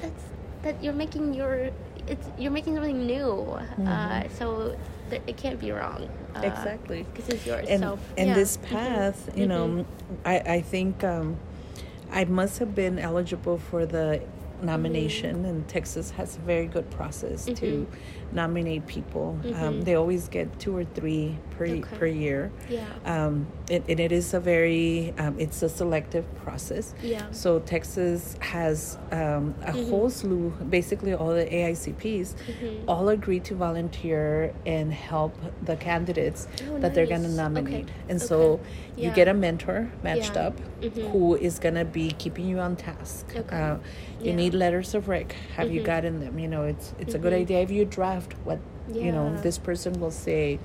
that's 0.00 0.22
that 0.62 0.82
you're 0.82 0.92
making 0.92 1.34
your 1.34 1.70
it's 2.06 2.26
you're 2.38 2.50
making 2.52 2.74
something 2.74 3.06
new. 3.06 3.24
Mm-hmm. 3.24 3.88
Uh, 3.88 4.28
so 4.36 4.76
th- 5.10 5.22
it 5.26 5.36
can't 5.36 5.60
be 5.60 5.70
wrong. 5.70 6.08
Uh, 6.34 6.40
exactly, 6.40 7.04
because 7.04 7.28
it's 7.28 7.46
yours. 7.46 7.68
And 7.68 7.80
so, 7.80 7.98
and 8.16 8.28
yeah. 8.28 8.34
this 8.34 8.56
mm-hmm. 8.56 8.74
path, 8.74 9.26
mm-hmm. 9.26 9.40
you 9.40 9.46
know, 9.46 9.68
mm-hmm. 9.68 10.28
I 10.28 10.38
I 10.40 10.60
think 10.60 11.04
um, 11.04 11.38
I 12.10 12.24
must 12.24 12.58
have 12.58 12.74
been 12.74 12.98
eligible 12.98 13.58
for 13.58 13.86
the 13.86 14.22
nomination, 14.62 15.44
and 15.44 15.66
Texas 15.68 16.10
has 16.12 16.36
a 16.36 16.40
very 16.40 16.66
good 16.66 16.90
process 16.90 17.44
to 17.44 17.52
mm-hmm 17.52 17.94
nominate 18.32 18.86
people. 18.86 19.38
Um, 19.42 19.50
mm-hmm. 19.50 19.64
Um, 19.64 19.82
they 19.82 19.94
always 19.94 20.28
get 20.28 20.58
two 20.58 20.76
or 20.76 20.84
three 20.84 21.36
per 21.50 21.66
okay. 21.66 21.96
per 21.98 22.06
year. 22.06 22.52
Yeah. 22.68 22.86
Um, 23.04 23.46
it, 23.68 23.84
and 23.88 24.00
it 24.00 24.12
is 24.12 24.34
a 24.34 24.40
very 24.40 25.14
um, 25.18 25.38
it's 25.38 25.62
a 25.62 25.68
selective 25.68 26.24
process. 26.36 26.94
Yeah. 27.02 27.30
So 27.30 27.60
Texas 27.60 28.36
has 28.40 28.98
um, 29.10 29.54
a 29.62 29.72
mm-hmm. 29.72 29.90
whole 29.90 30.10
slew, 30.10 30.50
basically 30.68 31.14
all 31.14 31.30
the 31.30 31.46
AICPs, 31.46 32.34
mm-hmm. 32.34 32.88
all 32.88 33.08
agree 33.08 33.40
to 33.40 33.54
volunteer 33.54 34.54
and 34.66 34.92
help 34.92 35.36
the 35.62 35.76
candidates 35.76 36.46
oh, 36.62 36.74
that 36.74 36.80
nice. 36.80 36.94
they're 36.94 37.06
going 37.06 37.22
to 37.22 37.28
nominate. 37.28 37.84
Okay. 37.84 37.94
And 38.08 38.18
okay. 38.18 38.26
so 38.26 38.60
yeah. 38.96 39.08
you 39.08 39.14
get 39.14 39.28
a 39.28 39.34
mentor 39.34 39.90
matched 40.02 40.34
yeah. 40.34 40.48
up 40.48 40.60
mm-hmm. 40.80 41.00
who 41.08 41.36
is 41.36 41.58
going 41.58 41.74
to 41.74 41.84
be 41.84 42.10
keeping 42.12 42.46
you 42.46 42.58
on 42.58 42.76
task. 42.76 43.26
Okay. 43.34 43.56
Uh, 43.56 43.76
you 44.20 44.30
yeah. 44.30 44.36
Need 44.50 44.58
letters 44.58 44.94
of 44.94 45.08
rec. 45.08 45.34
Have 45.56 45.70
you 45.70 45.80
mm-hmm. 45.80 45.86
gotten 45.86 46.20
them? 46.20 46.38
You 46.38 46.48
know, 46.48 46.64
it's 46.64 46.94
it's 46.98 47.14
a 47.14 47.18
good 47.18 47.32
mm-hmm. 47.32 47.42
idea 47.42 47.60
if 47.60 47.70
you 47.70 47.84
draft 47.84 48.34
what 48.44 48.58
yeah. 48.88 49.02
you 49.04 49.12
know 49.12 49.36
this 49.42 49.58
person 49.58 49.98
will 50.00 50.10
say 50.10 50.58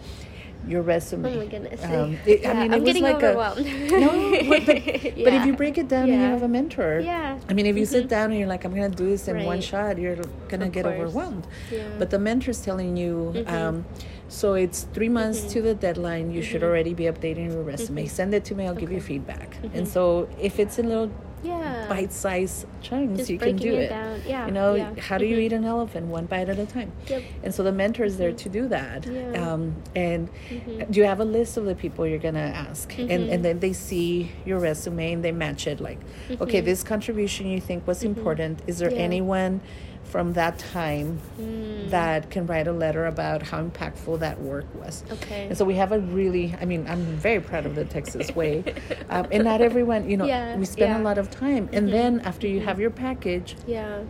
your 0.67 0.81
resume. 0.81 1.31
Oh 1.31 1.37
my 1.37 1.45
goodness! 1.45 1.83
Um, 1.83 2.17
it, 2.25 2.41
yeah, 2.41 2.51
I 2.51 2.53
mean, 2.53 2.73
it 2.73 2.75
I'm 2.75 2.83
was 2.83 2.99
like 2.99 3.15
overwhelmed. 3.17 3.67
a 3.67 3.99
no, 3.99 4.49
but, 4.49 4.65
but, 4.65 4.85
yeah. 4.85 5.23
but, 5.23 5.33
if 5.33 5.45
you 5.45 5.53
break 5.53 5.77
it 5.77 5.87
down 5.87 6.07
yeah. 6.07 6.13
and 6.13 6.23
you 6.23 6.29
have 6.29 6.43
a 6.43 6.47
mentor, 6.47 6.99
yeah. 6.99 7.37
I 7.49 7.53
mean, 7.53 7.65
if 7.65 7.75
you 7.75 7.83
mm-hmm. 7.83 7.91
sit 7.91 8.07
down 8.07 8.31
and 8.31 8.39
you're 8.39 8.47
like, 8.47 8.65
I'm 8.65 8.73
gonna 8.73 8.89
do 8.89 9.07
this 9.07 9.27
in 9.27 9.35
right. 9.35 9.45
one 9.45 9.61
shot, 9.61 9.97
you're 9.97 10.15
gonna 10.47 10.65
of 10.65 10.71
get 10.71 10.85
course. 10.85 10.95
overwhelmed. 10.95 11.47
Yeah. 11.71 11.87
But 11.99 12.09
the 12.09 12.19
mentor's 12.19 12.61
telling 12.61 12.97
you. 12.97 13.33
Mm-hmm. 13.35 13.55
Um, 13.55 13.85
so 14.27 14.55
it's 14.55 14.87
three 14.91 15.07
months 15.07 15.41
mm-hmm. 15.41 15.49
to 15.49 15.61
the 15.61 15.75
deadline. 15.75 16.31
You 16.31 16.41
should 16.41 16.61
mm-hmm. 16.61 16.69
already 16.69 16.93
be 16.95 17.03
updating 17.03 17.51
your 17.51 17.61
resume. 17.61 18.05
Mm-hmm. 18.05 18.15
Send 18.15 18.33
it 18.33 18.43
to 18.45 18.55
me. 18.55 18.65
I'll 18.65 18.71
okay. 18.71 18.81
give 18.81 18.91
you 18.91 18.99
feedback. 18.99 19.55
And 19.61 19.71
mm-hmm. 19.71 19.85
so 19.85 20.27
if 20.41 20.59
it's 20.59 20.79
a 20.79 20.83
little 20.83 21.11
yeah. 21.45 21.85
bite-sized 21.87 22.65
chunks 22.81 23.17
Just 23.17 23.29
you 23.29 23.37
can 23.37 23.55
do 23.55 23.73
it, 23.73 23.91
it. 23.91 24.25
Yeah. 24.27 24.45
you 24.45 24.51
know 24.51 24.75
yeah. 24.75 24.93
how 24.99 25.17
do 25.17 25.25
you 25.25 25.35
mm-hmm. 25.35 25.41
eat 25.41 25.53
an 25.53 25.65
elephant 25.65 26.07
one 26.07 26.25
bite 26.25 26.49
at 26.49 26.59
a 26.59 26.65
time 26.65 26.91
yep. 27.07 27.23
and 27.43 27.53
so 27.53 27.63
the 27.63 27.71
mentor 27.71 28.03
is 28.03 28.17
there 28.17 28.29
mm-hmm. 28.29 28.37
to 28.37 28.49
do 28.49 28.67
that 28.67 29.05
yeah. 29.05 29.53
um, 29.53 29.75
and 29.95 30.29
mm-hmm. 30.49 30.91
do 30.91 30.99
you 30.99 31.05
have 31.05 31.19
a 31.19 31.25
list 31.25 31.57
of 31.57 31.65
the 31.65 31.75
people 31.75 32.05
you're 32.05 32.19
gonna 32.19 32.39
ask 32.39 32.91
mm-hmm. 32.91 33.11
and, 33.11 33.29
and 33.29 33.45
then 33.45 33.59
they 33.59 33.73
see 33.73 34.31
your 34.45 34.59
resume 34.59 35.13
and 35.13 35.23
they 35.23 35.31
match 35.31 35.67
it 35.67 35.79
like 35.79 35.99
okay 36.41 36.57
mm-hmm. 36.59 36.65
this 36.65 36.83
contribution 36.83 37.47
you 37.47 37.61
think 37.61 37.85
was 37.87 37.99
mm-hmm. 37.99 38.17
important 38.17 38.61
is 38.67 38.79
there 38.79 38.91
anyone 38.91 39.61
from 40.05 40.33
that 40.33 40.57
time 40.59 41.19
mm. 41.39 41.89
that 41.89 42.29
can 42.29 42.45
write 42.45 42.67
a 42.67 42.71
letter 42.71 43.05
about 43.05 43.41
how 43.41 43.61
impactful 43.61 44.19
that 44.19 44.39
work 44.39 44.65
was. 44.75 45.03
Okay. 45.11 45.47
And 45.47 45.57
so 45.57 45.65
we 45.65 45.75
have 45.75 45.91
a 45.91 45.99
really, 45.99 46.55
I 46.59 46.65
mean, 46.65 46.85
I'm 46.87 47.03
very 47.17 47.41
proud 47.41 47.65
of 47.65 47.75
the 47.75 47.85
Texas 47.85 48.33
way. 48.35 48.63
um, 49.09 49.27
and 49.31 49.43
not 49.43 49.61
everyone, 49.61 50.09
you 50.09 50.17
know, 50.17 50.25
yeah, 50.25 50.55
we 50.55 50.65
spend 50.65 50.91
yeah. 50.91 51.01
a 51.01 51.03
lot 51.03 51.17
of 51.17 51.29
time. 51.29 51.69
And 51.73 51.87
mm-hmm. 51.87 51.91
then 51.91 52.19
after 52.21 52.47
you 52.47 52.61
have 52.61 52.79
your 52.79 52.91
package, 52.91 53.55
yeah 53.67 54.03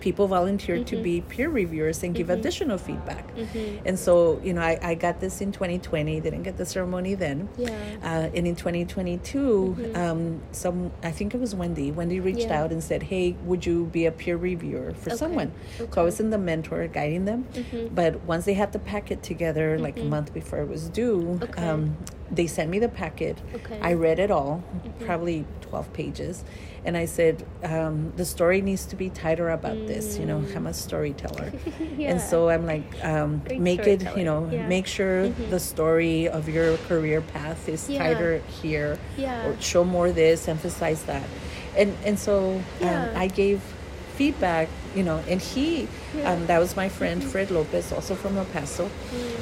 people 0.00 0.26
volunteered 0.26 0.80
mm-hmm. 0.80 0.96
to 0.96 1.02
be 1.02 1.20
peer 1.20 1.48
reviewers 1.48 2.02
and 2.02 2.14
give 2.14 2.28
mm-hmm. 2.28 2.40
additional 2.40 2.78
feedback. 2.78 3.34
Mm-hmm. 3.34 3.86
And 3.86 3.98
so, 3.98 4.40
you 4.42 4.52
know, 4.52 4.62
I, 4.62 4.78
I 4.82 4.94
got 4.94 5.20
this 5.20 5.40
in 5.40 5.52
2020, 5.52 6.20
didn't 6.20 6.42
get 6.42 6.56
the 6.56 6.66
ceremony 6.66 7.14
then. 7.14 7.48
Yeah. 7.56 7.70
Uh, 8.02 8.30
and 8.34 8.46
in 8.46 8.56
2022, 8.56 9.76
mm-hmm. 9.78 9.96
um, 9.96 10.42
some, 10.52 10.92
I 11.02 11.10
think 11.10 11.34
it 11.34 11.40
was 11.40 11.54
Wendy, 11.54 11.90
Wendy 11.90 12.20
reached 12.20 12.48
yeah. 12.48 12.62
out 12.62 12.72
and 12.72 12.82
said, 12.82 13.02
hey, 13.02 13.36
would 13.44 13.64
you 13.64 13.86
be 13.86 14.06
a 14.06 14.12
peer 14.12 14.36
reviewer 14.36 14.92
for 14.94 15.10
okay. 15.10 15.16
someone? 15.16 15.52
Okay. 15.80 15.90
So 15.92 16.00
I 16.00 16.04
was 16.04 16.20
in 16.20 16.30
the 16.30 16.38
mentor 16.38 16.86
guiding 16.88 17.24
them. 17.24 17.44
Mm-hmm. 17.52 17.94
But 17.94 18.20
once 18.24 18.44
they 18.44 18.54
had 18.54 18.72
the 18.72 18.78
packet 18.78 19.22
together, 19.22 19.78
like 19.78 19.96
a 19.96 20.00
mm-hmm. 20.00 20.10
month 20.10 20.34
before 20.34 20.60
it 20.60 20.68
was 20.68 20.88
due, 20.88 21.38
okay. 21.42 21.66
um, 21.66 21.96
they 22.30 22.46
sent 22.46 22.70
me 22.70 22.78
the 22.78 22.88
packet. 22.88 23.38
Okay. 23.54 23.80
I 23.80 23.94
read 23.94 24.18
it 24.18 24.30
all, 24.30 24.62
probably 25.00 25.44
12 25.62 25.92
pages 25.92 26.44
and 26.84 26.96
I 26.96 27.06
said, 27.06 27.44
um, 27.62 28.12
the 28.16 28.24
story 28.24 28.60
needs 28.60 28.86
to 28.86 28.96
be 28.96 29.10
tighter 29.10 29.50
about 29.50 29.76
mm. 29.76 29.86
this. 29.86 30.18
You 30.18 30.26
know, 30.26 30.44
I'm 30.54 30.66
a 30.66 30.74
storyteller, 30.74 31.52
yeah. 31.96 32.10
and 32.10 32.20
so 32.20 32.48
I'm 32.48 32.66
like, 32.66 33.04
um, 33.04 33.42
make 33.58 33.80
it. 33.80 34.16
You 34.16 34.24
know, 34.24 34.48
yeah. 34.50 34.66
make 34.66 34.86
sure 34.86 35.28
mm-hmm. 35.28 35.50
the 35.50 35.60
story 35.60 36.28
of 36.28 36.48
your 36.48 36.76
career 36.88 37.20
path 37.20 37.68
is 37.68 37.88
yeah. 37.88 37.98
tighter 37.98 38.38
here. 38.62 38.98
Yeah. 39.16 39.46
Or 39.46 39.60
show 39.60 39.84
more 39.84 40.10
this, 40.12 40.48
emphasize 40.48 41.02
that, 41.04 41.26
and 41.76 41.96
and 42.04 42.18
so 42.18 42.62
um, 42.82 43.08
I 43.14 43.28
gave 43.28 43.62
feedback, 44.14 44.68
you 44.94 45.02
know, 45.02 45.22
and 45.28 45.40
he. 45.40 45.88
Um, 46.24 46.46
that 46.46 46.58
was 46.58 46.76
my 46.76 46.88
friend 46.88 47.20
mm-hmm. 47.20 47.30
Fred 47.30 47.50
Lopez, 47.50 47.92
also 47.92 48.14
from 48.14 48.36
El 48.36 48.44
Paso. 48.46 48.90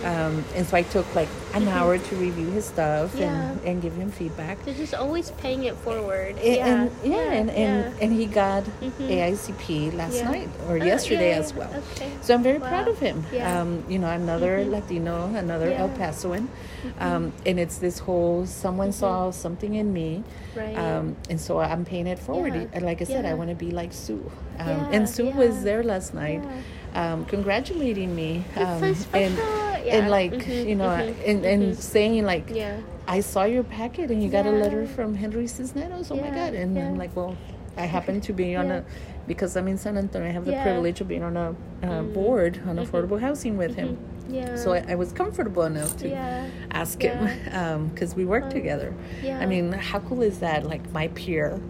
Um, 0.05 0.45
and 0.55 0.67
so 0.67 0.77
I 0.77 0.83
took 0.83 1.13
like 1.15 1.29
an 1.55 1.63
mm-hmm. 1.63 1.69
hour 1.69 1.99
to 1.99 2.17
review 2.17 2.51
his 2.51 2.67
stuff 2.67 3.15
yeah. 3.15 3.51
and, 3.51 3.65
and 3.65 3.83
give 3.83 3.95
him 3.95 4.11
feedback. 4.11 4.63
They're 4.65 4.75
just 4.75 4.95
always 4.95 5.31
paying 5.33 5.65
it 5.65 5.77
forward. 5.77 6.37
And, 6.37 6.45
yeah. 6.45 6.67
And, 6.67 6.91
yeah, 7.03 7.17
yeah, 7.17 7.33
and, 7.33 7.51
and, 7.51 8.03
and 8.03 8.13
he 8.13 8.27
got 8.27 8.65
mm-hmm. 8.65 9.03
AICP 9.03 9.95
last 9.95 10.23
night 10.25 10.49
or 10.69 10.73
oh, 10.73 10.85
yesterday 10.85 11.33
as 11.33 11.55
well. 11.55 11.73
Okay. 11.93 12.13
So 12.21 12.35
I'm 12.35 12.43
very 12.43 12.59
wow. 12.59 12.69
proud 12.69 12.89
of 12.89 12.99
him. 12.99 13.25
Um, 13.41 13.85
you 13.89 13.99
know, 13.99 14.11
another 14.11 14.59
mm-hmm. 14.59 14.71
Latino, 14.71 15.35
another 15.35 15.73
El 15.73 15.89
Pasoan. 15.91 16.49
Mm-hmm. 16.83 17.03
Um, 17.03 17.33
and 17.45 17.59
it's 17.59 17.79
this 17.79 17.99
whole 17.99 18.47
someone 18.47 18.91
mm-hmm. 18.91 19.01
saw 19.01 19.31
something 19.31 19.75
in 19.75 19.93
me. 19.93 20.23
Right. 20.55 20.77
Um, 20.77 21.17
and 21.31 21.41
so 21.41 21.59
I'm 21.59 21.85
paying 21.85 22.07
it 22.07 22.19
forward. 22.19 22.55
And 22.73 22.85
like 22.85 23.01
I 23.01 23.05
said, 23.05 23.25
I 23.25 23.35
want 23.35 23.51
to 23.51 23.57
be 23.57 23.71
like 23.71 23.93
Sue. 23.93 24.31
Um, 24.59 24.69
yeah, 24.69 24.89
and 24.93 25.09
Sue 25.09 25.27
yeah. 25.27 25.37
was 25.37 25.63
there 25.63 25.83
last 25.83 26.15
night, 26.15 26.43
yeah. 26.43 26.58
Um, 26.95 27.25
congratulating 27.27 28.15
me, 28.15 28.45
um, 28.57 28.83
and 29.13 29.39
and 29.39 30.11
like 30.11 30.33
mm-hmm, 30.33 30.69
you 30.69 30.75
know, 30.75 30.89
mm-hmm, 30.89 31.23
and, 31.27 31.45
and 31.45 31.63
mm-hmm. 31.63 31.81
saying 31.81 32.25
like, 32.25 32.51
yeah. 32.51 32.81
I 33.07 33.21
saw 33.21 33.45
your 33.45 33.65
packet 33.65 34.11
and 34.11 34.23
you 34.23 34.29
got 34.29 34.47
a 34.47 34.51
letter 34.51 34.87
from 34.87 35.15
Henry 35.15 35.47
Cisneros. 35.47 36.11
Oh 36.11 36.17
my 36.17 36.31
God! 36.31 36.55
And 36.55 36.79
I'm 36.79 36.99
like, 36.99 37.15
well, 37.17 37.37
I 37.77 37.87
happen 37.87 38.21
to 38.21 38.33
be 38.33 38.55
on 38.55 38.71
a 38.71 38.85
because 39.27 39.57
I'm 39.57 39.69
in 39.69 39.79
San 39.79 39.97
Antonio. 39.97 40.29
I 40.29 40.33
have 40.33 40.45
the 40.45 40.53
privilege 40.53 41.01
of 41.01 41.09
being 41.09 41.23
on 41.23 41.37
a 41.37 41.55
uh, 41.83 42.03
board 42.03 42.61
on 42.67 42.77
mm-hmm. 42.77 42.79
affordable 42.79 43.21
housing 43.21 43.57
with 43.57 43.75
him. 43.75 43.97
Mm-hmm. 43.97 44.35
Yeah. 44.35 44.57
So 44.57 44.75
I, 44.75 44.85
I, 44.89 44.95
was 44.95 45.11
comfortable 45.13 45.63
enough 45.63 45.97
to 45.99 46.09
yeah. 46.09 46.51
ask 46.71 47.01
him 47.01 47.89
because 47.89 48.13
um, 48.13 48.19
we 48.19 48.27
work 48.27 48.51
together. 48.51 48.95
Yeah. 49.23 49.39
I 49.39 49.47
mean, 49.47 49.73
how 49.73 50.01
cool 50.01 50.21
is 50.21 50.41
that? 50.41 50.65
Like 50.65 50.91
my 50.93 51.09
peer 51.09 51.63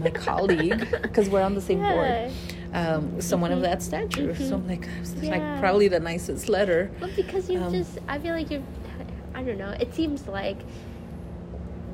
my 0.00 0.10
colleague 0.26 0.88
because 1.02 1.28
we're 1.28 1.42
on 1.42 1.54
the 1.54 1.60
same 1.60 1.80
yeah. 1.80 1.92
board. 1.92 2.32
Um, 2.76 3.22
someone 3.22 3.52
mm-hmm. 3.52 3.64
of 3.64 3.70
that 3.70 3.82
stature. 3.82 4.34
Mm-hmm. 4.34 4.48
So 4.48 4.56
I'm 4.56 4.68
like, 4.68 4.86
yeah. 5.22 5.30
like 5.30 5.60
probably 5.60 5.88
the 5.88 5.98
nicest 5.98 6.50
letter. 6.50 6.90
Well, 7.00 7.10
because 7.16 7.48
you 7.48 7.58
um, 7.58 7.72
just, 7.72 7.98
I 8.06 8.18
feel 8.18 8.34
like 8.34 8.50
you've, 8.50 8.68
I 9.34 9.42
don't 9.42 9.56
know. 9.56 9.74
It 9.80 9.94
seems 9.94 10.28
like 10.28 10.58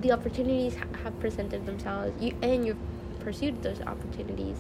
the 0.01 0.11
opportunities 0.11 0.75
ha- 0.75 0.99
have 1.05 1.15
presented 1.21 1.67
themselves, 1.67 2.21
you 2.21 2.35
and 2.43 2.67
you've 2.67 2.83
pursued 3.21 3.63
those 3.63 3.81
opportunities, 3.83 4.57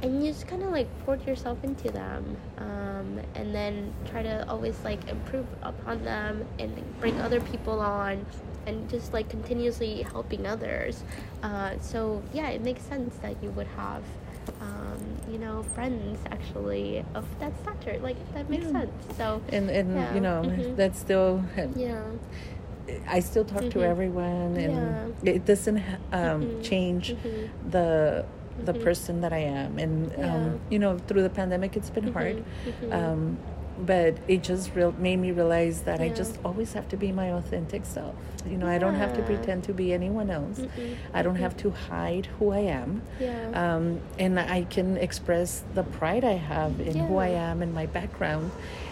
and 0.00 0.24
you 0.24 0.32
just 0.32 0.46
kind 0.48 0.62
of 0.62 0.70
like 0.70 0.88
poured 1.04 1.26
yourself 1.26 1.62
into 1.62 1.90
them, 1.90 2.38
um, 2.56 3.20
and 3.34 3.54
then 3.54 3.92
try 4.10 4.22
to 4.22 4.48
always 4.48 4.78
like 4.82 5.06
improve 5.10 5.46
upon 5.62 6.02
them 6.04 6.46
and 6.58 6.72
bring 7.00 7.20
other 7.20 7.40
people 7.52 7.80
on 7.80 8.24
and 8.66 8.88
just 8.88 9.12
like 9.12 9.28
continuously 9.28 10.00
helping 10.02 10.46
others. 10.46 11.04
Uh, 11.42 11.78
so 11.80 12.22
yeah, 12.32 12.48
it 12.48 12.62
makes 12.62 12.82
sense 12.82 13.14
that 13.16 13.36
you 13.42 13.50
would 13.50 13.68
have, 13.76 14.02
um, 14.60 15.00
you 15.30 15.38
know, 15.38 15.62
friends 15.74 16.18
actually 16.30 17.04
of 17.14 17.24
that 17.40 17.52
stature. 17.62 17.98
Like 18.00 18.16
that 18.34 18.48
makes 18.48 18.66
yeah. 18.66 18.72
sense. 18.72 19.16
So 19.16 19.42
and 19.50 19.70
and 19.70 19.94
yeah. 19.94 20.14
you 20.14 20.20
know 20.20 20.42
mm-hmm. 20.44 20.76
that's 20.76 20.98
still 20.98 21.42
yeah. 21.74 22.02
I 23.08 23.20
still 23.20 23.44
talk 23.44 23.62
mm-hmm. 23.62 23.80
to 23.80 23.84
everyone, 23.84 24.56
and 24.56 25.14
yeah. 25.22 25.32
it 25.32 25.44
doesn't 25.44 25.78
um, 26.12 26.42
mm-hmm. 26.42 26.62
change 26.62 27.12
mm-hmm. 27.12 27.70
the 27.70 28.24
the 28.64 28.72
mm-hmm. 28.72 28.84
person 28.84 29.20
that 29.20 29.32
I 29.32 29.38
am. 29.38 29.78
And 29.78 30.24
um, 30.24 30.60
you 30.70 30.78
know, 30.78 30.98
through 30.98 31.22
the 31.22 31.30
pandemic, 31.30 31.76
it's 31.76 31.90
been 31.90 32.12
mm-hmm. 32.12 32.92
hard. 32.92 33.34
But 33.78 34.16
it 34.26 34.42
just 34.42 34.74
real 34.74 34.92
made 34.92 35.18
me 35.18 35.32
realize 35.32 35.82
that 35.82 36.00
yeah. 36.00 36.06
I 36.06 36.08
just 36.10 36.38
always 36.44 36.72
have 36.72 36.88
to 36.90 36.96
be 36.96 37.12
my 37.12 37.32
authentic 37.32 37.84
self. 37.84 38.14
You 38.48 38.56
know, 38.56 38.66
yeah. 38.66 38.74
I 38.74 38.78
don't 38.78 38.94
have 38.94 39.14
to 39.16 39.22
pretend 39.22 39.64
to 39.64 39.74
be 39.74 39.92
anyone 39.92 40.30
else. 40.30 40.60
mm 40.60 40.96
I 41.12 41.22
don't 41.22 41.36
have 41.36 41.56
to 41.58 41.70
hide 41.70 42.26
who 42.38 42.52
I 42.52 42.60
am. 42.60 43.02
Yeah. 43.20 43.50
Um, 43.54 44.00
and 44.18 44.38
I 44.38 44.62
can 44.64 44.96
express 44.96 45.64
the 45.74 45.82
pride 45.82 46.24
I 46.24 46.34
have 46.34 46.80
in 46.80 46.96
yeah. 46.96 47.06
who 47.06 47.16
I 47.16 47.28
am 47.28 47.62
and 47.62 47.74
my 47.74 47.86
background 47.86 48.50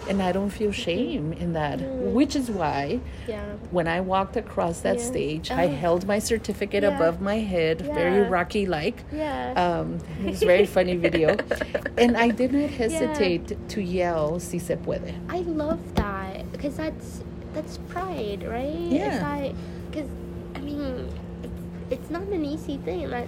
and 0.09 0.23
I 0.23 0.33
don't 0.33 0.51
feel 0.51 0.73
shame 0.73 1.33
in 1.33 1.53
that, 1.55 1.79
mm. 1.79 2.13
which 2.13 2.37
is 2.37 2.51
why 2.51 3.01
yeah. 3.27 3.45
when 3.71 3.89
I 3.89 4.01
walked 4.01 4.37
across 4.37 4.81
that 4.81 4.99
yeah. 4.99 5.05
stage, 5.05 5.51
I 5.51 5.67
oh. 5.67 5.69
held 5.69 6.07
my 6.07 6.19
certificate 6.19 6.83
yeah. 6.83 6.95
above 6.95 7.21
my 7.21 7.39
head, 7.39 7.81
very 7.81 8.23
Rocky 8.29 8.67
like. 8.67 9.05
Yeah. 9.13 9.53
Um, 9.53 9.99
it 10.21 10.31
was 10.31 10.43
a 10.43 10.47
very 10.47 10.67
funny 10.67 10.97
video. 10.97 11.37
and 11.99 12.17
I 12.17 12.31
did 12.31 12.53
not 12.53 12.71
hesitate 12.71 13.69
to 13.69 13.83
yell, 13.83 14.41
si 14.41 14.59
se 14.59 14.77
puede. 14.77 15.15
I 15.29 15.39
love 15.41 15.95
that 15.97 16.51
because 16.53 16.77
that's 16.77 17.23
that's 17.55 17.79
pride, 17.89 18.45
right? 18.47 18.75
Yeah. 18.75 19.53
Because, 19.91 20.09
I 20.57 20.61
mean, 20.61 21.09
it's, 21.43 22.01
it's 22.01 22.11
not 22.11 22.23
an 22.23 22.45
easy 22.45 22.79
thing. 22.79 23.09
Not, 23.09 23.27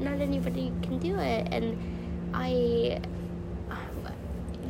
not 0.00 0.20
anybody 0.20 0.72
can 0.82 0.98
do 0.98 1.18
it. 1.18 1.48
And 1.50 1.78
I 2.34 3.00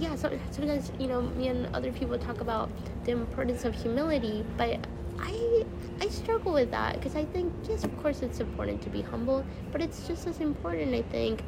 yeah, 0.03 0.16
so, 0.16 0.36
sometimes 0.50 0.90
you 0.98 1.07
know 1.07 1.22
me 1.22 1.46
and 1.48 1.72
other 1.76 1.92
people 1.92 2.18
talk 2.18 2.40
about 2.40 2.68
the 3.05 3.12
importance 3.12 3.64
of 3.64 3.72
humility, 3.72 4.44
but 4.57 4.80
I 5.20 5.64
I 6.00 6.09
struggle 6.09 6.53
with 6.53 6.72
that 6.72 6.94
because 6.96 7.14
I 7.14 7.24
think 7.26 7.53
yes, 7.68 7.84
of 7.84 7.96
course, 8.03 8.20
it's 8.20 8.40
important 8.40 8.82
to 8.82 8.90
be 8.90 9.00
humble, 9.00 9.44
but 9.70 9.80
it's 9.80 10.07
just 10.09 10.26
as 10.26 10.40
important, 10.40 10.92
I 10.92 11.03
think, 11.03 11.42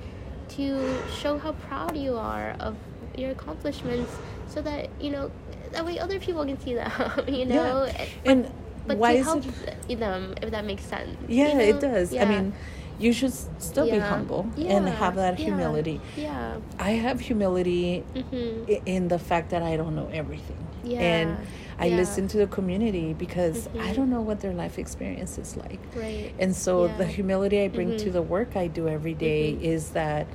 to 0.51 0.97
show 1.21 1.37
how 1.37 1.53
proud 1.67 1.97
you 1.97 2.17
are 2.17 2.55
of 2.61 2.77
your 3.17 3.33
accomplishments, 3.33 4.13
so 4.47 4.63
that 4.63 4.89
you 5.01 5.11
know 5.11 5.33
that 5.73 5.85
way 5.85 5.99
other 5.99 6.21
people 6.21 6.45
can 6.45 6.61
see 6.61 6.75
that, 6.75 7.29
you 7.29 7.47
know, 7.47 7.87
yeah. 7.87 8.07
and. 8.25 8.51
But 8.87 8.99
why 8.99 9.17
to 9.17 9.25
help 9.25 9.45
it... 9.89 9.99
them, 9.99 10.35
if 10.43 10.51
that 10.51 10.67
makes 10.67 10.85
sense. 10.85 11.17
Yeah, 11.27 11.49
you 11.49 11.55
know? 11.55 11.61
it 11.61 11.81
does. 11.81 12.13
Yeah. 12.13 12.25
I 12.25 12.27
mean, 12.27 12.53
you 12.99 13.13
should 13.13 13.33
still 13.61 13.87
yeah. 13.87 13.95
be 13.95 13.99
humble 14.01 14.47
yeah. 14.57 14.77
and 14.77 14.89
have 14.89 15.17
that 15.17 15.39
humility. 15.39 16.01
Yeah. 16.17 16.57
I 16.79 16.91
have 16.91 17.21
humility 17.21 18.05
mm-hmm. 18.15 18.73
in 18.87 19.09
the 19.09 19.19
fact 19.19 19.51
that 19.51 19.63
I 19.63 19.77
don't 19.77 19.97
know 19.97 20.09
everything. 20.13 20.57
Yeah. 20.85 21.01
And 21.01 21.47
I 21.79 21.89
listen 21.89 22.29
to 22.29 22.39
the 22.39 22.47
community 22.47 23.15
because 23.15 23.67
mm-hmm. 23.69 23.81
I 23.81 23.93
don't 23.95 24.11
know 24.11 24.21
what 24.21 24.41
their 24.41 24.53
life 24.53 24.79
experience 24.79 25.39
is 25.39 25.57
like. 25.57 25.81
Right. 25.95 26.33
And 26.39 26.55
so 26.55 26.89
the 26.89 27.07
humility 27.07 27.63
I 27.63 27.69
bring 27.69 27.89
mm-hmm. 27.89 28.05
to 28.05 28.11
the 28.11 28.23
work 28.23 28.57
I 28.57 28.69
do 28.69 28.89
every 28.89 29.15
day 29.15 29.53
mm-hmm. 29.53 29.65
is 29.65 29.91
that 29.91 30.27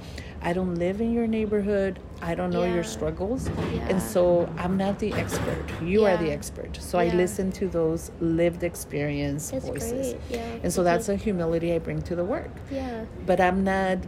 I 0.42 0.54
don't 0.54 0.76
live 0.76 1.02
in 1.02 1.14
your 1.14 1.28
neighborhood. 1.28 2.00
I 2.22 2.36
don't 2.36 2.52
know 2.52 2.64
yeah. 2.64 2.76
your 2.76 2.84
struggles. 2.84 3.50
Yeah. 3.50 3.90
And 3.90 4.02
so 4.02 4.50
I'm 4.58 4.78
not 4.78 5.00
the 5.00 5.14
expert. 5.14 5.66
You 5.82 6.04
yeah. 6.04 6.14
are 6.14 6.18
the 6.18 6.32
expert. 6.32 6.78
So 6.82 6.98
I 6.98 7.10
listen 7.10 7.52
to 7.54 7.68
those 7.68 8.12
lived 8.20 8.64
experience 8.64 9.52
that's 9.52 9.66
voices. 9.66 10.16
And 10.64 10.72
so 10.72 10.84
that's 10.84 11.10
a 11.10 11.16
humility 11.16 11.74
I 11.74 11.80
bring 11.80 12.02
to 12.04 12.16
the 12.16 12.24
work. 12.24 12.52
Yeah. 12.72 13.06
But 13.26 13.42
I'm 13.42 13.64
not 13.64 14.00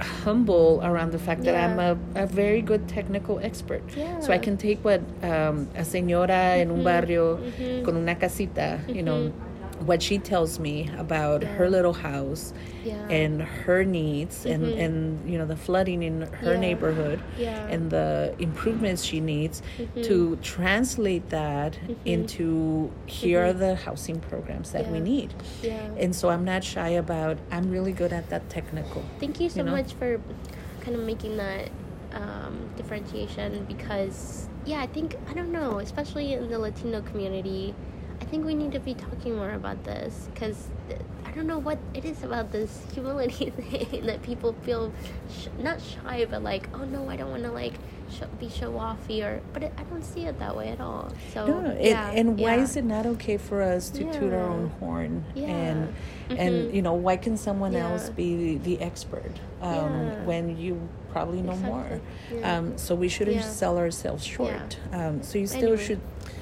humble 0.00 0.80
around 0.84 1.10
the 1.12 1.18
fact 1.18 1.42
that 1.42 1.56
I'm 1.56 1.78
a, 1.80 1.98
a 2.14 2.26
very 2.26 2.62
good 2.62 2.88
technical 2.88 3.40
expert. 3.40 3.82
Yeah. 3.96 4.20
So 4.20 4.32
I 4.32 4.38
can 4.38 4.56
take 4.56 4.84
what 4.84 5.00
um, 5.22 5.68
a 5.74 5.82
señora 5.82 6.28
mm-hmm. 6.28 6.60
en 6.60 6.70
un 6.70 6.76
mm-hmm. 6.76 6.84
barrio 6.84 7.36
mm-hmm. 7.38 7.84
con 7.84 7.96
una 7.96 8.14
casita, 8.14 8.80
you 8.86 9.02
know, 9.02 9.30
mm-hmm 9.30 9.47
what 9.80 10.02
she 10.02 10.18
tells 10.18 10.58
me 10.58 10.90
about 10.98 11.42
yeah. 11.42 11.48
her 11.48 11.70
little 11.70 11.92
house 11.92 12.52
yeah. 12.84 12.94
and 13.08 13.42
her 13.42 13.84
needs 13.84 14.44
mm-hmm. 14.44 14.64
and 14.64 14.78
and 14.78 15.30
you 15.30 15.38
know 15.38 15.46
the 15.46 15.56
flooding 15.56 16.02
in 16.02 16.22
her 16.22 16.54
yeah. 16.54 16.60
neighborhood 16.60 17.20
and 17.38 17.90
the 17.90 18.34
improvements 18.38 19.02
she 19.02 19.20
needs 19.20 19.62
mm-hmm. 19.78 20.02
to 20.02 20.36
translate 20.36 21.28
that 21.30 21.72
mm-hmm. 21.72 21.94
into 22.04 22.90
here 23.06 23.44
are 23.44 23.50
mm-hmm. 23.50 23.60
the 23.60 23.74
housing 23.76 24.20
programs 24.20 24.72
that 24.72 24.90
we 24.90 25.00
need 25.00 25.32
yeah. 25.62 25.76
and 25.96 26.14
so 26.14 26.28
i'm 26.28 26.44
not 26.44 26.64
shy 26.64 26.88
about 26.88 27.38
i'm 27.50 27.70
really 27.70 27.92
good 27.92 28.12
at 28.12 28.28
that 28.30 28.48
technical 28.48 29.04
thank 29.20 29.40
you 29.40 29.48
so 29.48 29.58
you 29.58 29.64
know? 29.64 29.72
much 29.72 29.92
for 29.94 30.20
kind 30.80 30.96
of 30.96 31.02
making 31.04 31.36
that 31.36 31.68
um, 32.12 32.70
differentiation 32.76 33.64
because 33.66 34.48
yeah, 34.68 34.80
I 34.80 34.86
think 34.86 35.16
I 35.28 35.34
don't 35.34 35.50
know, 35.50 35.78
especially 35.78 36.34
in 36.34 36.50
the 36.50 36.58
Latino 36.58 37.00
community, 37.00 37.74
think 38.28 38.44
we 38.44 38.54
need 38.54 38.72
to 38.72 38.80
be 38.80 38.94
talking 38.94 39.36
more 39.36 39.50
about 39.50 39.84
this 39.84 40.28
because 40.32 40.68
I 41.24 41.30
don't 41.32 41.46
know 41.46 41.58
what 41.58 41.78
it 41.94 42.04
is 42.04 42.22
about 42.22 42.52
this 42.52 42.82
humility 42.92 43.50
thing 43.56 44.06
that 44.06 44.22
people 44.22 44.54
feel 44.62 44.92
sh- 45.30 45.48
not 45.58 45.80
shy, 45.80 46.26
but 46.28 46.42
like, 46.42 46.68
oh 46.74 46.84
no, 46.84 47.08
I 47.08 47.16
don't 47.16 47.30
want 47.30 47.42
to 47.44 47.52
like 47.52 47.74
sh- 48.10 48.22
be 48.38 48.48
show 48.48 48.72
offy 48.72 49.22
or, 49.22 49.40
but 49.52 49.62
it, 49.62 49.72
I 49.76 49.82
don't 49.84 50.04
see 50.04 50.26
it 50.26 50.38
that 50.38 50.56
way 50.56 50.68
at 50.68 50.80
all. 50.80 51.12
So 51.32 51.46
no, 51.46 51.78
yeah, 51.80 52.10
it, 52.10 52.18
and 52.18 52.38
why 52.38 52.56
yeah. 52.56 52.62
is 52.62 52.76
it 52.76 52.84
not 52.84 53.06
okay 53.06 53.36
for 53.36 53.62
us 53.62 53.90
to 53.90 54.04
yeah. 54.04 54.12
toot 54.12 54.32
our 54.32 54.44
own 54.44 54.68
horn 54.80 55.24
yeah. 55.34 55.46
and 55.46 55.88
mm-hmm. 55.88 56.36
and 56.38 56.74
you 56.74 56.82
know 56.82 56.94
why 56.94 57.16
can 57.16 57.36
someone 57.36 57.74
else 57.74 58.10
be 58.10 58.58
the 58.58 58.80
expert 58.80 59.32
um, 59.60 60.26
when 60.26 60.56
you 60.56 60.88
probably 61.10 61.40
know 61.40 61.52
exactly. 61.52 62.40
more? 62.40 62.44
Um, 62.44 62.78
so 62.78 62.94
we 62.94 63.08
shouldn't 63.08 63.44
sell 63.44 63.78
ourselves 63.78 64.24
short. 64.24 64.78
Um, 64.92 65.22
so 65.22 65.38
you 65.38 65.46
still 65.46 65.72
anyway. 65.72 65.84
should 65.84 66.00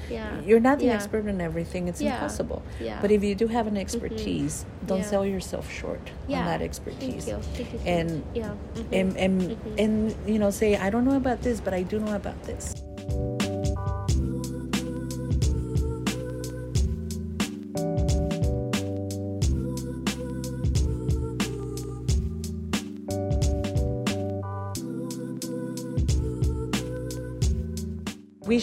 yeah. 0.09 0.41
You're 0.41 0.59
not 0.59 0.79
the 0.79 0.85
yeah. 0.85 0.93
expert 0.93 1.25
in 1.27 1.41
everything. 1.41 1.87
It's 1.87 2.01
yeah. 2.01 2.15
impossible. 2.15 2.63
Yeah. 2.79 2.99
But 3.01 3.11
if 3.11 3.23
you 3.23 3.35
do 3.35 3.47
have 3.47 3.67
an 3.67 3.77
expertise, 3.77 4.65
mm-hmm. 4.65 4.87
don't 4.87 5.05
sell 5.05 5.25
yourself 5.25 5.71
short 5.71 6.11
on 6.27 6.45
that 6.45 6.61
expertise. 6.61 7.25
Thank 7.25 7.37
you. 7.37 7.63
Thank 7.63 7.73
you 7.73 7.79
and, 7.85 8.23
yeah. 8.33 8.55
Mm-hmm. 8.75 8.93
and 8.93 9.17
and 9.17 9.41
mm-hmm. 9.41 9.79
and 9.79 10.15
you 10.27 10.39
know, 10.39 10.51
say 10.51 10.75
I 10.75 10.89
don't 10.89 11.05
know 11.05 11.17
about 11.17 11.41
this, 11.41 11.59
but 11.59 11.73
I 11.73 11.83
do 11.83 11.99
know 11.99 12.15
about 12.15 12.41
this. 12.43 12.86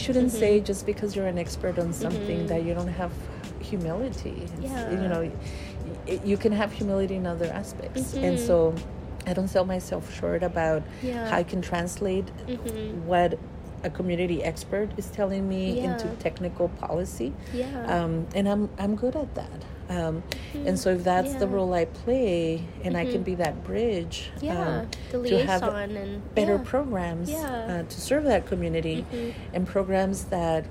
Shouldn't 0.04 0.28
mm-hmm. 0.28 0.38
say 0.38 0.60
just 0.60 0.86
because 0.86 1.16
you're 1.16 1.26
an 1.26 1.38
expert 1.38 1.78
on 1.78 1.92
something 1.92 2.38
mm-hmm. 2.38 2.46
that 2.48 2.64
you 2.64 2.74
don't 2.74 2.88
have 3.02 3.12
humility. 3.60 4.46
yeah. 4.60 4.90
You 4.90 5.08
know, 5.08 5.32
you 6.24 6.36
can 6.36 6.52
have 6.52 6.72
humility 6.72 7.16
in 7.16 7.26
other 7.26 7.46
aspects. 7.46 8.12
Mm-hmm. 8.12 8.24
And 8.24 8.38
so 8.38 8.74
I 9.26 9.32
don't 9.32 9.48
sell 9.48 9.64
myself 9.64 10.14
short 10.14 10.42
about 10.42 10.82
yeah. 11.02 11.30
how 11.30 11.38
I 11.38 11.42
can 11.42 11.62
translate 11.62 12.26
mm-hmm. 12.46 13.06
what 13.06 13.38
a 13.82 13.90
community 13.90 14.42
expert 14.42 14.90
is 14.96 15.06
telling 15.08 15.48
me 15.48 15.80
yeah. 15.80 15.92
into 15.92 16.08
technical 16.16 16.68
policy. 16.68 17.32
Yeah. 17.52 17.86
Um, 17.86 18.26
and 18.34 18.48
I'm 18.48 18.70
I'm 18.78 18.96
good 18.96 19.16
at 19.16 19.34
that. 19.34 19.64
Um, 19.88 20.22
mm-hmm. 20.52 20.66
And 20.66 20.78
so, 20.78 20.90
if 20.90 21.04
that's 21.04 21.32
yeah. 21.32 21.38
the 21.38 21.46
role 21.46 21.74
I 21.74 21.84
play, 21.84 22.64
and 22.82 22.94
mm-hmm. 22.94 22.96
I 22.96 23.04
can 23.04 23.14
mm-hmm. 23.14 23.22
be 23.22 23.34
that 23.36 23.64
bridge 23.64 24.30
yeah. 24.40 24.86
um, 25.12 25.24
to 25.24 25.44
have 25.44 25.62
and, 25.62 26.34
better 26.34 26.56
yeah. 26.56 26.62
programs 26.64 27.30
uh, 27.30 27.84
to 27.88 28.00
serve 28.00 28.24
that 28.24 28.46
community, 28.46 29.04
mm-hmm. 29.12 29.54
and 29.54 29.66
programs 29.66 30.24
that 30.26 30.64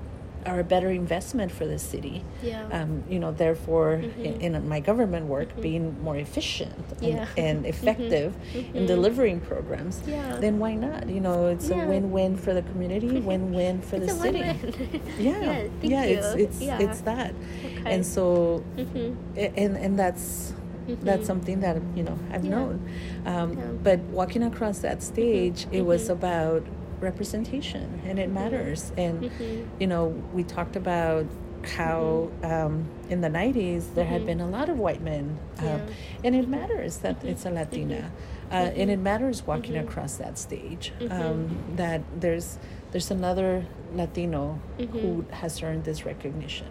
are 0.46 0.60
a 0.60 0.64
better 0.64 0.90
investment 0.90 1.50
for 1.50 1.66
the 1.66 1.78
city. 1.78 2.24
Yeah. 2.42 2.66
Um, 2.70 3.04
you 3.08 3.18
know, 3.18 3.32
therefore, 3.32 4.00
mm-hmm. 4.02 4.20
in, 4.20 4.54
in, 4.54 4.68
my 4.68 4.80
government 4.80 5.26
work, 5.26 5.50
mm-hmm. 5.50 5.62
being 5.62 6.02
more 6.02 6.16
efficient 6.16 6.74
yeah. 7.00 7.26
and, 7.36 7.58
and, 7.58 7.66
effective 7.66 8.34
mm-hmm. 8.52 8.76
in 8.76 8.86
delivering 8.86 9.40
programs, 9.40 10.02
yeah. 10.06 10.36
then 10.36 10.58
why 10.58 10.74
not? 10.74 11.08
You 11.08 11.20
know, 11.20 11.46
it's 11.46 11.68
yeah. 11.68 11.82
a 11.82 11.88
win-win 11.88 12.36
for 12.36 12.54
the 12.54 12.62
community, 12.62 13.20
win-win 13.30 13.80
for 13.82 13.98
the 13.98 14.08
city. 14.08 14.38
yeah, 15.18 15.40
yeah, 15.40 15.68
yeah 15.82 16.02
it's 16.04 16.34
it's 16.34 16.60
yeah. 16.60 16.78
it's 16.78 17.00
that, 17.02 17.34
okay. 17.64 17.82
and 17.86 18.06
so, 18.06 18.64
mm-hmm. 18.76 19.38
and 19.38 19.76
and 19.76 19.98
that's. 19.98 20.52
Mm-hmm. 20.84 21.02
That's 21.02 21.26
something 21.26 21.60
that 21.60 21.80
you 21.96 22.02
know 22.02 22.18
I've 22.30 22.44
known, 22.44 22.86
um, 23.24 23.80
but 23.82 24.00
walking 24.00 24.42
across 24.42 24.80
that 24.80 25.02
stage, 25.02 25.66
it 25.72 25.80
was 25.80 26.10
about 26.10 26.62
representation 27.00 28.00
and 28.04 28.18
it 28.18 28.30
matters 28.30 28.92
and 28.96 29.22
mm-hmm. 29.22 29.64
you 29.80 29.86
know 29.86 30.06
we 30.32 30.42
talked 30.42 30.76
about 30.76 31.26
how 31.66 32.30
mm-hmm. 32.40 32.44
um, 32.44 32.88
in 33.08 33.20
the 33.20 33.28
90s 33.28 33.94
there 33.94 34.04
mm-hmm. 34.04 34.12
had 34.12 34.26
been 34.26 34.40
a 34.40 34.46
lot 34.46 34.68
of 34.68 34.78
white 34.78 35.00
men 35.00 35.38
um, 35.58 35.66
yeah. 35.66 35.86
and 36.24 36.34
it 36.34 36.48
matters 36.48 36.98
that 36.98 37.18
mm-hmm. 37.18 37.28
it's 37.28 37.46
a 37.46 37.50
latina 37.50 38.10
mm-hmm. 38.50 38.54
uh, 38.54 38.80
and 38.80 38.90
it 38.90 38.98
matters 38.98 39.46
walking 39.46 39.74
mm-hmm. 39.74 39.88
across 39.88 40.16
that 40.16 40.38
stage 40.38 40.92
um, 41.10 41.56
that 41.76 42.02
there's 42.20 42.58
there's 42.92 43.10
another 43.10 43.66
latino 43.94 44.60
who 44.92 45.24
has 45.30 45.62
earned 45.62 45.84
this 45.84 46.04
recognition 46.04 46.66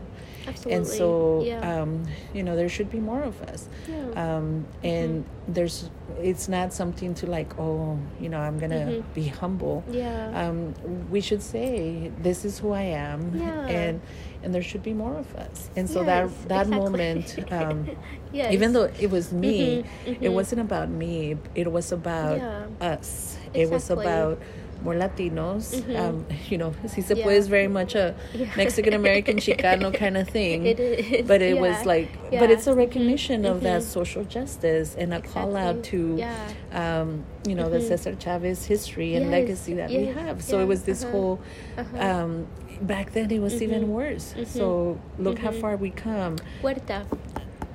Absolutely. 0.47 0.73
And 0.73 0.87
so, 0.87 1.43
yeah. 1.45 1.81
um, 1.81 2.03
you 2.33 2.43
know, 2.43 2.55
there 2.55 2.69
should 2.69 2.89
be 2.89 2.99
more 2.99 3.21
of 3.21 3.41
us. 3.43 3.69
Yeah. 3.87 4.09
Um, 4.15 4.65
and 4.83 5.23
mm-hmm. 5.23 5.53
there's, 5.53 5.89
it's 6.19 6.47
not 6.47 6.73
something 6.73 7.13
to 7.15 7.27
like, 7.27 7.57
oh, 7.59 7.97
you 8.19 8.29
know, 8.29 8.39
I'm 8.39 8.59
gonna 8.59 8.75
mm-hmm. 8.75 9.13
be 9.13 9.27
humble. 9.27 9.83
Yeah. 9.89 10.31
Um, 10.33 10.73
we 11.09 11.21
should 11.21 11.41
say, 11.41 12.11
this 12.19 12.45
is 12.45 12.59
who 12.59 12.71
I 12.71 12.81
am, 12.81 13.35
yeah. 13.35 13.67
and 13.67 14.01
and 14.43 14.53
there 14.53 14.61
should 14.61 14.83
be 14.83 14.93
more 14.93 15.15
of 15.15 15.33
us. 15.35 15.69
And 15.75 15.89
so 15.89 16.03
yes, 16.03 16.31
that 16.31 16.49
that 16.49 16.67
exactly. 16.67 16.77
moment, 16.77 17.51
um, 17.51 17.89
yes. 18.31 18.53
even 18.53 18.73
though 18.73 18.91
it 18.99 19.09
was 19.09 19.31
me, 19.31 19.83
mm-hmm. 19.83 20.09
it 20.09 20.21
mm-hmm. 20.21 20.33
wasn't 20.33 20.61
about 20.61 20.89
me. 20.89 21.37
It 21.55 21.71
was 21.71 21.91
about 21.91 22.39
us. 22.81 23.37
Exactly. 23.37 23.61
It 23.61 23.69
was 23.69 23.89
about 23.89 24.41
more 24.81 24.95
Latinos. 24.95 25.75
Mm-hmm. 25.75 25.95
Um, 25.95 26.25
you 26.49 26.57
know, 26.57 26.73
si 26.87 27.01
se 27.01 27.15
yeah. 27.15 27.23
puede 27.23 27.47
very 27.47 27.67
much 27.67 27.95
a 27.95 28.15
yeah. 28.33 28.49
Mexican 28.55 28.93
American 28.93 29.37
Chicano 29.37 29.93
kind 30.03 30.17
of 30.17 30.29
thing. 30.29 30.65
It 30.65 30.79
is. 30.79 31.27
But 31.27 31.41
it 31.41 31.55
yeah. 31.55 31.61
was 31.61 31.85
like, 31.85 32.09
but 32.31 32.49
it's 32.49 32.67
a 32.67 32.71
mm-hmm. 32.71 32.79
recognition 32.79 33.43
mm-hmm. 33.43 33.51
of 33.51 33.61
that 33.61 33.81
mm-hmm. 33.81 33.89
social 33.89 34.23
justice 34.23 34.95
and 34.95 35.13
a 35.13 35.17
exactly. 35.17 35.41
call 35.41 35.57
out 35.57 35.83
to, 35.85 36.23
um, 36.71 37.23
you 37.47 37.55
know, 37.55 37.65
mm-hmm. 37.65 37.73
the 37.73 37.81
Cesar 37.81 38.15
Chavez 38.15 38.65
history 38.65 39.15
and 39.15 39.25
yes. 39.25 39.31
legacy 39.31 39.73
that 39.75 39.89
yes. 39.91 39.99
we 39.99 40.21
have. 40.21 40.43
So 40.43 40.59
it 40.59 40.65
was 40.65 40.83
this 40.83 41.03
uh-huh. 41.03 41.11
whole, 41.11 41.39
uh-huh. 41.77 41.97
Um, 41.97 42.47
back 42.81 43.13
then 43.13 43.31
it 43.31 43.39
was 43.39 43.61
even 43.61 43.83
mm-hmm. 43.83 43.91
worse. 43.91 44.35
So 44.47 44.99
look 45.17 45.39
how 45.39 45.51
far 45.51 45.77
we 45.77 45.89
come. 45.89 46.37
Huerta. 46.61 47.05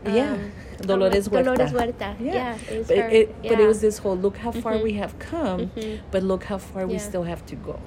Yeah. 0.05 0.37
Dolores 0.83 1.27
Huerta. 1.29 1.45
Dolores 1.45 1.73
Huerta. 1.73 2.17
Yeah. 2.21 2.33
yeah 2.35 2.55
it 2.71 2.87
but, 2.89 2.97
it, 2.97 3.37
yeah. 3.43 3.51
but 3.51 3.61
it 3.61 3.67
was 3.67 3.81
this 3.81 3.99
whole 3.99 4.17
look 4.17 4.37
how 4.37 4.53
far 4.53 4.75
mm-hmm. 4.75 4.85
we 4.85 4.93
have 4.95 5.19
come, 5.19 5.69
mm-hmm. 5.69 6.05
but 6.11 6.23
look 6.23 6.45
how 6.45 6.59
far 6.59 6.83
yeah. 6.83 6.89
we 6.89 6.99
still 6.99 7.25
have 7.25 7.45
to 7.47 7.57
go. 7.57 7.81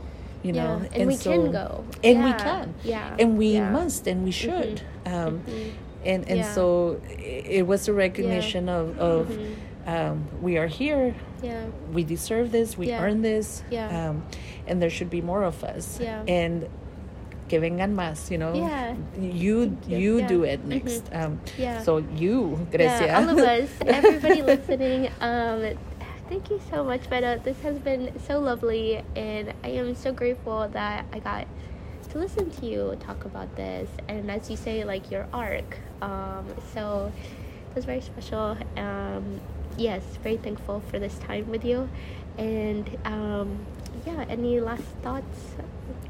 You 0.43 0.53
know, 0.53 0.77
and, 0.77 0.95
and, 0.95 1.07
we 1.07 1.15
so, 1.15 1.31
can 1.31 1.51
go, 1.51 1.85
and 2.03 2.23
we 2.23 2.33
can, 2.33 2.73
yeah, 2.83 3.15
and 3.19 3.37
we 3.37 3.59
must, 3.59 4.07
and 4.07 4.23
we 4.23 4.31
should. 4.31 4.81
Mm-hmm. 5.05 5.13
Um, 5.13 5.39
mm-hmm. 5.41 5.69
and 6.03 6.27
and 6.27 6.45
so 6.45 6.99
it 7.07 7.67
was 7.67 7.87
a 7.87 7.93
recognition 7.93 8.67
of 8.67 8.97
of 8.97 9.27
mm-hmm. 9.27 9.89
um, 9.89 10.27
we 10.41 10.57
are 10.57 10.65
here. 10.65 11.13
Yeah, 11.43 11.67
we 11.93 12.03
deserve 12.03 12.51
this. 12.51 12.75
We 12.75 12.91
earn 12.91 13.21
this. 13.21 13.63
Yeah, 13.69 14.09
um, 14.09 14.25
and 14.65 14.81
there 14.81 14.89
should 14.89 15.11
be 15.11 15.21
more 15.21 15.43
of 15.43 15.63
us. 15.63 15.99
Yeah, 15.99 16.23
and 16.27 16.67
que 17.51 17.59
vengan 17.59 17.93
más, 17.93 18.31
you 18.31 18.37
know. 18.37 18.53
Yeah. 18.55 18.95
You 19.19 19.77
you 19.85 20.19
yeah. 20.19 20.27
do 20.27 20.43
it 20.45 20.61
mm-hmm. 20.61 20.69
next. 20.69 21.11
Mm-hmm. 21.11 21.23
Um, 21.23 21.41
yeah. 21.57 21.83
So 21.83 21.97
you, 22.15 22.65
Grecia. 22.71 23.07
Yeah, 23.07 23.19
all 23.19 23.29
of 23.29 23.37
us, 23.39 23.69
everybody 23.85 24.41
listening. 24.41 25.11
Um, 25.19 25.75
thank 26.29 26.49
you 26.49 26.61
so 26.71 26.85
much, 26.85 27.01
Vero. 27.11 27.37
This 27.43 27.59
has 27.67 27.77
been 27.79 28.17
so 28.23 28.39
lovely, 28.39 29.03
and 29.17 29.53
I 29.65 29.75
am 29.75 29.95
so 29.95 30.13
grateful 30.13 30.69
that 30.69 31.05
I 31.11 31.19
got 31.19 31.45
to 32.11 32.17
listen 32.17 32.49
to 32.49 32.65
you 32.65 32.95
talk 33.01 33.25
about 33.25 33.53
this, 33.57 33.89
and 34.07 34.31
as 34.31 34.49
you 34.49 34.55
say, 34.55 34.85
like 34.85 35.11
your 35.11 35.27
arc. 35.33 35.77
Um, 36.01 36.47
so 36.73 37.11
it 37.69 37.75
was 37.75 37.83
very 37.83 38.01
special. 38.01 38.55
Um, 38.77 39.41
yes, 39.75 40.03
very 40.23 40.37
thankful 40.37 40.79
for 40.87 40.99
this 40.99 41.19
time 41.19 41.51
with 41.51 41.65
you, 41.65 41.89
and 42.37 42.87
um, 43.03 43.59
yeah. 44.07 44.23
Any 44.29 44.61
last 44.61 44.87
thoughts? 45.03 45.59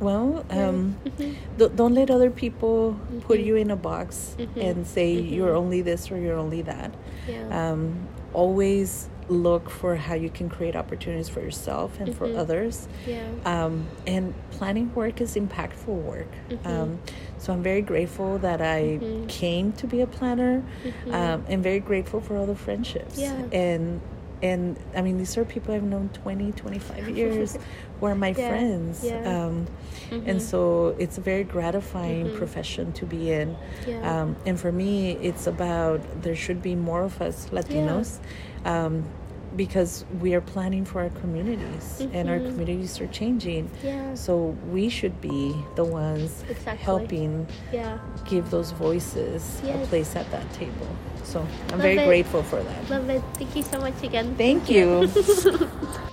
Well, 0.02 0.44
um, 0.50 0.98
mm-hmm. 1.06 1.76
don't 1.76 1.94
let 1.94 2.10
other 2.10 2.32
people 2.32 2.94
mm-hmm. 2.94 3.20
put 3.20 3.40
you 3.40 3.56
in 3.56 3.70
a 3.70 3.76
box 3.76 4.36
mm-hmm. 4.38 4.60
and 4.60 4.88
say 4.88 5.16
mm-hmm. 5.16 5.34
you're 5.34 5.56
only 5.56 5.84
this 5.84 6.12
or 6.12 6.18
you're 6.18 6.38
only 6.38 6.64
that. 6.64 6.94
Yeah. 7.28 7.72
Um, 7.72 8.08
always 8.34 9.10
look 9.30 9.70
for 9.70 9.96
how 9.96 10.16
you 10.16 10.30
can 10.30 10.50
create 10.50 10.76
opportunities 10.76 11.30
for 11.30 11.40
yourself 11.40 12.00
and 12.00 12.16
for 12.16 12.28
mm-hmm. 12.28 12.40
others. 12.40 12.88
Yeah. 13.06 13.30
Um, 13.46 13.88
and 14.08 14.34
planning 14.50 14.94
work 14.96 15.22
is 15.22 15.36
impactful 15.36 15.86
work. 15.86 16.32
Mm-hmm. 16.50 16.68
Um, 16.68 17.00
so 17.38 17.54
I'm 17.54 17.62
very 17.62 17.84
grateful 17.84 18.40
that 18.40 18.60
I 18.60 19.00
came 19.28 19.72
to 19.74 19.86
be 19.86 20.02
a 20.02 20.08
planner. 20.08 20.64
Um, 21.12 21.46
and 21.48 21.62
very 21.62 21.80
grateful 21.80 22.22
for 22.22 22.38
all 22.38 22.48
the 22.48 22.56
friendships. 22.56 23.20
Yeah. 23.20 23.36
And 23.52 24.02
and 24.42 24.80
I 24.96 25.02
mean, 25.02 25.18
these 25.18 25.38
are 25.38 25.46
people 25.46 25.74
I've 25.74 25.84
known 25.84 26.10
20, 26.10 26.52
25 26.54 27.10
years 27.18 27.58
who 28.02 28.08
are 28.08 28.16
my 28.16 28.30
yeah. 28.30 28.50
friends. 28.50 29.04
Yeah. 29.04 29.20
Um, 29.20 29.68
mm-hmm. 30.10 30.28
And 30.28 30.42
so 30.42 30.96
it's 31.00 31.18
a 31.20 31.22
very 31.22 31.44
gratifying 31.44 32.26
mm-hmm. 32.26 32.38
profession 32.38 32.92
to 32.94 33.06
be 33.06 33.32
in. 33.32 33.56
Yeah. 33.88 34.22
Um, 34.22 34.36
and 34.46 34.60
for 34.60 34.72
me, 34.72 35.12
it's 35.22 35.48
about 35.48 36.02
there 36.24 36.36
should 36.36 36.62
be 36.62 36.76
more 36.76 37.04
of 37.04 37.22
us 37.22 37.48
Latinos. 37.52 38.20
Um, 38.66 39.06
because 39.54 40.06
we 40.22 40.34
are 40.34 40.40
planning 40.40 40.86
for 40.86 41.02
our 41.02 41.10
communities 41.10 42.00
mm-hmm. 42.00 42.16
and 42.16 42.30
our 42.30 42.38
mm-hmm. 42.38 42.52
communities 42.52 43.02
are 43.02 43.08
changing. 43.08 43.70
Yeah. 43.84 44.14
So 44.16 44.58
we 44.72 44.88
should 44.88 45.20
be 45.20 45.54
the 45.76 45.84
ones 45.84 46.46
exactly. 46.50 46.84
helping 46.84 47.48
yeah. 47.74 48.00
give 48.30 48.50
those 48.50 48.72
voices 48.72 49.62
yes. 49.64 49.84
a 49.84 49.88
place 49.90 50.16
at 50.16 50.32
that 50.32 50.52
table. 50.54 50.88
So 51.24 51.42
I'm 51.42 51.72
Love 51.72 51.82
very 51.82 51.98
it. 51.98 52.06
grateful 52.06 52.44
for 52.44 52.64
that. 52.64 52.90
Love 52.90 53.10
it. 53.10 53.22
Thank 53.34 53.56
you 53.58 53.64
so 53.64 53.80
much 53.80 54.02
again. 54.04 54.36
Thank, 54.36 54.64
Thank 54.64 54.70
you. 54.70 56.08